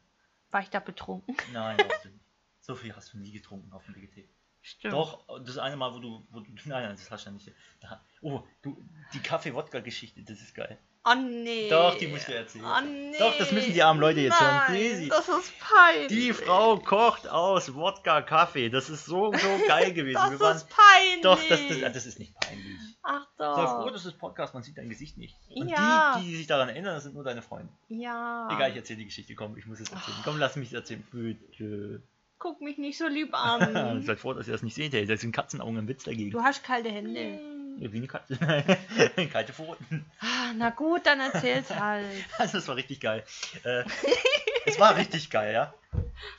War 0.51 0.61
ich 0.61 0.69
da 0.69 0.79
betrunken? 0.79 1.35
Nein, 1.53 1.77
warst 1.79 2.05
du 2.05 2.09
nicht. 2.09 2.19
So 2.59 2.75
viel 2.75 2.95
hast 2.95 3.11
du 3.13 3.17
nie 3.17 3.31
getrunken 3.33 3.73
auf 3.73 3.83
dem 3.85 3.95
WGT. 3.95 4.25
Stimmt. 4.61 4.93
Doch, 4.93 5.27
das 5.43 5.57
eine 5.57 5.75
Mal, 5.75 5.93
wo 5.93 5.99
du, 5.99 6.25
wo 6.29 6.39
du 6.39 6.49
nein, 6.65 6.83
nein, 6.83 6.91
das 6.95 7.11
hast 7.11 7.25
du 7.25 7.29
ja 7.29 7.33
nicht. 7.33 7.51
Da, 7.81 8.01
oh, 8.21 8.41
du, 8.61 8.81
die 9.13 9.19
Kaffee-Wodka-Geschichte, 9.19 10.23
das 10.23 10.39
ist 10.39 10.55
geil. 10.55 10.77
Oh 11.05 11.15
nee. 11.15 11.67
Doch, 11.69 11.97
die 11.97 12.07
musst 12.07 12.29
du 12.29 12.33
erzählen. 12.33 12.63
Oh 12.65 12.81
nee. 12.85 13.17
Doch, 13.19 13.37
das 13.37 13.51
müssen 13.51 13.73
die 13.73 13.83
armen 13.83 13.99
Leute 13.99 14.21
jetzt 14.21 14.39
hören. 14.39 14.55
Nein, 14.55 14.65
Crazy. 14.67 15.09
Das 15.09 15.27
ist 15.27 15.53
peinlich. 15.59 16.07
Die 16.07 16.31
Frau 16.31 16.77
kocht 16.77 17.27
aus 17.27 17.73
Wodka 17.75 18.21
Kaffee. 18.21 18.69
Das 18.69 18.89
ist 18.89 19.05
so, 19.05 19.33
so 19.33 19.47
geil 19.67 19.91
gewesen. 19.93 20.15
Das 20.15 20.31
Wir 20.31 20.39
waren, 20.39 20.55
ist 20.55 20.69
peinlich. 20.69 21.21
doch, 21.21 21.39
das, 21.49 21.59
das, 21.67 21.93
das 21.93 22.05
ist 22.05 22.19
nicht 22.19 22.33
peinlich. 22.39 22.77
Ach 23.03 23.27
Sei 23.37 23.45
froh, 23.67 23.83
doch. 23.85 23.91
das 23.91 24.05
ist 24.05 24.17
Podcast, 24.17 24.53
man 24.53 24.63
sieht 24.63 24.77
dein 24.77 24.87
Gesicht 24.87 25.17
nicht. 25.17 25.35
Und 25.53 25.67
Ja. 25.67 26.17
die, 26.21 26.25
die 26.29 26.35
sich 26.37 26.47
daran 26.47 26.69
erinnern, 26.69 26.95
das 26.95 27.03
sind 27.03 27.15
nur 27.15 27.25
deine 27.25 27.41
Freunde. 27.41 27.67
Ja. 27.89 28.47
Egal, 28.49 28.71
ich 28.71 28.77
erzähle 28.77 28.99
die 28.99 29.05
Geschichte. 29.05 29.35
Komm, 29.35 29.57
ich 29.57 29.65
muss 29.65 29.81
es 29.81 29.89
erzählen. 29.91 30.17
Komm, 30.23 30.39
lass 30.39 30.55
mich 30.55 30.69
es 30.69 30.73
erzählen. 30.73 31.03
Bitte. 31.11 32.01
Guck 32.39 32.61
mich 32.61 32.77
nicht 32.77 32.97
so 32.97 33.07
lieb 33.07 33.29
an. 33.33 34.03
Seid 34.03 34.19
froh, 34.19 34.33
dass 34.33 34.47
ihr 34.47 34.53
das 34.53 34.63
nicht 34.63 34.75
seht. 34.75 34.93
ey. 34.93 35.05
Das 35.05 35.19
sind 35.19 35.33
Katzenaugen 35.33 35.77
im 35.79 35.87
Witz 35.89 36.05
dagegen. 36.05 36.31
du 36.31 36.41
hast 36.41 36.63
kalte 36.63 36.89
Hände. 36.89 37.41
Ja, 37.77 37.91
wie 37.91 37.97
eine 37.97 38.07
Katze. 38.07 38.37
Kalte 39.31 39.53
Pfoten. 39.53 40.05
Ah, 40.19 40.53
Na 40.55 40.69
gut, 40.69 41.05
dann 41.05 41.19
erzähl's 41.19 41.69
halt. 41.69 42.05
Also, 42.37 42.57
das 42.57 42.67
war 42.67 42.75
richtig 42.75 42.99
geil. 42.99 43.23
Äh, 43.63 43.83
es 44.65 44.79
war 44.79 44.95
richtig 44.95 45.29
geil, 45.29 45.53
ja. 45.53 45.73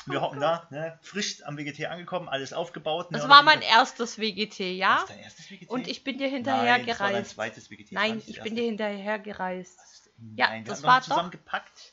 Wir 0.06 0.20
hocken 0.20 0.40
da, 0.40 0.66
ne, 0.70 0.98
frisch 1.02 1.42
am 1.44 1.56
WGT 1.56 1.86
angekommen, 1.86 2.28
alles 2.28 2.52
aufgebaut. 2.52 3.10
Ne, 3.10 3.18
Das 3.18 3.28
war 3.28 3.42
mein 3.42 3.62
erstes 3.62 4.18
WGT, 4.18 4.58
Das 4.60 4.76
ja? 4.78 4.96
ist 5.00 5.10
dein 5.10 5.18
erstes 5.20 5.50
WGT? 5.50 5.70
Und 5.70 5.86
ich 5.88 6.02
bin 6.04 6.18
dir 6.18 6.28
hinterher 6.28 6.78
Nein, 6.78 6.86
das 6.86 6.98
war 7.00 7.06
dein 7.08 7.14
gereist. 7.16 7.30
zweites 7.34 7.70
WGT. 7.70 7.82
das 7.84 7.92
Nein, 7.92 8.14
das 8.16 8.28
ich 8.28 8.42
bin 8.42 8.56
dir 8.56 8.64
hinterher 8.64 9.18
gereist. 9.18 9.78
Das- 9.78 10.10
Ja, 10.36 10.48
Nein, 10.48 10.64
wir 10.64 10.70
das 10.70 10.78
haben 10.82 10.86
war 10.88 11.00
doch 11.00 11.06
zusammen 11.06 11.30
gepackt. 11.30 11.92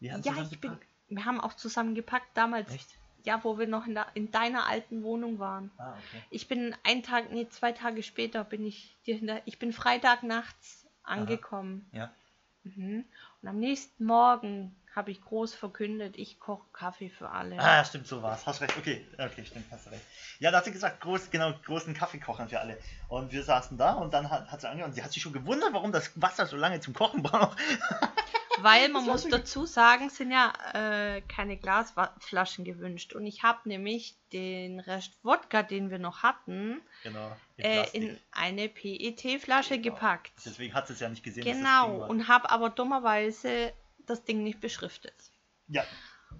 Wir 0.00 0.12
haben 0.12 0.22
Ja, 0.22 0.32
zusammen 0.32 0.48
ich 0.52 0.60
bin. 0.60 0.78
Wir 1.08 1.24
haben 1.24 1.40
auch 1.40 1.54
zusammen 1.54 1.94
gepackt 1.94 2.28
damals. 2.34 2.70
Echt? 2.72 2.88
Ja, 3.28 3.44
wo 3.44 3.58
wir 3.58 3.66
noch 3.66 3.86
in, 3.86 3.92
der, 3.92 4.06
in 4.14 4.30
deiner 4.30 4.66
alten 4.66 5.02
Wohnung 5.02 5.38
waren. 5.38 5.70
Ah, 5.76 5.90
okay. 5.90 6.22
Ich 6.30 6.48
bin 6.48 6.74
einen 6.82 7.02
Tag, 7.02 7.30
nee, 7.30 7.46
zwei 7.50 7.72
Tage 7.72 8.02
später 8.02 8.42
bin 8.42 8.64
ich 8.64 8.96
dir 9.04 9.16
hinter. 9.16 9.42
Ich 9.44 9.58
bin 9.58 9.74
Freitag 9.74 10.22
nachts 10.22 10.86
angekommen. 11.02 11.86
Ja. 11.92 12.10
Mhm. 12.64 13.04
Und 13.42 13.48
am 13.48 13.58
nächsten 13.58 14.06
Morgen 14.06 14.74
habe 14.98 15.10
ich 15.12 15.22
groß 15.22 15.54
verkündet, 15.54 16.18
ich 16.18 16.38
koche 16.40 16.66
Kaffee 16.72 17.08
für 17.08 17.30
alle. 17.30 17.56
Ah, 17.58 17.84
stimmt, 17.84 18.06
so 18.08 18.20
war's. 18.22 18.44
Hast 18.46 18.60
recht. 18.60 18.76
Okay, 18.76 19.06
okay, 19.16 19.44
stimmt, 19.46 19.64
hast 19.70 19.86
du 19.86 19.90
recht. 19.90 20.02
Ja, 20.40 20.50
da 20.50 20.58
hat 20.58 20.64
sie 20.64 20.72
gesagt, 20.72 21.00
groß, 21.00 21.30
genau, 21.30 21.54
großen 21.64 21.94
Kaffee 21.94 22.18
kochen 22.18 22.48
für 22.48 22.60
alle. 22.60 22.76
Und 23.08 23.32
wir 23.32 23.42
saßen 23.44 23.78
da 23.78 23.92
und 23.94 24.12
dann 24.12 24.28
hat, 24.28 24.50
hat 24.50 24.60
sie 24.60 24.68
angehört 24.68 24.90
und 24.90 24.94
sie 24.94 25.02
hat 25.02 25.12
sich 25.12 25.22
schon 25.22 25.32
gewundert, 25.32 25.72
warum 25.72 25.92
das 25.92 26.10
Wasser 26.20 26.46
so 26.46 26.56
lange 26.56 26.80
zum 26.80 26.92
Kochen 26.94 27.22
braucht. 27.22 27.56
Weil 28.60 28.88
man 28.88 29.04
muss 29.04 29.22
dazu 29.28 29.66
sagen, 29.66 30.10
sind 30.10 30.32
ja 30.32 30.52
äh, 30.74 31.20
keine 31.22 31.56
Glasflaschen 31.56 32.64
gewünscht. 32.64 33.12
Und 33.12 33.24
ich 33.24 33.44
habe 33.44 33.60
nämlich 33.68 34.16
den 34.32 34.80
Rest 34.80 35.12
Wodka, 35.22 35.62
den 35.62 35.90
wir 35.90 36.00
noch 36.00 36.24
hatten, 36.24 36.80
Genau. 37.04 37.36
in 37.56 37.64
äh, 37.64 37.86
in 37.92 38.18
eine 38.32 38.68
PET-Flasche 38.68 39.78
Genau. 39.78 39.94
gepackt. 39.94 40.32
Deswegen 40.44 40.74
hat 40.74 40.88
sie 40.88 40.94
es 40.94 40.98
ja 41.00 41.08
nicht 41.08 41.22
gesehen. 41.22 41.44
Genau. 41.44 42.04
Und 42.08 42.26
habe 42.26 42.50
aber 42.50 42.70
dummerweise 42.70 43.72
das 44.10 44.24
Ding 44.24 44.42
nicht 44.42 44.60
beschriftet. 44.60 45.14
Ja, 45.68 45.84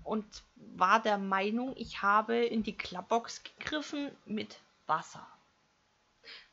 Und 0.04 0.24
war 0.56 1.00
der 1.02 1.18
Meinung, 1.18 1.74
ich 1.76 2.02
habe 2.02 2.36
in 2.36 2.62
die 2.62 2.76
Klappbox 2.76 3.42
gegriffen 3.44 4.10
mit 4.26 4.58
Wasser. 4.86 5.26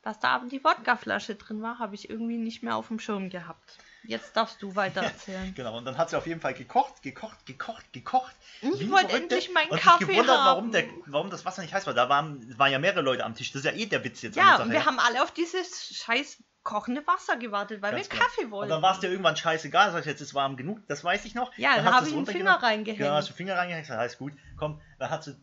Dass 0.04 0.20
da 0.20 0.30
aber 0.36 0.48
die 0.48 0.64
Wodkaflasche 0.64 1.36
drin 1.36 1.62
war, 1.62 1.80
habe 1.80 1.96
ich 1.96 2.10
irgendwie 2.10 2.38
nicht 2.38 2.64
mehr 2.64 2.76
auf 2.76 2.88
dem 2.88 3.00
Schirm 3.00 3.30
gehabt. 3.30 3.78
Jetzt 4.04 4.38
darfst 4.38 4.62
du 4.62 4.76
weiter 4.76 5.02
erzählen. 5.02 5.54
genau. 5.56 5.76
Und 5.78 5.86
dann 5.86 5.98
hat 5.98 6.12
sie 6.12 6.18
auf 6.18 6.28
jeden 6.28 6.40
Fall 6.40 6.54
gekocht, 6.54 7.02
gekocht, 7.02 7.44
gekocht, 7.48 7.92
gekocht. 7.92 8.36
Ich 8.62 8.82
Wie 8.82 8.92
wollte 8.92 9.16
endlich 9.16 9.52
meinen 9.52 9.72
und 9.72 9.80
Kaffee 9.82 10.06
gewundert, 10.06 10.38
haben. 10.38 10.46
warum, 10.46 10.72
der, 10.72 10.86
warum 11.08 11.30
das 11.32 11.44
Wasser 11.44 11.64
nicht 11.64 11.74
heiß 11.74 11.88
war. 11.88 11.96
Da 11.96 12.08
waren, 12.08 12.58
waren 12.60 12.72
ja 12.72 12.78
mehrere 12.78 13.02
Leute 13.02 13.26
am 13.26 13.34
Tisch. 13.34 13.52
Das 13.52 13.62
ist 13.62 13.66
ja 13.66 13.72
eh 13.72 13.88
der 13.88 14.04
Witz 14.04 14.22
jetzt. 14.22 14.38
an 14.38 14.46
Ja, 14.46 14.58
der 14.58 14.66
und 14.66 14.72
Sache, 14.72 14.80
wir 14.80 14.86
haben 14.86 15.00
alle 15.00 15.24
auf 15.24 15.32
dieses 15.32 15.96
scheiß 15.96 16.38
kochende 16.66 17.08
Wasser 17.08 17.38
gewartet, 17.38 17.82
weil 17.82 17.94
Ganz 17.94 18.10
wir 18.10 18.10
genau. 18.10 18.24
Kaffee 18.26 18.44
Und 18.46 18.52
wollten. 18.52 18.70
dann 18.72 18.82
war 18.82 18.94
es 18.94 19.00
dir 19.00 19.10
irgendwann 19.10 19.38
scheißegal. 19.38 19.94
Sag 19.94 20.02
ich, 20.02 20.06
jetzt 20.08 20.20
ist 20.20 20.34
warm 20.34 20.58
genug, 20.58 20.86
das 20.88 21.02
weiß 21.04 21.24
ich 21.24 21.36
noch. 21.36 21.58
Ja, 21.58 21.78
dann 21.78 21.86
hast 21.86 21.94
habe 21.94 22.08
ich 22.10 22.16
es 22.16 22.26
den 22.26 22.26
Finger 22.26 22.62
reingehängt. 22.62 23.00
Ja, 23.00 23.16
hast 23.16 23.30
du 23.30 23.34
Finger 23.34 23.56
reingehängt, 23.56 23.88
das 23.88 23.98
heißt 23.98 24.18
gut. 24.18 24.34
Komm, 24.58 24.82
dann 25.00 25.10
hat 25.10 25.24
sie 25.24 25.38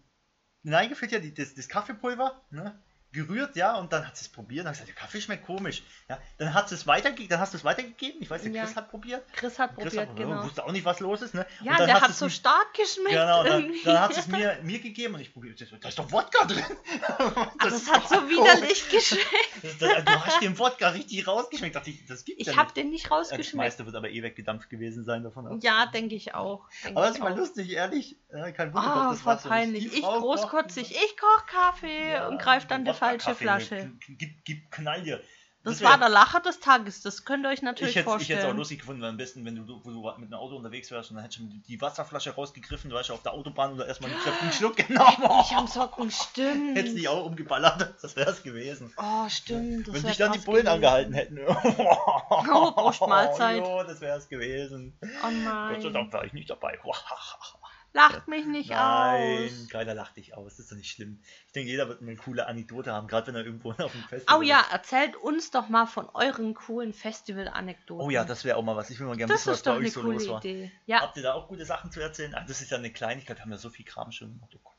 reingefüllt, 0.66 1.12
ja, 1.12 1.18
die, 1.20 1.32
das, 1.32 1.54
das 1.54 1.68
Kaffeepulver, 1.68 2.42
ne? 2.50 2.78
Gerührt, 3.12 3.56
ja, 3.56 3.76
und 3.76 3.92
dann 3.92 4.06
hat 4.06 4.16
sie 4.16 4.22
es 4.22 4.28
probiert. 4.30 4.60
Dann 4.64 4.68
hat 4.68 4.74
gesagt, 4.80 4.88
der 4.88 4.94
Kaffee 4.96 5.20
schmeckt 5.20 5.44
komisch. 5.46 5.82
Ja, 6.08 6.18
dann 6.38 6.54
hat 6.54 6.68
sie 6.68 6.74
es 6.76 6.86
weitergegeben, 6.86 7.28
dann 7.28 7.40
hast 7.40 7.52
du 7.52 7.58
es 7.58 7.64
weitergegeben. 7.64 8.22
Ich 8.22 8.30
weiß, 8.30 8.42
der 8.42 8.52
Ja. 8.52 8.64
Chris 8.64 8.76
hat 8.76 8.90
probiert. 8.90 9.24
Chris 9.34 9.58
hat 9.58 9.74
Chris 9.76 9.84
probiert, 9.94 10.08
hat 10.08 10.16
genau. 10.16 10.42
wusste 10.44 10.64
auch 10.64 10.72
nicht, 10.72 10.84
was 10.84 11.00
los 11.00 11.22
ist, 11.22 11.34
ne? 11.34 11.46
Ja, 11.62 11.72
und 11.78 11.86
der 11.86 12.00
hat 12.00 12.10
es 12.10 12.18
so 12.18 12.28
stark 12.28 12.72
geschmeckt. 12.74 13.10
Genau, 13.10 13.44
dann, 13.44 13.70
dann 13.84 14.00
hat 14.00 14.16
es 14.16 14.26
mir, 14.26 14.58
mir 14.62 14.80
gegeben 14.80 15.14
und 15.14 15.20
ich 15.20 15.32
probiert 15.32 15.60
es. 15.60 15.68
Da 15.80 15.88
ist 15.88 15.98
doch 15.98 16.10
Wodka 16.10 16.44
drin. 16.46 16.64
das, 17.60 17.72
ist 17.74 17.92
hat 17.92 18.08
so 18.08 18.16
widerlich 18.28 18.88
geschmeckt. 18.90 19.26
Das, 19.62 19.78
das, 19.78 20.04
du 20.04 20.24
hast 20.24 20.40
den 20.42 20.58
Wodka 20.58 20.88
richtig 20.88 21.26
rausgeschmeckt. 21.26 21.76
Dachte 21.76 21.90
ich, 21.90 22.06
das 22.06 22.24
gibt's 22.24 22.40
Ich 22.40 22.46
ja 22.48 22.56
habe 22.56 22.66
nicht. 22.68 22.76
den 22.76 22.90
nicht 22.90 23.04
Ja, 23.04 23.10
Das 23.10 23.18
rausgeschmeckt. 23.30 23.54
meiste 23.56 23.86
wird 23.86 23.96
aber 23.96 24.08
eh 24.10 24.22
weggedampft 24.22 24.70
gewesen 24.70 25.04
sein 25.04 25.22
davon. 25.22 25.46
Ab. 25.46 25.58
Ja, 25.60 25.86
denke 25.86 26.14
ich 26.14 26.34
auch. 26.34 26.66
Denk 26.84 26.96
Aber 26.96 27.06
das 27.06 27.16
ist 27.16 27.20
mal 27.22 27.32
auch. 27.32 27.36
lustig, 27.36 27.70
ehrlich. 27.72 28.16
Kein 28.56 28.72
Wunder, 28.72 28.88
Ah, 28.88 29.04
doch, 29.04 29.10
das 29.12 29.20
voll 29.20 29.50
war 29.50 29.66
so. 29.66 29.72
Ich 29.72 30.02
großkotzig, 30.02 30.90
ich 30.92 31.16
koch 31.18 31.46
Kaffee 31.46 32.20
und 32.28 32.40
greif 32.40 32.66
dann 32.66 32.84
die 32.84 32.92
Falsche 33.02 33.34
Flasche. 33.34 33.90
Gib, 34.08 34.44
gib 34.44 34.70
Knall 34.70 35.02
dir. 35.02 35.20
Das 35.64 35.80
wär- 35.80 35.90
war 35.90 35.98
der 35.98 36.08
Lacher 36.08 36.40
des 36.40 36.58
Tages, 36.58 37.02
das 37.02 37.24
könnt 37.24 37.46
ihr 37.46 37.50
euch 37.50 37.62
natürlich 37.62 37.90
ich 37.94 37.96
hätte 38.04 38.08
ich 38.20 38.28
hätte 38.28 38.32
es 38.32 38.38
auch 38.38 38.42
vorstellen. 38.42 38.56
lustig 38.56 38.78
gefunden, 38.80 39.00
weil 39.02 39.10
am 39.10 39.16
besten, 39.16 39.44
wenn 39.44 39.54
du, 39.54 39.62
du 39.64 40.12
mit 40.18 40.26
einem 40.32 40.34
Auto 40.34 40.56
unterwegs 40.56 40.90
wärst 40.90 41.10
und 41.10 41.16
dann 41.16 41.22
hättest 41.24 41.38
du 41.40 41.44
die 41.68 41.80
Wasserflasche 41.80 42.30
rausgegriffen, 42.34 42.90
du 42.90 42.98
hast 42.98 43.08
ja 43.10 43.14
auf 43.14 43.22
der 43.22 43.32
Autobahn 43.32 43.74
oder 43.74 43.86
erstmal 43.86 44.10
einen 44.10 44.18
kräftigen 44.18 44.50
Schluck 44.50 44.76
genommen. 44.76 45.22
Ich 45.44 45.56
am 45.56 45.68
Socken, 45.68 46.10
stimmt. 46.10 46.76
Hättest 46.76 46.96
die 46.98 47.06
auch 47.06 47.24
umgeballert, 47.26 47.94
das 48.02 48.16
wäre 48.16 48.30
es 48.32 48.42
gewesen. 48.42 48.92
Oh, 48.96 49.28
stimmt. 49.28 49.86
Das 49.86 49.94
Wenn 49.94 50.02
dich 50.02 50.16
dann 50.16 50.32
die 50.32 50.40
Bullen 50.40 50.64
gewesen. 50.64 50.74
angehalten 50.74 51.14
hätten. 51.14 51.38
Oh, 51.46 53.06
Mahlzeit. 53.06 53.58
Jo, 53.58 53.84
das 53.84 54.00
wäre 54.00 54.18
es 54.18 54.28
gewesen. 54.28 54.98
Oh 55.00 55.06
Gott 55.06 55.22
sei 55.22 55.30
nein. 55.30 55.92
Dank 55.92 56.12
war 56.12 56.24
ich 56.24 56.32
nicht 56.32 56.50
dabei. 56.50 56.76
Lacht 57.94 58.26
mich 58.26 58.46
nicht 58.46 58.70
Nein, 58.70 59.50
aus. 59.52 59.68
keiner 59.68 59.94
lacht 59.94 60.16
dich 60.16 60.34
aus, 60.34 60.56
das 60.56 60.60
ist 60.60 60.72
doch 60.72 60.76
nicht 60.76 60.90
schlimm. 60.90 61.20
Ich 61.46 61.52
denke, 61.52 61.70
jeder 61.70 61.88
wird 61.88 62.00
eine 62.00 62.16
coole 62.16 62.46
Anekdote 62.46 62.92
haben, 62.92 63.06
gerade 63.06 63.26
wenn 63.26 63.34
er 63.34 63.44
irgendwo 63.44 63.70
auf 63.78 63.92
dem 63.92 64.02
Festival 64.04 64.38
Oh 64.38 64.42
ja, 64.42 64.64
erzählt 64.72 65.14
uns 65.16 65.50
doch 65.50 65.68
mal 65.68 65.86
von 65.86 66.08
euren 66.14 66.54
coolen 66.54 66.94
Festival-Anekdoten. 66.94 68.06
Oh 68.06 68.10
ja, 68.10 68.24
das 68.24 68.44
wäre 68.44 68.56
auch 68.56 68.62
mal 68.62 68.76
was. 68.76 68.88
Ich 68.88 68.98
will 68.98 69.06
mal 69.06 69.16
gerne 69.16 69.32
das 69.32 69.42
wissen, 69.42 69.50
was 69.50 69.58
ist 69.58 69.64
bei 69.64 69.76
euch 69.76 69.92
so 69.92 70.02
los 70.02 70.26
war. 70.28 70.38
Idee. 70.38 70.72
Ja, 70.86 71.02
Habt 71.02 71.18
ihr 71.18 71.22
da 71.22 71.34
auch 71.34 71.48
gute 71.48 71.66
Sachen 71.66 71.90
zu 71.90 72.00
erzählen? 72.00 72.34
Ah, 72.34 72.44
das 72.46 72.62
ist 72.62 72.70
ja 72.70 72.78
eine 72.78 72.90
Kleinigkeit, 72.90 73.36
wir 73.36 73.42
haben 73.42 73.50
ja 73.50 73.58
so 73.58 73.68
viel 73.68 73.84
Kram 73.84 74.10
schon 74.10 74.32
gemacht. 74.32 74.56
Oh 74.56 74.70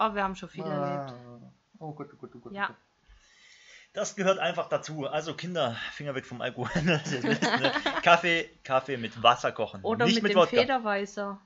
oh, 0.00 0.14
wir 0.14 0.24
haben 0.24 0.34
schon 0.34 0.48
viel 0.48 0.64
erlebt. 0.64 1.14
Oh 1.78 1.92
Gott, 1.92 2.08
oh 2.12 2.16
Gott, 2.16 2.30
oh 2.34 2.38
Gott. 2.40 2.52
Ja. 2.52 2.64
Oh 2.64 2.68
Gott. 2.68 2.76
Das 3.96 4.14
gehört 4.14 4.38
einfach 4.38 4.68
dazu. 4.68 5.06
Also 5.06 5.32
Kinder, 5.32 5.74
Finger 5.92 6.14
weg 6.14 6.26
vom 6.26 6.42
Alkohol. 6.42 6.68
Ist 6.74 7.24
ne? 7.24 7.72
Kaffee, 8.02 8.50
Kaffee 8.62 8.98
mit 8.98 9.22
Wasser 9.22 9.52
kochen. 9.52 9.82
Oder 9.84 10.04
nicht 10.04 10.16
mit, 10.16 10.24
mit, 10.24 10.32
dem 10.32 10.36
Wodka. 10.36 10.56
Federweißer. 10.56 11.40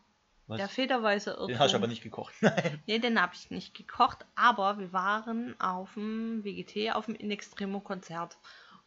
Was? 0.50 0.58
Der 0.58 0.68
Federweißer 0.68 1.30
Irrtum. 1.32 1.48
Den 1.48 1.58
hast 1.58 1.72
du 1.72 1.76
aber 1.76 1.86
nicht 1.86 2.02
gekocht. 2.02 2.34
Nein. 2.40 2.82
Nee, 2.86 2.98
den 2.98 3.20
habe 3.20 3.34
ich 3.34 3.50
nicht 3.50 3.74
gekocht, 3.74 4.26
aber 4.34 4.78
wir 4.78 4.92
waren 4.92 5.58
auf 5.60 5.94
dem 5.94 6.44
WGT, 6.44 6.92
auf 6.94 7.06
dem 7.06 7.14
In 7.14 7.30
Extremo 7.30 7.80
Konzert. 7.80 8.36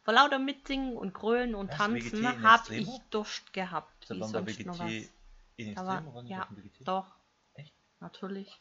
Vor 0.02 0.12
lauter 0.14 0.38
Mitsingen 0.38 0.96
und 0.96 1.14
Grölen 1.14 1.54
und 1.54 1.70
Was, 1.70 1.78
Tanzen 1.78 2.42
habe 2.42 2.74
ich 2.74 2.80
Extremo? 2.80 3.02
Durst 3.10 3.52
gehabt. 3.54 4.10
Wie 4.10 4.20
war 4.20 4.28
noch 4.30 4.46
WGT 4.46 5.10
in 5.56 5.74
Da 5.74 5.86
war- 5.86 6.00
nicht 6.22 6.30
ja? 6.30 6.46
Doch. 6.84 7.06
Echt? 7.54 7.72
Natürlich. 8.00 8.60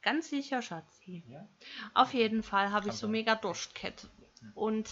Ganz 0.00 0.30
sicher, 0.30 0.62
Schatzi. 0.62 1.22
Ja? 1.28 1.46
Auf 1.94 2.14
jeden 2.14 2.42
Fall 2.42 2.72
habe 2.72 2.88
ich 2.88 2.94
so 2.94 3.06
mega 3.08 3.34
Durstkette. 3.34 4.08
Und 4.54 4.90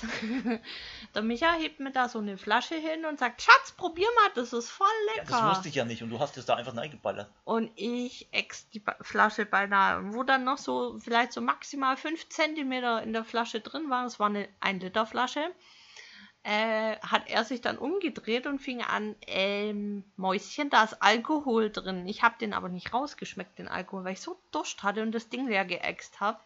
der 1.14 1.22
Micha 1.22 1.52
hebt 1.54 1.80
mir 1.80 1.90
da 1.92 2.08
so 2.08 2.18
eine 2.18 2.38
Flasche 2.38 2.74
hin 2.76 3.04
und 3.04 3.18
sagt, 3.18 3.42
Schatz, 3.42 3.72
probier 3.72 4.06
mal, 4.16 4.30
das 4.34 4.52
ist 4.52 4.70
voll 4.70 4.86
ja, 5.08 5.22
lecker. 5.22 5.30
das 5.30 5.56
wusste 5.56 5.68
ich 5.68 5.74
ja 5.74 5.84
nicht 5.84 6.02
und 6.02 6.10
du 6.10 6.18
hast 6.18 6.36
es 6.38 6.46
da 6.46 6.54
einfach 6.56 6.76
reingeballert. 6.76 7.30
Und 7.44 7.70
ich 7.76 8.28
ex 8.32 8.68
die 8.70 8.80
Ba- 8.80 8.96
Flasche 9.00 9.46
beinahe, 9.46 10.14
wo 10.14 10.22
dann 10.22 10.44
noch 10.44 10.58
so 10.58 10.98
vielleicht 10.98 11.32
so 11.32 11.40
maximal 11.40 11.96
5 11.96 12.28
cm 12.28 12.72
in 13.02 13.12
der 13.12 13.24
Flasche 13.24 13.60
drin 13.60 13.90
war, 13.90 14.04
das 14.04 14.18
war 14.18 14.28
eine 14.28 14.48
1 14.60 14.82
Liter 14.82 15.04
Flasche, 15.06 15.50
äh, 16.42 16.96
hat 17.00 17.28
er 17.28 17.44
sich 17.44 17.60
dann 17.60 17.76
umgedreht 17.76 18.46
und 18.46 18.60
fing 18.60 18.80
an, 18.82 19.14
ähm, 19.26 20.04
Mäuschen, 20.16 20.70
da 20.70 20.84
ist 20.84 21.02
Alkohol 21.02 21.70
drin. 21.70 22.08
Ich 22.08 22.22
habe 22.22 22.36
den 22.40 22.54
aber 22.54 22.70
nicht 22.70 22.94
rausgeschmeckt, 22.94 23.58
den 23.58 23.68
Alkohol, 23.68 24.04
weil 24.04 24.14
ich 24.14 24.22
so 24.22 24.40
Durst 24.50 24.82
hatte 24.82 25.02
und 25.02 25.12
das 25.12 25.28
Ding 25.28 25.46
leer 25.48 25.66
geäxt 25.66 26.18
habe. 26.20 26.40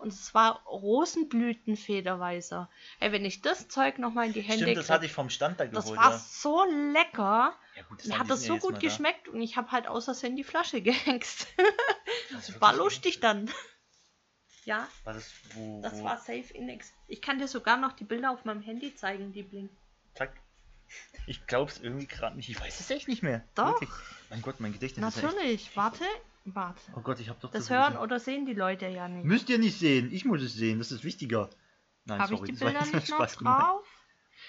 Und 0.00 0.12
es 0.12 0.34
war 0.34 0.62
Rosenblütenfederweißer. 0.66 2.68
Ey, 3.00 3.12
wenn 3.12 3.24
ich 3.24 3.42
das 3.42 3.68
Zeug 3.68 3.98
nochmal 3.98 4.26
in 4.26 4.32
die 4.32 4.40
Hände 4.40 4.64
Stimmt, 4.64 4.78
das 4.78 4.86
krieg, 4.86 4.94
hatte 4.94 5.06
ich 5.06 5.12
vom 5.12 5.30
Stand 5.30 5.60
da 5.60 5.66
geholt. 5.66 5.84
das 5.86 5.96
war 5.96 6.10
ja. 6.12 6.18
so 6.18 6.64
lecker. 6.92 7.54
Ja, 7.76 7.82
gut, 7.88 8.04
Mir 8.04 8.10
waren- 8.12 8.20
hat 8.20 8.30
das 8.30 8.44
so 8.44 8.56
gut 8.58 8.72
mal 8.72 8.78
da. 8.78 8.86
geschmeckt 8.86 9.28
und 9.28 9.40
ich 9.40 9.56
habe 9.56 9.70
halt 9.72 9.86
aus 9.86 10.04
Versehen 10.06 10.36
die 10.36 10.44
Flasche 10.44 10.80
gehext. 10.82 11.46
Das 12.32 12.48
ist 12.48 12.60
war 12.60 12.74
lustig 12.74 13.20
dann. 13.20 13.50
Ja, 14.64 14.86
War 15.04 15.14
das, 15.14 15.30
wo, 15.54 15.80
das 15.82 15.98
wo, 16.00 16.04
war 16.04 16.18
safe 16.18 16.52
in 16.52 16.68
Ex. 16.68 16.92
Ich 17.08 17.22
kann 17.22 17.38
dir 17.38 17.48
sogar 17.48 17.76
noch 17.78 17.92
die 17.92 18.04
Bilder 18.04 18.30
auf 18.30 18.44
meinem 18.44 18.60
Handy 18.60 18.94
zeigen, 18.94 19.32
die 19.32 19.42
blinken. 19.42 19.74
Zack. 20.14 20.32
Ich 21.26 21.46
glaub's 21.46 21.78
irgendwie 21.78 22.06
gerade 22.06 22.36
nicht. 22.36 22.48
Ich 22.50 22.60
weiß 22.60 22.78
es 22.80 22.90
echt 22.90 23.08
nicht 23.08 23.22
mehr. 23.22 23.42
Doch. 23.54 23.80
Wirklich. 23.80 23.90
Mein 24.28 24.42
Gott, 24.42 24.60
mein 24.60 24.72
Gedächtnis 24.72 25.16
ist 25.16 25.22
echt... 25.22 25.34
Natürlich. 25.34 25.76
Warte, 25.76 26.04
warte. 26.44 26.80
Oh 26.96 27.00
Gott, 27.00 27.20
ich 27.20 27.28
hab 27.28 27.40
doch 27.40 27.50
Das 27.50 27.66
so 27.66 27.74
hören 27.74 27.96
oder 27.96 28.18
sehen 28.20 28.46
die 28.46 28.54
Leute 28.54 28.86
ja 28.88 29.08
nicht. 29.08 29.24
Müsst 29.24 29.48
ihr 29.48 29.58
nicht 29.58 29.78
sehen. 29.78 30.10
Ich 30.12 30.24
muss 30.24 30.42
es 30.42 30.54
sehen. 30.54 30.78
Das 30.78 30.92
ist 30.92 31.04
wichtiger. 31.04 31.50
Nein, 32.06 32.18
Habe 32.20 32.32
ich 32.34 32.38
sorry. 32.40 32.52
die 32.52 32.58
Bilder 32.64 32.80
nicht 32.80 32.94
noch 32.94 33.04
Spaß 33.16 33.36
drauf? 33.36 33.86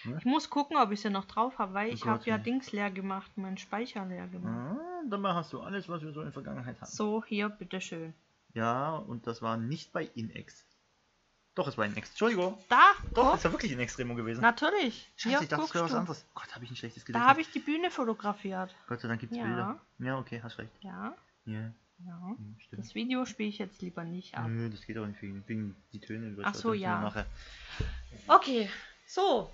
Ne? 0.06 0.16
Ich 0.20 0.26
muss 0.26 0.50
gucken, 0.50 0.78
ob 0.78 0.90
ich 0.92 1.02
sie 1.02 1.10
noch 1.10 1.26
drauf 1.26 1.60
habe, 1.60 1.74
weil 1.74 1.90
Oh 1.90 1.94
ich 1.94 2.06
habe 2.08 2.24
ja. 2.24 2.38
Dings 2.38 2.72
leer 2.72 2.90
gemacht, 2.90 3.30
meinen 3.38 3.58
Speicher 3.58 4.06
leer 4.06 4.26
gemacht. 4.28 4.80
Ah, 4.80 5.02
dann 5.10 5.22
hast 5.28 5.52
du 5.52 5.60
alles, 5.60 5.90
was 5.90 6.02
wir 6.02 6.14
so 6.14 6.22
in 6.22 6.28
der 6.28 6.34
Vergangenheit 6.34 6.80
hatten. 6.80 6.90
So, 6.90 7.26
hier, 7.26 7.50
bitteschön. 7.50 8.14
Ja, 8.54 8.96
und 8.96 9.28
das 9.28 9.42
war 9.42 9.58
nicht 9.58 9.92
bei 9.92 10.06
Inex. 10.16 10.66
Doch, 11.56 11.68
es 11.68 11.78
war 11.78 11.86
Inex. 11.86 12.10
Entschuldigung. 12.12 12.58
Da, 12.70 12.94
Doch, 13.14 13.36
es 13.36 13.44
war 13.44 13.52
wirklich 13.52 13.74
Inex 13.74 13.98
Remo 14.00 14.16
gewesen. 14.16 14.40
Natürlich. 14.42 15.12
Scheiße, 15.18 15.30
hier 15.36 15.42
ich 15.42 15.50
dachte, 15.50 15.66
es 15.66 15.74
wäre 15.76 15.84
was 15.84 15.94
anderes. 15.94 16.26
Gott, 16.36 16.56
habe 16.56 16.64
ich 16.64 16.72
ein 16.72 16.78
schlechtes 16.78 17.04
Da 17.04 17.08
Gedächtnis. 17.08 17.30
habe 17.30 17.42
ich 17.42 17.52
die 17.52 17.60
Bühne 17.60 17.92
fotografiert. 17.92 18.74
Gott 18.88 19.02
sei 19.02 19.10
Dank 19.10 19.20
gibt 19.20 19.34
es 19.34 19.38
Ja. 19.40 19.44
Bilder. 19.44 19.82
Ja, 20.00 20.18
okay, 20.18 20.40
hast 20.42 20.58
recht. 20.58 20.72
Ja, 20.80 21.14
Ja, 21.46 21.74
ja. 22.06 22.36
stimmt. 22.60 22.82
Das 22.82 22.96
Video 22.96 23.26
spiele 23.26 23.50
ich 23.50 23.58
jetzt 23.58 23.82
lieber 23.82 24.04
nicht 24.04 24.36
ab. 24.36 24.48
Nö, 24.48 24.70
das 24.70 24.86
geht 24.86 24.98
auch 24.98 25.06
nicht 25.06 25.22
wegen, 25.22 25.44
wegen 25.48 25.76
die 25.94 26.00
Töne. 26.00 26.28
über 26.30 26.44
Ach 26.46 26.56
so, 26.56 26.74
ja. 26.74 27.02
Nachher. 27.02 27.26
Okay, 28.28 28.70
so. 29.06 29.52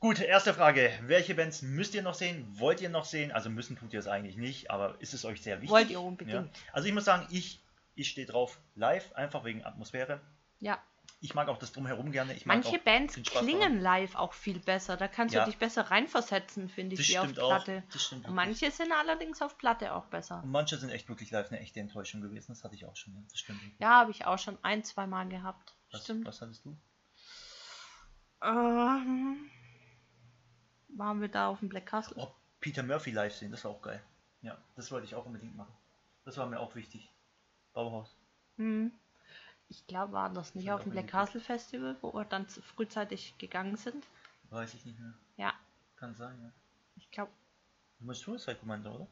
Gut, 0.00 0.20
erste 0.20 0.52
Frage. 0.52 0.92
Welche 1.06 1.34
Bands 1.34 1.62
müsst 1.62 1.94
ihr 1.94 2.02
noch 2.02 2.14
sehen? 2.14 2.46
Wollt 2.58 2.82
ihr 2.82 2.90
noch 2.90 3.06
sehen? 3.06 3.32
Also 3.32 3.48
müssen 3.48 3.76
tut 3.76 3.92
ihr 3.94 4.00
es 4.00 4.06
eigentlich 4.06 4.36
nicht, 4.36 4.70
aber 4.70 5.00
ist 5.00 5.14
es 5.14 5.24
euch 5.24 5.40
sehr 5.40 5.56
wichtig? 5.62 5.70
Wollt 5.70 5.90
ihr 5.90 6.00
unbedingt. 6.00 6.34
Ja. 6.34 6.62
Also 6.72 6.88
ich 6.88 6.94
muss 6.94 7.06
sagen, 7.06 7.26
ich, 7.30 7.60
ich 7.94 8.10
stehe 8.10 8.26
drauf 8.26 8.58
live, 8.74 9.12
einfach 9.14 9.44
wegen 9.44 9.64
Atmosphäre. 9.64 10.20
Ja. 10.60 10.78
Ich 11.20 11.34
mag 11.34 11.48
auch 11.48 11.56
das 11.56 11.72
Drumherum 11.72 12.12
gerne. 12.12 12.36
Manche 12.44 12.78
Bands 12.78 13.14
klingen 13.24 13.80
live 13.80 14.14
auch 14.14 14.34
viel 14.34 14.58
besser. 14.58 14.96
Da 14.98 15.08
kannst 15.08 15.34
Ja. 15.34 15.44
du 15.44 15.50
dich 15.50 15.58
besser 15.58 15.90
reinversetzen, 15.90 16.68
finde 16.68 16.94
ich, 16.94 17.00
Das 17.00 17.08
wie 17.08 17.18
auf 17.18 17.24
stimmt 17.24 17.40
auch. 17.40 17.48
Platte. 17.48 17.82
Das 17.92 18.02
stimmt 18.04 18.22
wirklich. 18.24 18.34
manche 18.34 18.70
sind 18.70 18.92
allerdings 18.92 19.40
auf 19.40 19.56
Platte 19.56 19.94
auch 19.94 20.04
besser. 20.06 20.42
Und 20.42 20.50
manche 20.50 20.76
sind 20.76 20.90
echt 20.90 21.08
wirklich 21.08 21.30
live 21.30 21.48
eine 21.50 21.60
echte 21.60 21.80
Enttäuschung 21.80 22.20
gewesen. 22.20 22.52
Das 22.52 22.62
hatte 22.62 22.74
ich 22.74 22.84
auch 22.84 22.94
schon. 22.96 23.14
Ja. 23.14 23.20
Das 23.30 23.38
stimmt. 23.38 23.62
wirklich. 23.62 23.80
Ja, 23.80 24.00
habe 24.00 24.10
ich 24.10 24.26
auch 24.26 24.38
schon 24.38 24.58
ein, 24.62 24.84
zwei 24.84 25.06
Mal 25.06 25.26
gehabt. 25.28 25.74
Was, 25.92 26.04
Stimmt. 26.04 26.26
was 26.26 26.42
hattest 26.42 26.64
du? 26.66 26.76
Ähm, 28.42 29.50
waren 30.88 31.20
wir 31.20 31.28
da 31.28 31.48
auf 31.48 31.60
dem 31.60 31.68
Black 31.70 31.86
Castle? 31.86 32.16
Oh, 32.18 32.28
Peter 32.60 32.82
Murphy 32.82 33.10
live 33.12 33.34
sehen, 33.34 33.50
das 33.50 33.64
war 33.64 33.70
auch 33.70 33.80
geil. 33.82 34.02
Ja, 34.42 34.58
das 34.76 34.90
wollte 34.92 35.06
ich 35.06 35.14
auch 35.14 35.24
unbedingt 35.24 35.56
machen. 35.56 35.72
Das 36.24 36.36
war 36.36 36.46
mir 36.46 36.60
auch 36.60 36.74
wichtig. 36.74 37.10
Bauhaus. 37.72 38.14
Hm. 38.56 38.92
Ich 39.68 39.86
glaube, 39.86 40.12
war 40.12 40.30
das 40.30 40.54
nicht 40.54 40.70
auf 40.70 40.82
dem 40.82 40.92
Black 40.92 41.08
Castle 41.08 41.40
Festival, 41.40 41.96
wo 42.00 42.12
wir 42.14 42.24
dann 42.24 42.46
frühzeitig 42.46 43.36
gegangen 43.38 43.76
sind. 43.76 44.04
Weiß 44.50 44.74
ich 44.74 44.84
nicht 44.84 44.98
mehr. 45.00 45.14
Ja, 45.36 45.52
Kann 45.96 46.14
sein, 46.14 46.38
ja. 46.42 46.50
ich 46.96 47.10
glaube, 47.10 47.32
Du 47.98 48.06
meinst 48.06 48.22
Suicide 48.22 48.56
Commando, 48.56 48.94
oder? 48.94 49.06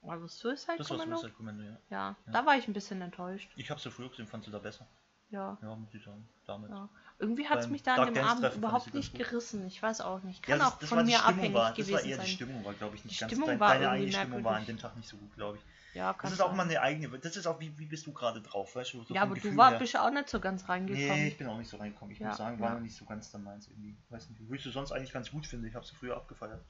war 0.00 0.18
das 0.18 0.38
Suicide 0.38 0.78
Das 0.78 0.90
war 0.90 0.96
Commando? 0.98 1.16
Suicide 1.16 1.34
Commando, 1.36 1.62
ja. 1.64 1.70
Ja, 1.90 2.16
Ja. 2.26 2.32
da 2.32 2.46
war 2.46 2.56
ich 2.56 2.66
ein 2.68 2.72
bisschen 2.72 3.00
enttäuscht. 3.02 3.50
Ich 3.56 3.70
habe 3.70 3.80
so 3.80 3.90
früher 3.90 4.08
gesehen, 4.08 4.26
fand 4.26 4.44
sie 4.44 4.50
da 4.50 4.58
besser. 4.58 4.86
Ja, 5.30 5.58
Ja, 5.60 5.74
muss 5.76 5.92
ich 5.94 6.02
sagen. 6.02 6.26
Damals. 6.46 6.72
ja. 6.72 6.88
Irgendwie 7.18 7.46
hat 7.48 7.58
es 7.58 7.68
mich 7.68 7.82
da 7.82 7.96
an 7.96 8.14
dem 8.14 8.24
Abend 8.24 8.54
überhaupt 8.54 8.94
nicht 8.94 9.12
gut. 9.12 9.20
gerissen. 9.26 9.66
Ich 9.66 9.82
weiß 9.82 10.00
auch 10.00 10.22
nicht. 10.22 10.46
Ja, 10.48 10.56
Kann 10.56 10.64
das, 10.64 10.72
auch 10.74 10.78
das 10.78 10.88
von 10.88 10.98
war 10.98 11.04
die 11.04 11.10
mir 11.12 11.18
Stimmung 11.18 11.36
abhängig 11.38 11.54
war, 11.54 11.68
das 11.70 11.78
war 11.78 11.84
gewesen 11.84 12.08
eher 12.08 12.16
die 12.16 12.22
sein. 12.22 12.26
Stimmung 12.26 12.64
war, 12.64 12.74
glaube 12.74 12.96
ich, 12.96 13.04
nicht 13.04 13.16
Die 13.16 13.20
ganz. 13.20 13.32
Stimmung 13.32 13.48
dein, 13.48 13.60
war 13.60 13.74
deine 13.74 13.90
eigene 13.90 14.12
Stimmung 14.12 14.44
war 14.44 14.56
an 14.56 14.66
dem 14.66 14.78
Tag 14.78 14.96
nicht 14.96 15.08
so 15.08 15.16
gut, 15.16 15.34
glaube 15.34 15.58
ich. 15.58 15.62
Ja, 15.94 16.12
Das 16.12 16.20
kann 16.22 16.32
ist 16.32 16.40
auch 16.40 16.48
sein. 16.48 16.56
mal 16.56 16.62
eine 16.64 16.80
eigene. 16.80 17.18
Das 17.18 17.36
ist 17.36 17.46
auch 17.46 17.58
wie, 17.60 17.76
wie 17.78 17.86
bist 17.86 18.06
du 18.06 18.12
gerade 18.12 18.40
drauf, 18.42 18.76
weißt 18.76 18.92
du? 18.92 19.04
So 19.04 19.14
Ja, 19.14 19.22
aber 19.22 19.34
du 19.34 19.40
Gefühl 19.40 19.56
war, 19.56 19.70
her. 19.70 19.78
bist 19.78 19.94
ja 19.94 20.06
auch 20.06 20.10
nicht 20.10 20.28
so 20.28 20.38
ganz 20.38 20.68
reingekommen. 20.68 21.08
Nee, 21.08 21.28
ich 21.28 21.38
bin 21.38 21.46
auch 21.48 21.56
nicht 21.58 21.70
so 21.70 21.76
reingekommen. 21.78 22.12
Ich 22.12 22.18
Ja, 22.20 22.28
muss 22.28 22.36
sagen, 22.36 22.60
war 22.60 22.68
ja. 22.68 22.74
noch 22.74 22.82
nicht 22.82 22.94
so 22.96 23.04
ganz 23.06 23.30
dann 23.30 23.42
meins 23.42 23.68
irgendwie. 23.68 23.96
Weiß 24.10 24.28
nicht, 24.28 24.62
sie 24.62 24.70
sonst 24.70 24.92
eigentlich 24.92 25.12
ganz 25.12 25.30
gut 25.30 25.46
finde. 25.46 25.66
Ich 25.68 25.74
habe 25.74 25.86
sie 25.86 25.94
früher 25.96 26.16
abgefeiert. 26.16 26.62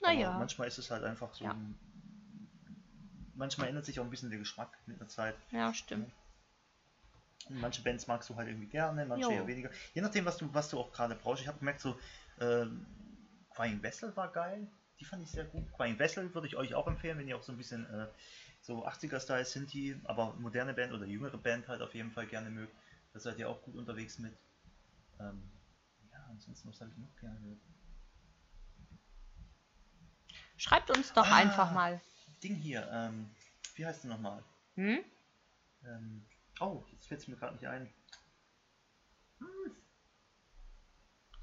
Naja. 0.00 0.30
Aber 0.30 0.38
manchmal 0.40 0.68
ist 0.68 0.78
es 0.78 0.90
halt 0.90 1.04
einfach 1.04 1.34
so. 1.34 1.44
Ja. 1.44 1.52
ein- 1.52 1.78
Manchmal 3.34 3.68
ändert 3.68 3.84
sich 3.86 3.98
auch 3.98 4.04
ein 4.04 4.10
bisschen 4.10 4.30
der 4.30 4.38
Geschmack 4.38 4.76
mit 4.86 5.00
der 5.00 5.08
Zeit. 5.08 5.34
Ja, 5.50 5.72
stimmt. 5.74 6.12
Und 7.48 7.60
manche 7.60 7.82
Bands 7.82 8.06
magst 8.06 8.28
du 8.30 8.36
halt 8.36 8.48
irgendwie 8.48 8.68
gerne, 8.68 9.04
manche 9.06 9.24
Jo. 9.28 9.32
eher 9.32 9.46
weniger. 9.46 9.70
Je 9.94 10.00
nachdem, 10.02 10.24
was 10.24 10.36
du, 10.36 10.52
was 10.54 10.68
du 10.70 10.78
auch 10.78 10.92
gerade 10.92 11.14
brauchst. 11.16 11.42
Ich 11.42 11.48
habe 11.48 11.58
gemerkt, 11.58 11.80
so 11.80 11.98
ähm, 12.40 12.86
Crying 13.54 13.82
Vessel 13.82 14.14
war 14.16 14.30
geil. 14.30 14.68
Die 15.00 15.04
fand 15.04 15.22
ich 15.24 15.30
sehr 15.30 15.44
gut. 15.44 15.64
Crying 15.72 15.98
Vessel 15.98 16.32
würde 16.34 16.46
ich 16.46 16.56
euch 16.56 16.74
auch 16.74 16.86
empfehlen, 16.86 17.18
wenn 17.18 17.26
ihr 17.26 17.36
auch 17.36 17.42
so 17.42 17.50
ein 17.52 17.58
bisschen 17.58 17.84
äh, 17.86 18.06
so 18.62 18.86
80er-Style 18.86 19.44
sind 19.44 19.72
die, 19.72 20.00
aber 20.04 20.34
moderne 20.34 20.72
Band 20.72 20.92
oder 20.92 21.04
jüngere 21.04 21.36
Band 21.36 21.66
halt 21.68 21.82
auf 21.82 21.94
jeden 21.94 22.12
Fall 22.12 22.26
gerne 22.26 22.48
mögt. 22.48 22.72
Da 23.12 23.20
seid 23.20 23.38
ihr 23.38 23.48
auch 23.48 23.60
gut 23.62 23.74
unterwegs 23.74 24.18
mit. 24.18 24.32
Ähm, 25.20 25.42
ja, 26.10 26.24
ansonsten, 26.30 26.68
was 26.68 26.80
habe 26.80 26.90
ich 26.90 26.96
noch 26.96 27.14
gerne 27.16 27.38
gehört? 27.40 27.58
Schreibt 30.56 30.90
uns 30.96 31.12
doch 31.12 31.26
Ah. 31.26 31.36
einfach 31.36 31.72
mal. 31.72 32.00
Ding 32.42 32.54
hier, 32.54 32.88
ähm, 32.92 33.28
wie 33.74 33.84
heißt 33.84 34.04
der 34.04 34.10
nochmal? 34.12 34.42
Hm? 34.76 35.00
Ähm, 35.84 36.24
oh, 36.60 36.84
jetzt 36.92 37.08
fällt 37.08 37.20
es 37.20 37.28
mir 37.28 37.36
gerade 37.36 37.54
nicht 37.54 37.66
ein. 37.66 37.92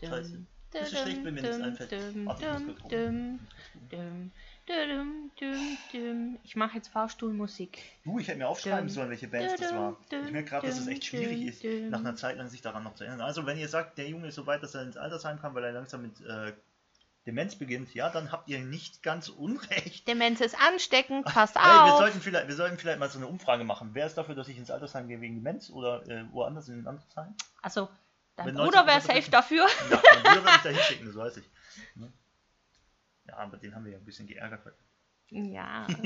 Scheiße. 0.01 0.31
Dum, 0.31 0.47
Das 0.71 0.93
ist 0.93 0.99
schlecht, 1.01 1.23
wenn 1.25 1.33
mir 1.33 1.41
nichts 1.41 1.59
einfällt. 1.59 1.91
Warte, 1.91 2.09
ich 2.09 2.15
muss 2.15 2.39
dum, 2.39 2.65
kurz 2.65 2.81
gucken. 2.81 3.47
Dum, 5.39 5.77
dum. 5.91 6.39
Ich 6.43 6.55
mache 6.55 6.75
jetzt 6.75 6.89
Fahrstuhlmusik. 6.89 7.79
Du, 8.03 8.19
ich 8.19 8.27
hätte 8.27 8.37
mir 8.37 8.47
aufschreiben 8.47 8.87
Dum, 8.87 8.89
sollen, 8.89 9.09
welche 9.09 9.27
Bands 9.27 9.55
das 9.59 9.73
war. 9.73 9.97
Ich 10.11 10.31
merke 10.31 10.49
gerade, 10.49 10.67
dass 10.67 10.79
es 10.79 10.87
echt 10.87 11.05
schwierig 11.05 11.45
ist, 11.45 11.63
nach 11.89 11.99
einer 11.99 12.15
Zeit 12.15 12.37
lang 12.37 12.47
sich 12.49 12.61
daran 12.61 12.83
noch 12.83 12.95
zu 12.95 13.03
erinnern. 13.03 13.21
Also, 13.21 13.45
wenn 13.45 13.57
ihr 13.57 13.69
sagt, 13.69 13.97
der 13.97 14.07
Junge 14.07 14.27
ist 14.27 14.35
so 14.35 14.45
weit, 14.47 14.63
dass 14.63 14.75
er 14.75 14.83
ins 14.83 14.97
Altersheim 14.97 15.39
kann, 15.39 15.53
weil 15.55 15.63
er 15.63 15.71
langsam 15.71 16.01
mit 16.01 16.19
äh, 16.21 16.53
Demenz 17.25 17.55
beginnt, 17.55 17.93
ja, 17.93 18.09
dann 18.09 18.31
habt 18.31 18.49
ihr 18.49 18.59
nicht 18.59 19.03
ganz 19.03 19.29
unrecht. 19.29 20.07
Demenz 20.07 20.41
ist 20.41 20.59
ansteckend, 20.59 21.25
passt 21.25 21.55
Hey, 21.55 21.63
wir, 21.63 21.93
auf. 21.93 21.99
sollten 21.99 22.21
vielleicht, 22.21 22.47
wir 22.47 22.55
sollten 22.55 22.77
vielleicht 22.77 22.99
mal 22.99 23.09
so 23.09 23.19
eine 23.19 23.27
Umfrage 23.27 23.63
machen. 23.63 23.91
Wer 23.93 24.07
ist 24.07 24.17
dafür, 24.17 24.35
dass 24.35 24.47
ich 24.47 24.57
ins 24.57 24.71
Altersheim 24.71 25.07
gehe 25.07 25.21
wegen 25.21 25.35
Demenz 25.35 25.69
oder 25.69 26.07
äh, 26.07 26.25
woanders 26.31 26.69
in 26.69 26.79
ein 26.79 26.87
anderes 26.87 27.15
Heim? 27.15 27.35
Also, 27.61 27.89
dein 28.35 28.47
Wenn 28.47 28.55
Bruder 28.55 28.83
90% 28.83 28.87
wäre 28.87 29.01
safe 29.01 29.31
dafür. 29.31 29.67
Ja, 29.91 30.01
mein 30.13 30.23
Bruder 30.23 30.43
würde 30.43 30.55
ich 30.55 30.61
da 30.63 30.69
hinschicken, 30.69 31.07
das 31.07 31.15
weiß 31.15 31.37
ich. 31.37 31.49
Ne? 31.95 32.11
Ja, 33.27 33.37
aber 33.37 33.57
den 33.57 33.75
haben 33.75 33.85
wir 33.85 33.91
ja 33.91 33.97
ein 33.99 34.05
bisschen 34.05 34.25
geärgert 34.25 34.65
heute. 34.65 34.77
Ja. 35.31 35.85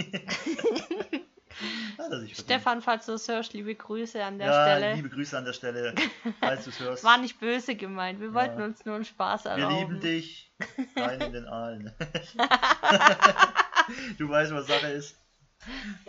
Stefan, 2.34 2.82
falls 2.82 3.06
du 3.06 3.12
es 3.14 3.28
hörst, 3.28 3.54
liebe 3.54 3.76
Grüße 3.76 4.24
an 4.24 4.40
der 4.40 4.48
ja, 4.48 4.64
Stelle. 4.66 4.96
liebe 4.96 5.10
Grüße 5.10 5.38
an 5.38 5.46
der 5.46 5.54
Stelle, 5.54 5.94
falls 6.40 6.64
du 6.64 6.72
es 6.72 6.80
hörst. 6.80 7.04
War 7.04 7.18
nicht 7.20 7.40
böse 7.40 7.76
gemeint. 7.76 8.20
Wir 8.20 8.30
Ja. 8.30 8.34
wollten 8.34 8.62
uns 8.62 8.84
nur 8.86 8.96
einen 8.96 9.06
Spaß 9.06 9.46
Wir 9.46 9.52
erlauben. 9.52 9.76
lieben 9.78 10.00
dich. 10.02 10.52
Rein 10.96 11.22
in 11.22 11.34
den 11.34 11.46
Aalen. 11.48 11.94
du 14.18 14.30
weißt, 14.30 14.52
was 14.54 14.68
Sache 14.68 14.88
ist. 14.88 15.16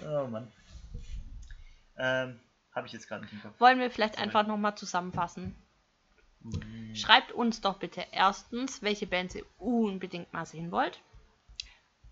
Oh 0.02 0.26
Mann. 0.28 0.50
Ähm, 1.98 2.40
Habe 2.74 2.86
ich 2.86 2.92
jetzt 2.92 3.08
gerade 3.08 3.22
nicht 3.22 3.32
im 3.34 3.42
Kopf. 3.42 3.60
Wollen 3.60 3.78
wir 3.78 3.90
vielleicht 3.90 4.14
Sorry. 4.14 4.26
einfach 4.26 4.46
nochmal 4.46 4.76
zusammenfassen? 4.76 5.54
Hm, 6.42 6.94
Schreibt 6.94 7.32
uns 7.32 7.60
doch 7.60 7.78
bitte 7.78 8.04
erstens, 8.12 8.82
welche 8.82 9.06
Bands 9.06 9.34
ihr 9.34 9.44
unbedingt 9.58 10.32
mal 10.32 10.46
sehen 10.46 10.70
wollt. 10.72 11.00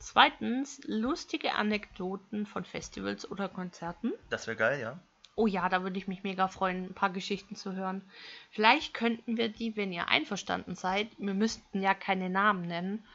Zweitens, 0.02 0.80
lustige 0.84 1.54
Anekdoten 1.54 2.44
von 2.44 2.64
Festivals 2.64 3.30
oder 3.30 3.48
Konzerten. 3.48 4.12
Das 4.30 4.48
wäre 4.48 4.56
geil, 4.56 4.80
ja. 4.80 4.98
Oh 5.36 5.46
ja, 5.46 5.68
da 5.68 5.84
würde 5.84 5.96
ich 5.96 6.08
mich 6.08 6.24
mega 6.24 6.48
freuen, 6.48 6.86
ein 6.86 6.94
paar 6.94 7.10
Geschichten 7.10 7.54
zu 7.54 7.74
hören. 7.74 8.02
Vielleicht 8.50 8.94
könnten 8.94 9.36
wir 9.36 9.48
die, 9.48 9.76
wenn 9.76 9.92
ihr 9.92 10.08
einverstanden 10.08 10.74
seid, 10.74 11.06
wir 11.18 11.34
müssten 11.34 11.80
ja 11.80 11.94
keine 11.94 12.28
Namen 12.30 12.66
nennen, 12.66 13.06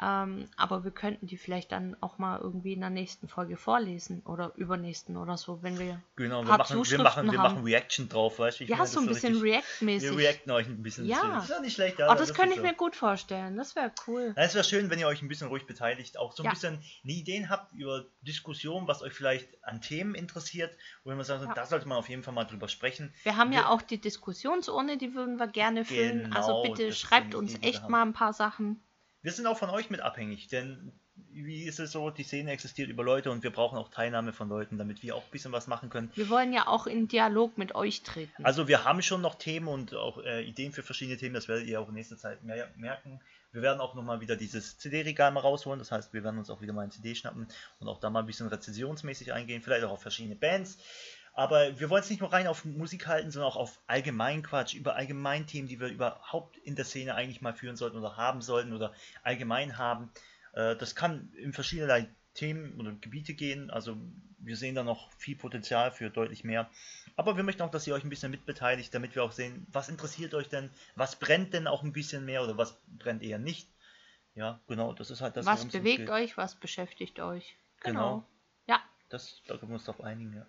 ähm, 0.00 0.48
aber 0.56 0.84
wir 0.84 0.90
könnten 0.90 1.26
die 1.26 1.36
vielleicht 1.36 1.72
dann 1.72 1.96
auch 2.00 2.18
mal 2.18 2.38
irgendwie 2.40 2.72
in 2.72 2.80
der 2.80 2.90
nächsten 2.90 3.26
Folge 3.28 3.56
vorlesen 3.56 4.22
oder 4.24 4.52
übernächsten 4.56 5.16
oder 5.16 5.36
so, 5.36 5.62
wenn 5.62 5.78
wir 5.78 6.00
Genau, 6.16 6.42
wir 6.44 6.56
machen, 6.56 6.84
wir 6.84 6.98
machen, 7.02 7.30
wir 7.30 7.38
haben. 7.38 7.54
machen 7.54 7.64
Reaction 7.64 8.08
drauf, 8.08 8.38
weißt 8.38 8.60
du? 8.60 8.64
ja, 8.64 8.86
so 8.86 9.00
ein 9.00 9.06
das 9.06 9.16
bisschen 9.20 9.40
React-mäßig. 9.40 10.10
Wir 10.10 10.18
reacten 10.18 10.50
euch 10.52 10.66
ein 10.66 10.82
bisschen. 10.82 11.06
Ja. 11.06 11.34
Das 11.34 11.44
ist 11.44 11.50
ja 11.50 11.60
nicht 11.60 11.74
schlecht. 11.74 11.98
Ja, 11.98 12.10
Oh, 12.10 12.14
das 12.14 12.32
könnte 12.34 12.50
ist 12.50 12.56
ich 12.56 12.62
so. 12.62 12.66
mir 12.68 12.74
gut 12.74 12.94
vorstellen. 12.96 13.56
Das 13.56 13.74
wäre 13.76 13.92
cool. 14.06 14.34
Ja, 14.36 14.42
es 14.44 14.54
wäre 14.54 14.64
schön, 14.64 14.88
wenn 14.90 14.98
ihr 14.98 15.06
euch 15.08 15.22
ein 15.22 15.28
bisschen 15.28 15.48
ruhig 15.48 15.66
beteiligt, 15.66 16.18
auch 16.18 16.32
so 16.32 16.42
ein 16.42 16.46
Ja. 16.46 16.52
bisschen 16.52 16.80
Ideen 17.02 17.50
habt 17.50 17.72
über 17.72 18.04
Diskussionen, 18.22 18.86
was 18.86 19.02
euch 19.02 19.12
vielleicht 19.12 19.48
an 19.64 19.80
Themen 19.80 20.14
interessiert, 20.14 20.76
wo 21.04 21.10
man 21.10 21.24
sagt, 21.24 21.44
Ja. 21.44 21.54
da 21.54 21.66
sollte 21.66 21.88
man 21.88 21.98
auf 21.98 22.08
jeden 22.08 22.22
Fall 22.22 22.34
mal 22.34 22.44
drüber 22.44 22.68
sprechen. 22.68 23.12
Wir 23.24 23.36
haben 23.36 23.52
ja 23.52 23.60
Wir- 23.62 23.70
auch 23.70 23.82
die 23.82 23.98
Diskussionsurne, 24.00 24.96
die 24.98 25.14
würden 25.14 25.38
wir 25.38 25.48
gerne 25.48 25.84
füllen. 25.84 26.32
also 26.32 26.48
Genau, 26.48 26.62
bitte 26.62 26.86
das 26.86 26.94
ist 26.94 27.00
schreibt 27.00 27.34
uns 27.34 27.58
echt 27.62 27.88
mal 27.88 28.02
ein 28.02 28.12
paar 28.12 28.32
Sachen. 28.32 28.80
Wir 29.28 29.34
sind 29.34 29.46
auch 29.46 29.58
von 29.58 29.68
euch 29.68 29.90
mit 29.90 30.00
abhängig, 30.00 30.48
denn 30.48 30.90
wie 31.32 31.64
ist 31.64 31.78
es 31.80 31.92
so, 31.92 32.08
die 32.08 32.22
Szene 32.22 32.50
existiert 32.50 32.88
über 32.88 33.04
Leute 33.04 33.30
und 33.30 33.42
wir 33.42 33.50
brauchen 33.50 33.76
auch 33.76 33.90
Teilnahme 33.90 34.32
von 34.32 34.48
Leuten, 34.48 34.78
damit 34.78 35.02
wir 35.02 35.14
auch 35.14 35.22
ein 35.22 35.30
bisschen 35.30 35.52
was 35.52 35.66
machen 35.66 35.90
können. 35.90 36.10
Wir 36.14 36.30
wollen 36.30 36.54
ja 36.54 36.66
auch 36.66 36.86
in 36.86 37.08
Dialog 37.08 37.58
mit 37.58 37.74
euch 37.74 38.02
treten. 38.02 38.42
Also 38.42 38.68
wir 38.68 38.84
haben 38.84 39.02
schon 39.02 39.20
noch 39.20 39.34
Themen 39.34 39.68
und 39.68 39.94
auch 39.94 40.24
äh, 40.24 40.44
Ideen 40.44 40.72
für 40.72 40.82
verschiedene 40.82 41.18
Themen, 41.18 41.34
das 41.34 41.46
werdet 41.46 41.66
ihr 41.66 41.78
auch 41.78 41.88
in 41.88 41.94
nächster 41.94 42.16
Zeit 42.16 42.42
mehr 42.42 42.70
merken. 42.78 43.20
Wir 43.52 43.60
werden 43.60 43.82
auch 43.82 43.94
nochmal 43.94 44.22
wieder 44.22 44.34
dieses 44.34 44.78
CD-Regal 44.78 45.30
mal 45.30 45.40
rausholen, 45.40 45.78
das 45.78 45.92
heißt, 45.92 46.14
wir 46.14 46.24
werden 46.24 46.38
uns 46.38 46.48
auch 46.48 46.62
wieder 46.62 46.72
mal 46.72 46.84
ein 46.84 46.90
CD 46.90 47.14
schnappen 47.14 47.48
und 47.80 47.88
auch 47.88 48.00
da 48.00 48.08
mal 48.08 48.20
ein 48.20 48.26
bisschen 48.26 48.48
rezensionsmäßig 48.48 49.34
eingehen, 49.34 49.60
vielleicht 49.60 49.84
auch 49.84 49.92
auf 49.92 50.00
verschiedene 50.00 50.36
Bands. 50.36 50.78
Aber 51.38 51.78
wir 51.78 51.88
wollen 51.88 52.02
es 52.02 52.10
nicht 52.10 52.18
nur 52.18 52.32
rein 52.32 52.48
auf 52.48 52.64
Musik 52.64 53.06
halten, 53.06 53.30
sondern 53.30 53.48
auch 53.52 53.56
auf 53.56 53.78
Allgemeinquatsch, 53.86 54.74
über 54.74 54.96
Allgemeinthemen, 54.96 55.68
die 55.68 55.78
wir 55.78 55.86
überhaupt 55.86 56.56
in 56.56 56.74
der 56.74 56.84
Szene 56.84 57.14
eigentlich 57.14 57.40
mal 57.40 57.54
führen 57.54 57.76
sollten 57.76 57.96
oder 57.96 58.16
haben 58.16 58.42
sollten 58.42 58.72
oder 58.72 58.92
allgemein 59.22 59.78
haben. 59.78 60.10
Äh, 60.54 60.74
das 60.74 60.96
kann 60.96 61.32
in 61.36 61.52
verschiedenerlei 61.52 62.08
Themen 62.34 62.80
oder 62.80 62.90
Gebiete 62.90 63.34
gehen. 63.34 63.70
Also 63.70 63.96
wir 64.40 64.56
sehen 64.56 64.74
da 64.74 64.82
noch 64.82 65.12
viel 65.12 65.36
Potenzial 65.36 65.92
für 65.92 66.10
deutlich 66.10 66.42
mehr. 66.42 66.68
Aber 67.14 67.36
wir 67.36 67.44
möchten 67.44 67.62
auch, 67.62 67.70
dass 67.70 67.86
ihr 67.86 67.94
euch 67.94 68.02
ein 68.02 68.10
bisschen 68.10 68.32
mitbeteiligt, 68.32 68.92
damit 68.92 69.14
wir 69.14 69.22
auch 69.22 69.30
sehen, 69.30 69.64
was 69.70 69.88
interessiert 69.88 70.34
euch 70.34 70.48
denn, 70.48 70.70
was 70.96 71.14
brennt 71.14 71.54
denn 71.54 71.68
auch 71.68 71.84
ein 71.84 71.92
bisschen 71.92 72.24
mehr 72.24 72.42
oder 72.42 72.58
was 72.58 72.80
brennt 72.88 73.22
eher 73.22 73.38
nicht. 73.38 73.70
Ja, 74.34 74.58
genau, 74.66 74.92
das 74.92 75.12
ist 75.12 75.20
halt 75.20 75.36
das. 75.36 75.46
Was 75.46 75.66
bewegt 75.66 76.10
euch, 76.10 76.36
was 76.36 76.56
beschäftigt 76.56 77.20
euch? 77.20 77.56
Genau. 77.78 78.00
genau. 78.00 78.28
Ja. 78.66 78.80
Das, 79.08 79.40
da 79.46 79.56
können 79.56 79.70
wir 79.70 79.76
uns 79.76 79.84
drauf 79.84 80.00
einigen, 80.00 80.34
ja. 80.34 80.44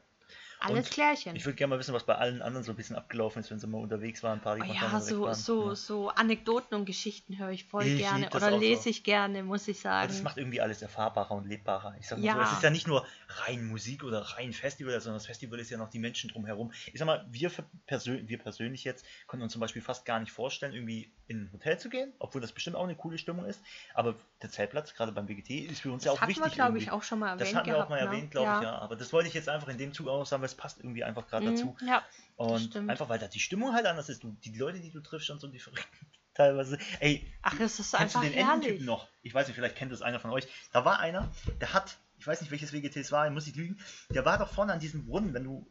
Alles 0.60 0.88
und 0.88 0.94
Klärchen. 0.94 1.36
Ich 1.36 1.46
würde 1.46 1.56
gerne 1.56 1.70
mal 1.72 1.80
wissen, 1.80 1.94
was 1.94 2.04
bei 2.04 2.16
allen 2.16 2.42
anderen 2.42 2.66
so 2.66 2.74
ein 2.74 2.76
bisschen 2.76 2.98
abgelaufen 2.98 3.42
ist, 3.42 3.50
wenn 3.50 3.60
sie 3.60 3.68
mal 3.68 3.78
unterwegs 3.78 4.24
waren, 4.24 4.42
Party 4.42 4.62
oh 4.70 4.74
Ja, 4.74 5.00
so, 5.00 5.32
so, 5.34 5.74
so 5.74 6.10
Anekdoten 6.10 6.76
und 6.76 6.86
Geschichten 6.86 7.38
höre 7.38 7.52
ich 7.52 7.66
voll 7.66 7.86
ich 7.86 8.00
gerne 8.00 8.30
oder 8.36 8.52
lese 8.58 8.84
so. 8.84 8.90
ich 8.90 9.04
gerne, 9.04 9.44
muss 9.44 9.68
ich 9.70 9.80
sagen. 9.80 10.08
Und 10.08 10.16
das 10.16 10.22
macht 10.22 10.38
irgendwie 10.38 10.60
alles 10.60 10.82
erfahrbarer 10.82 11.32
und 11.32 11.48
lebbarer. 11.48 11.96
Ich 12.00 12.08
sag 12.08 12.20
mal 12.20 12.26
ja. 12.26 12.36
so, 12.36 12.42
es 12.42 12.52
ist 12.54 12.64
ja 12.64 12.70
nicht 12.72 12.88
nur 12.88 13.06
rein 13.46 13.68
Musik 13.68 14.04
oder 14.04 14.20
rein 14.20 14.52
Festival, 14.52 15.00
sondern 15.00 15.20
das 15.20 15.28
Festival 15.28 15.60
ist 15.60 15.70
ja 15.70 15.78
noch 15.78 15.90
die 15.90 16.00
Menschen 16.00 16.30
drumherum. 16.30 16.74
Ich 16.92 17.00
sag 17.00 17.06
mal, 17.06 17.26
wir, 17.30 17.52
persön 17.86 18.28
wir 18.28 18.38
persönlich 18.38 18.84
jetzt 18.84 19.06
konnten 19.28 19.44
uns 19.44 19.54
zum 19.54 19.62
Beispiel 19.62 19.82
fast 19.82 20.06
gar 20.06 20.20
nicht 20.20 20.32
vorstellen, 20.32 20.74
irgendwie 20.74 21.10
in 21.28 21.44
ein 21.44 21.54
Hotel 21.54 21.80
zu 21.80 21.90
gehen, 21.90 22.12
obwohl 22.20 22.42
das 22.42 22.52
bestimmt 22.52 22.76
auch 22.76 22.84
eine 22.84 22.96
coole 22.96 23.18
Stimmung 23.18 23.46
ist. 23.46 23.62
Aber 23.94 24.16
der 24.42 24.50
Zeltplatz, 24.50 24.94
gerade 24.94 25.12
beim 25.12 25.28
BGT, 25.28 25.52
ist 25.72 25.82
für 25.82 25.92
uns 25.92 26.04
das 26.04 26.14
ja 26.16 26.20
auch 26.20 26.28
wichtig. 26.28 26.44
Das 26.44 26.54
glaube 26.54 26.78
ich, 26.80 26.92
auch 26.92 27.04
schon 27.04 27.20
mal 27.20 27.28
erwähnt. 27.28 27.42
Das 27.42 27.56
hatten 27.56 27.68
wir 27.68 27.84
auch 27.84 27.90
mal 27.90 28.02
ne? 28.02 28.08
erwähnt, 28.08 28.32
glaube 28.32 28.48
ja. 28.48 28.58
ich, 28.58 28.64
ja. 28.64 28.78
Aber 28.80 28.96
das 28.96 29.14
wollte 29.14 29.28
ich 29.28 29.34
jetzt 29.34 29.48
einfach 29.48 29.70
in 29.70 29.78
dem 29.78 29.94
Zug 29.94 30.08
auch 30.08 30.20
noch 30.20 30.26
sagen, 30.26 30.42
es 30.50 30.56
passt 30.56 30.80
irgendwie 30.80 31.04
einfach 31.04 31.28
gerade 31.28 31.46
mhm, 31.46 31.56
dazu. 31.56 31.76
Ja, 31.86 32.04
und 32.36 32.76
einfach, 32.76 33.10
weil 33.10 33.20
da 33.20 33.28
die 33.28 33.40
Stimmung 33.40 33.74
halt 33.74 33.86
anders 33.86 34.10
ist. 34.10 34.24
Du, 34.24 34.32
die 34.44 34.58
Leute, 34.58 34.80
die 34.80 34.92
du 34.92 35.02
triffst, 35.02 35.30
und 35.30 35.40
so 35.40 35.48
die 35.48 35.60
verrückten 35.60 36.08
teilweise. 36.40 36.78
Ey, 37.00 37.26
Ach, 37.42 37.60
ist 37.60 37.96
einfach 37.96 38.22
du 38.22 38.28
den 38.30 38.38
Ententypen 38.38 38.86
noch? 38.86 39.10
Ich 39.22 39.34
weiß 39.34 39.48
nicht, 39.48 39.56
vielleicht 39.56 39.76
kennt 39.76 39.92
das 39.92 40.02
einer 40.02 40.20
von 40.20 40.32
euch. 40.32 40.48
Da 40.72 40.86
war 40.86 41.00
einer, 41.00 41.30
der 41.60 41.74
hat, 41.74 41.98
ich 42.18 42.26
weiß 42.26 42.42
nicht, 42.42 42.52
welches 42.52 42.72
WGT 42.72 42.96
es 42.96 43.12
war, 43.12 43.30
muss 43.30 43.48
ich 43.48 43.56
lügen, 43.56 43.78
der 44.10 44.24
war 44.26 44.38
doch 44.38 44.50
vorne 44.50 44.72
an 44.72 44.80
diesem 44.80 45.06
Brunnen, 45.06 45.34
wenn 45.34 45.44
du 45.44 45.68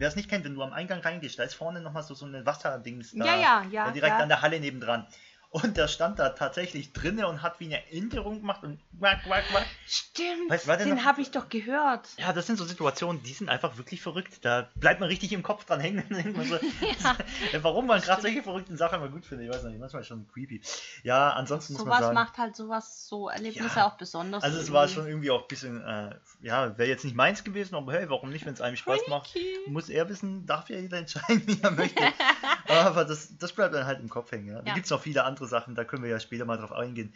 Wer 0.00 0.08
es 0.08 0.16
nicht 0.16 0.30
kennt, 0.30 0.46
wenn 0.46 0.54
du 0.54 0.62
am 0.62 0.72
Eingang 0.72 1.00
reingehst, 1.00 1.38
da 1.38 1.42
ist 1.42 1.52
vorne 1.52 1.82
nochmal 1.82 2.02
so, 2.02 2.14
so 2.14 2.24
ein 2.24 2.46
Wasserdings 2.46 3.12
da. 3.12 3.22
Ja, 3.22 3.36
ja, 3.36 3.64
ja. 3.70 3.90
Direkt 3.90 4.14
ja. 4.14 4.22
an 4.22 4.30
der 4.30 4.40
Halle 4.40 4.58
nebendran. 4.58 5.06
Und 5.52 5.76
der 5.76 5.88
stand 5.88 6.20
da 6.20 6.28
tatsächlich 6.28 6.92
drinne 6.92 7.26
und 7.26 7.42
hat 7.42 7.58
wie 7.58 7.64
eine 7.64 7.90
Änderung 7.90 8.38
gemacht 8.38 8.62
und 8.62 8.78
wack, 8.92 9.28
wack, 9.28 9.42
wack. 9.52 9.66
Stimmt, 9.84 10.48
weißt, 10.48 10.68
den 10.68 11.04
habe 11.04 11.20
ich 11.20 11.32
doch 11.32 11.48
gehört. 11.48 12.06
Ja, 12.18 12.32
das 12.32 12.46
sind 12.46 12.56
so 12.56 12.64
Situationen, 12.64 13.20
die 13.24 13.32
sind 13.32 13.48
einfach 13.48 13.76
wirklich 13.76 14.00
verrückt. 14.00 14.44
Da 14.44 14.68
bleibt 14.76 15.00
man 15.00 15.08
richtig 15.08 15.32
im 15.32 15.42
Kopf 15.42 15.64
dran 15.64 15.80
hängen. 15.80 16.04
so, 16.48 16.54
ja. 16.54 17.16
Warum 17.62 17.88
man 17.88 18.00
gerade 18.00 18.22
solche 18.22 18.44
verrückten 18.44 18.76
Sachen 18.76 19.00
mal 19.00 19.10
gut 19.10 19.26
findet, 19.26 19.48
ich 19.48 19.52
weiß 19.52 19.64
nicht, 19.64 19.80
manchmal 19.80 20.04
schon 20.04 20.28
creepy. 20.28 20.62
Ja, 21.02 21.30
ansonsten 21.30 21.72
muss 21.72 21.84
man 21.84 22.00
sagen... 22.00 22.14
Sowas 22.14 22.14
macht 22.14 22.38
halt 22.38 22.54
sowas, 22.54 23.08
so 23.08 23.28
Erlebnisse 23.28 23.76
ja, 23.76 23.88
auch 23.88 23.96
besonders. 23.96 24.44
Also 24.44 24.56
es 24.60 24.70
war 24.70 24.86
schon 24.86 25.08
irgendwie 25.08 25.32
auch 25.32 25.42
ein 25.42 25.48
bisschen, 25.48 25.82
äh, 25.82 26.14
ja, 26.42 26.78
wäre 26.78 26.88
jetzt 26.88 27.04
nicht 27.04 27.16
meins 27.16 27.42
gewesen, 27.42 27.74
aber 27.74 27.92
hey, 27.92 28.08
warum 28.08 28.30
nicht, 28.30 28.46
wenn 28.46 28.54
es 28.54 28.60
einem 28.60 28.76
Spaß 28.76 29.00
macht. 29.08 29.34
Muss 29.66 29.88
er 29.88 30.08
wissen, 30.08 30.46
darf 30.46 30.70
ja 30.70 30.78
jeder 30.78 30.98
entscheiden, 30.98 31.42
wie 31.46 31.60
er 31.60 31.72
möchte. 31.72 32.04
aber 32.68 33.04
das, 33.04 33.36
das 33.36 33.52
bleibt 33.52 33.74
dann 33.74 33.86
halt 33.86 33.98
im 33.98 34.08
Kopf 34.08 34.30
hängen. 34.30 34.46
Ja. 34.46 34.62
Da 34.62 34.74
gibt 34.74 34.84
es 34.84 34.90
noch 34.90 35.00
viele 35.00 35.24
andere 35.24 35.39
andere 35.40 35.48
Sachen, 35.48 35.74
da 35.74 35.84
können 35.84 36.02
wir 36.02 36.10
ja 36.10 36.20
später 36.20 36.44
mal 36.44 36.58
drauf 36.58 36.72
eingehen. 36.72 37.14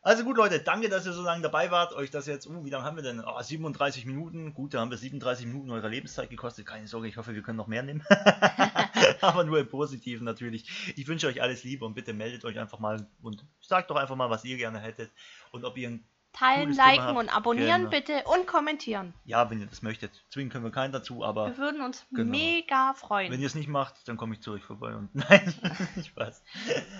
Also 0.00 0.24
gut, 0.24 0.36
Leute, 0.36 0.60
danke, 0.60 0.88
dass 0.88 1.04
ihr 1.04 1.12
so 1.12 1.22
lange 1.22 1.42
dabei 1.42 1.70
wart. 1.70 1.92
Euch 1.92 2.10
das 2.10 2.26
jetzt, 2.26 2.46
uh, 2.46 2.64
wie 2.64 2.70
lange 2.70 2.84
haben 2.84 2.96
wir 2.96 3.02
denn? 3.02 3.20
Oh, 3.20 3.42
37 3.42 4.06
Minuten. 4.06 4.54
Gut, 4.54 4.72
da 4.72 4.80
haben 4.80 4.90
wir 4.90 4.96
37 4.96 5.44
Minuten 5.44 5.70
eurer 5.70 5.88
Lebenszeit 5.88 6.30
gekostet. 6.30 6.66
Keine 6.66 6.86
Sorge, 6.86 7.08
ich 7.08 7.16
hoffe, 7.16 7.34
wir 7.34 7.42
können 7.42 7.58
noch 7.58 7.66
mehr 7.66 7.82
nehmen. 7.82 8.04
Aber 9.20 9.44
nur 9.44 9.58
im 9.58 9.68
Positiven 9.68 10.24
natürlich. 10.24 10.94
Ich 10.96 11.08
wünsche 11.08 11.26
euch 11.26 11.42
alles 11.42 11.64
Liebe 11.64 11.84
und 11.84 11.94
bitte 11.94 12.14
meldet 12.14 12.44
euch 12.44 12.58
einfach 12.58 12.78
mal 12.78 13.06
und 13.20 13.44
sagt 13.60 13.90
doch 13.90 13.96
einfach 13.96 14.16
mal, 14.16 14.30
was 14.30 14.44
ihr 14.44 14.56
gerne 14.56 14.78
hättet 14.78 15.10
und 15.50 15.64
ob 15.64 15.76
ihr 15.76 15.88
ein 15.88 16.04
Teilen, 16.38 16.72
liken 16.72 17.16
und 17.16 17.34
abonnieren 17.34 17.82
genau. 17.82 17.90
bitte 17.90 18.22
und 18.24 18.46
kommentieren. 18.46 19.12
Ja, 19.24 19.50
wenn 19.50 19.60
ihr 19.60 19.66
das 19.66 19.82
möchtet. 19.82 20.12
Zwingen 20.30 20.50
können 20.50 20.64
wir 20.64 20.70
keinen 20.70 20.92
dazu, 20.92 21.24
aber. 21.24 21.46
Wir 21.48 21.58
würden 21.58 21.80
uns 21.80 22.06
genau. 22.12 22.30
mega 22.30 22.94
freuen. 22.94 23.32
Wenn 23.32 23.40
ihr 23.40 23.46
es 23.46 23.54
nicht 23.54 23.68
macht, 23.68 24.06
dann 24.06 24.16
komme 24.16 24.34
ich 24.34 24.40
zu 24.40 24.52
euch 24.52 24.62
vorbei 24.62 24.94
und. 24.94 25.12
Nein, 25.14 25.54
Spaß. 26.06 26.42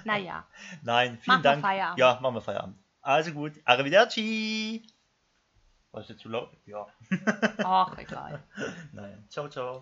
Naja. 0.05 0.45
Nein, 0.83 1.19
vielen 1.21 1.37
machen 1.37 1.43
Dank. 1.43 1.63
Wir 1.63 1.69
Feierabend. 1.69 1.99
Ja, 1.99 2.19
machen 2.21 2.35
wir 2.35 2.41
Feierabend. 2.41 2.79
Also 3.01 3.33
gut. 3.33 3.53
Arrivederci. 3.65 4.85
War 5.93 6.03
es 6.03 6.09
jetzt 6.09 6.21
zu 6.21 6.29
laut? 6.29 6.51
Ja. 6.67 6.87
Ach, 7.65 7.97
egal. 7.97 8.43
Nein. 8.93 9.25
Ciao, 9.29 9.49
ciao. 9.49 9.77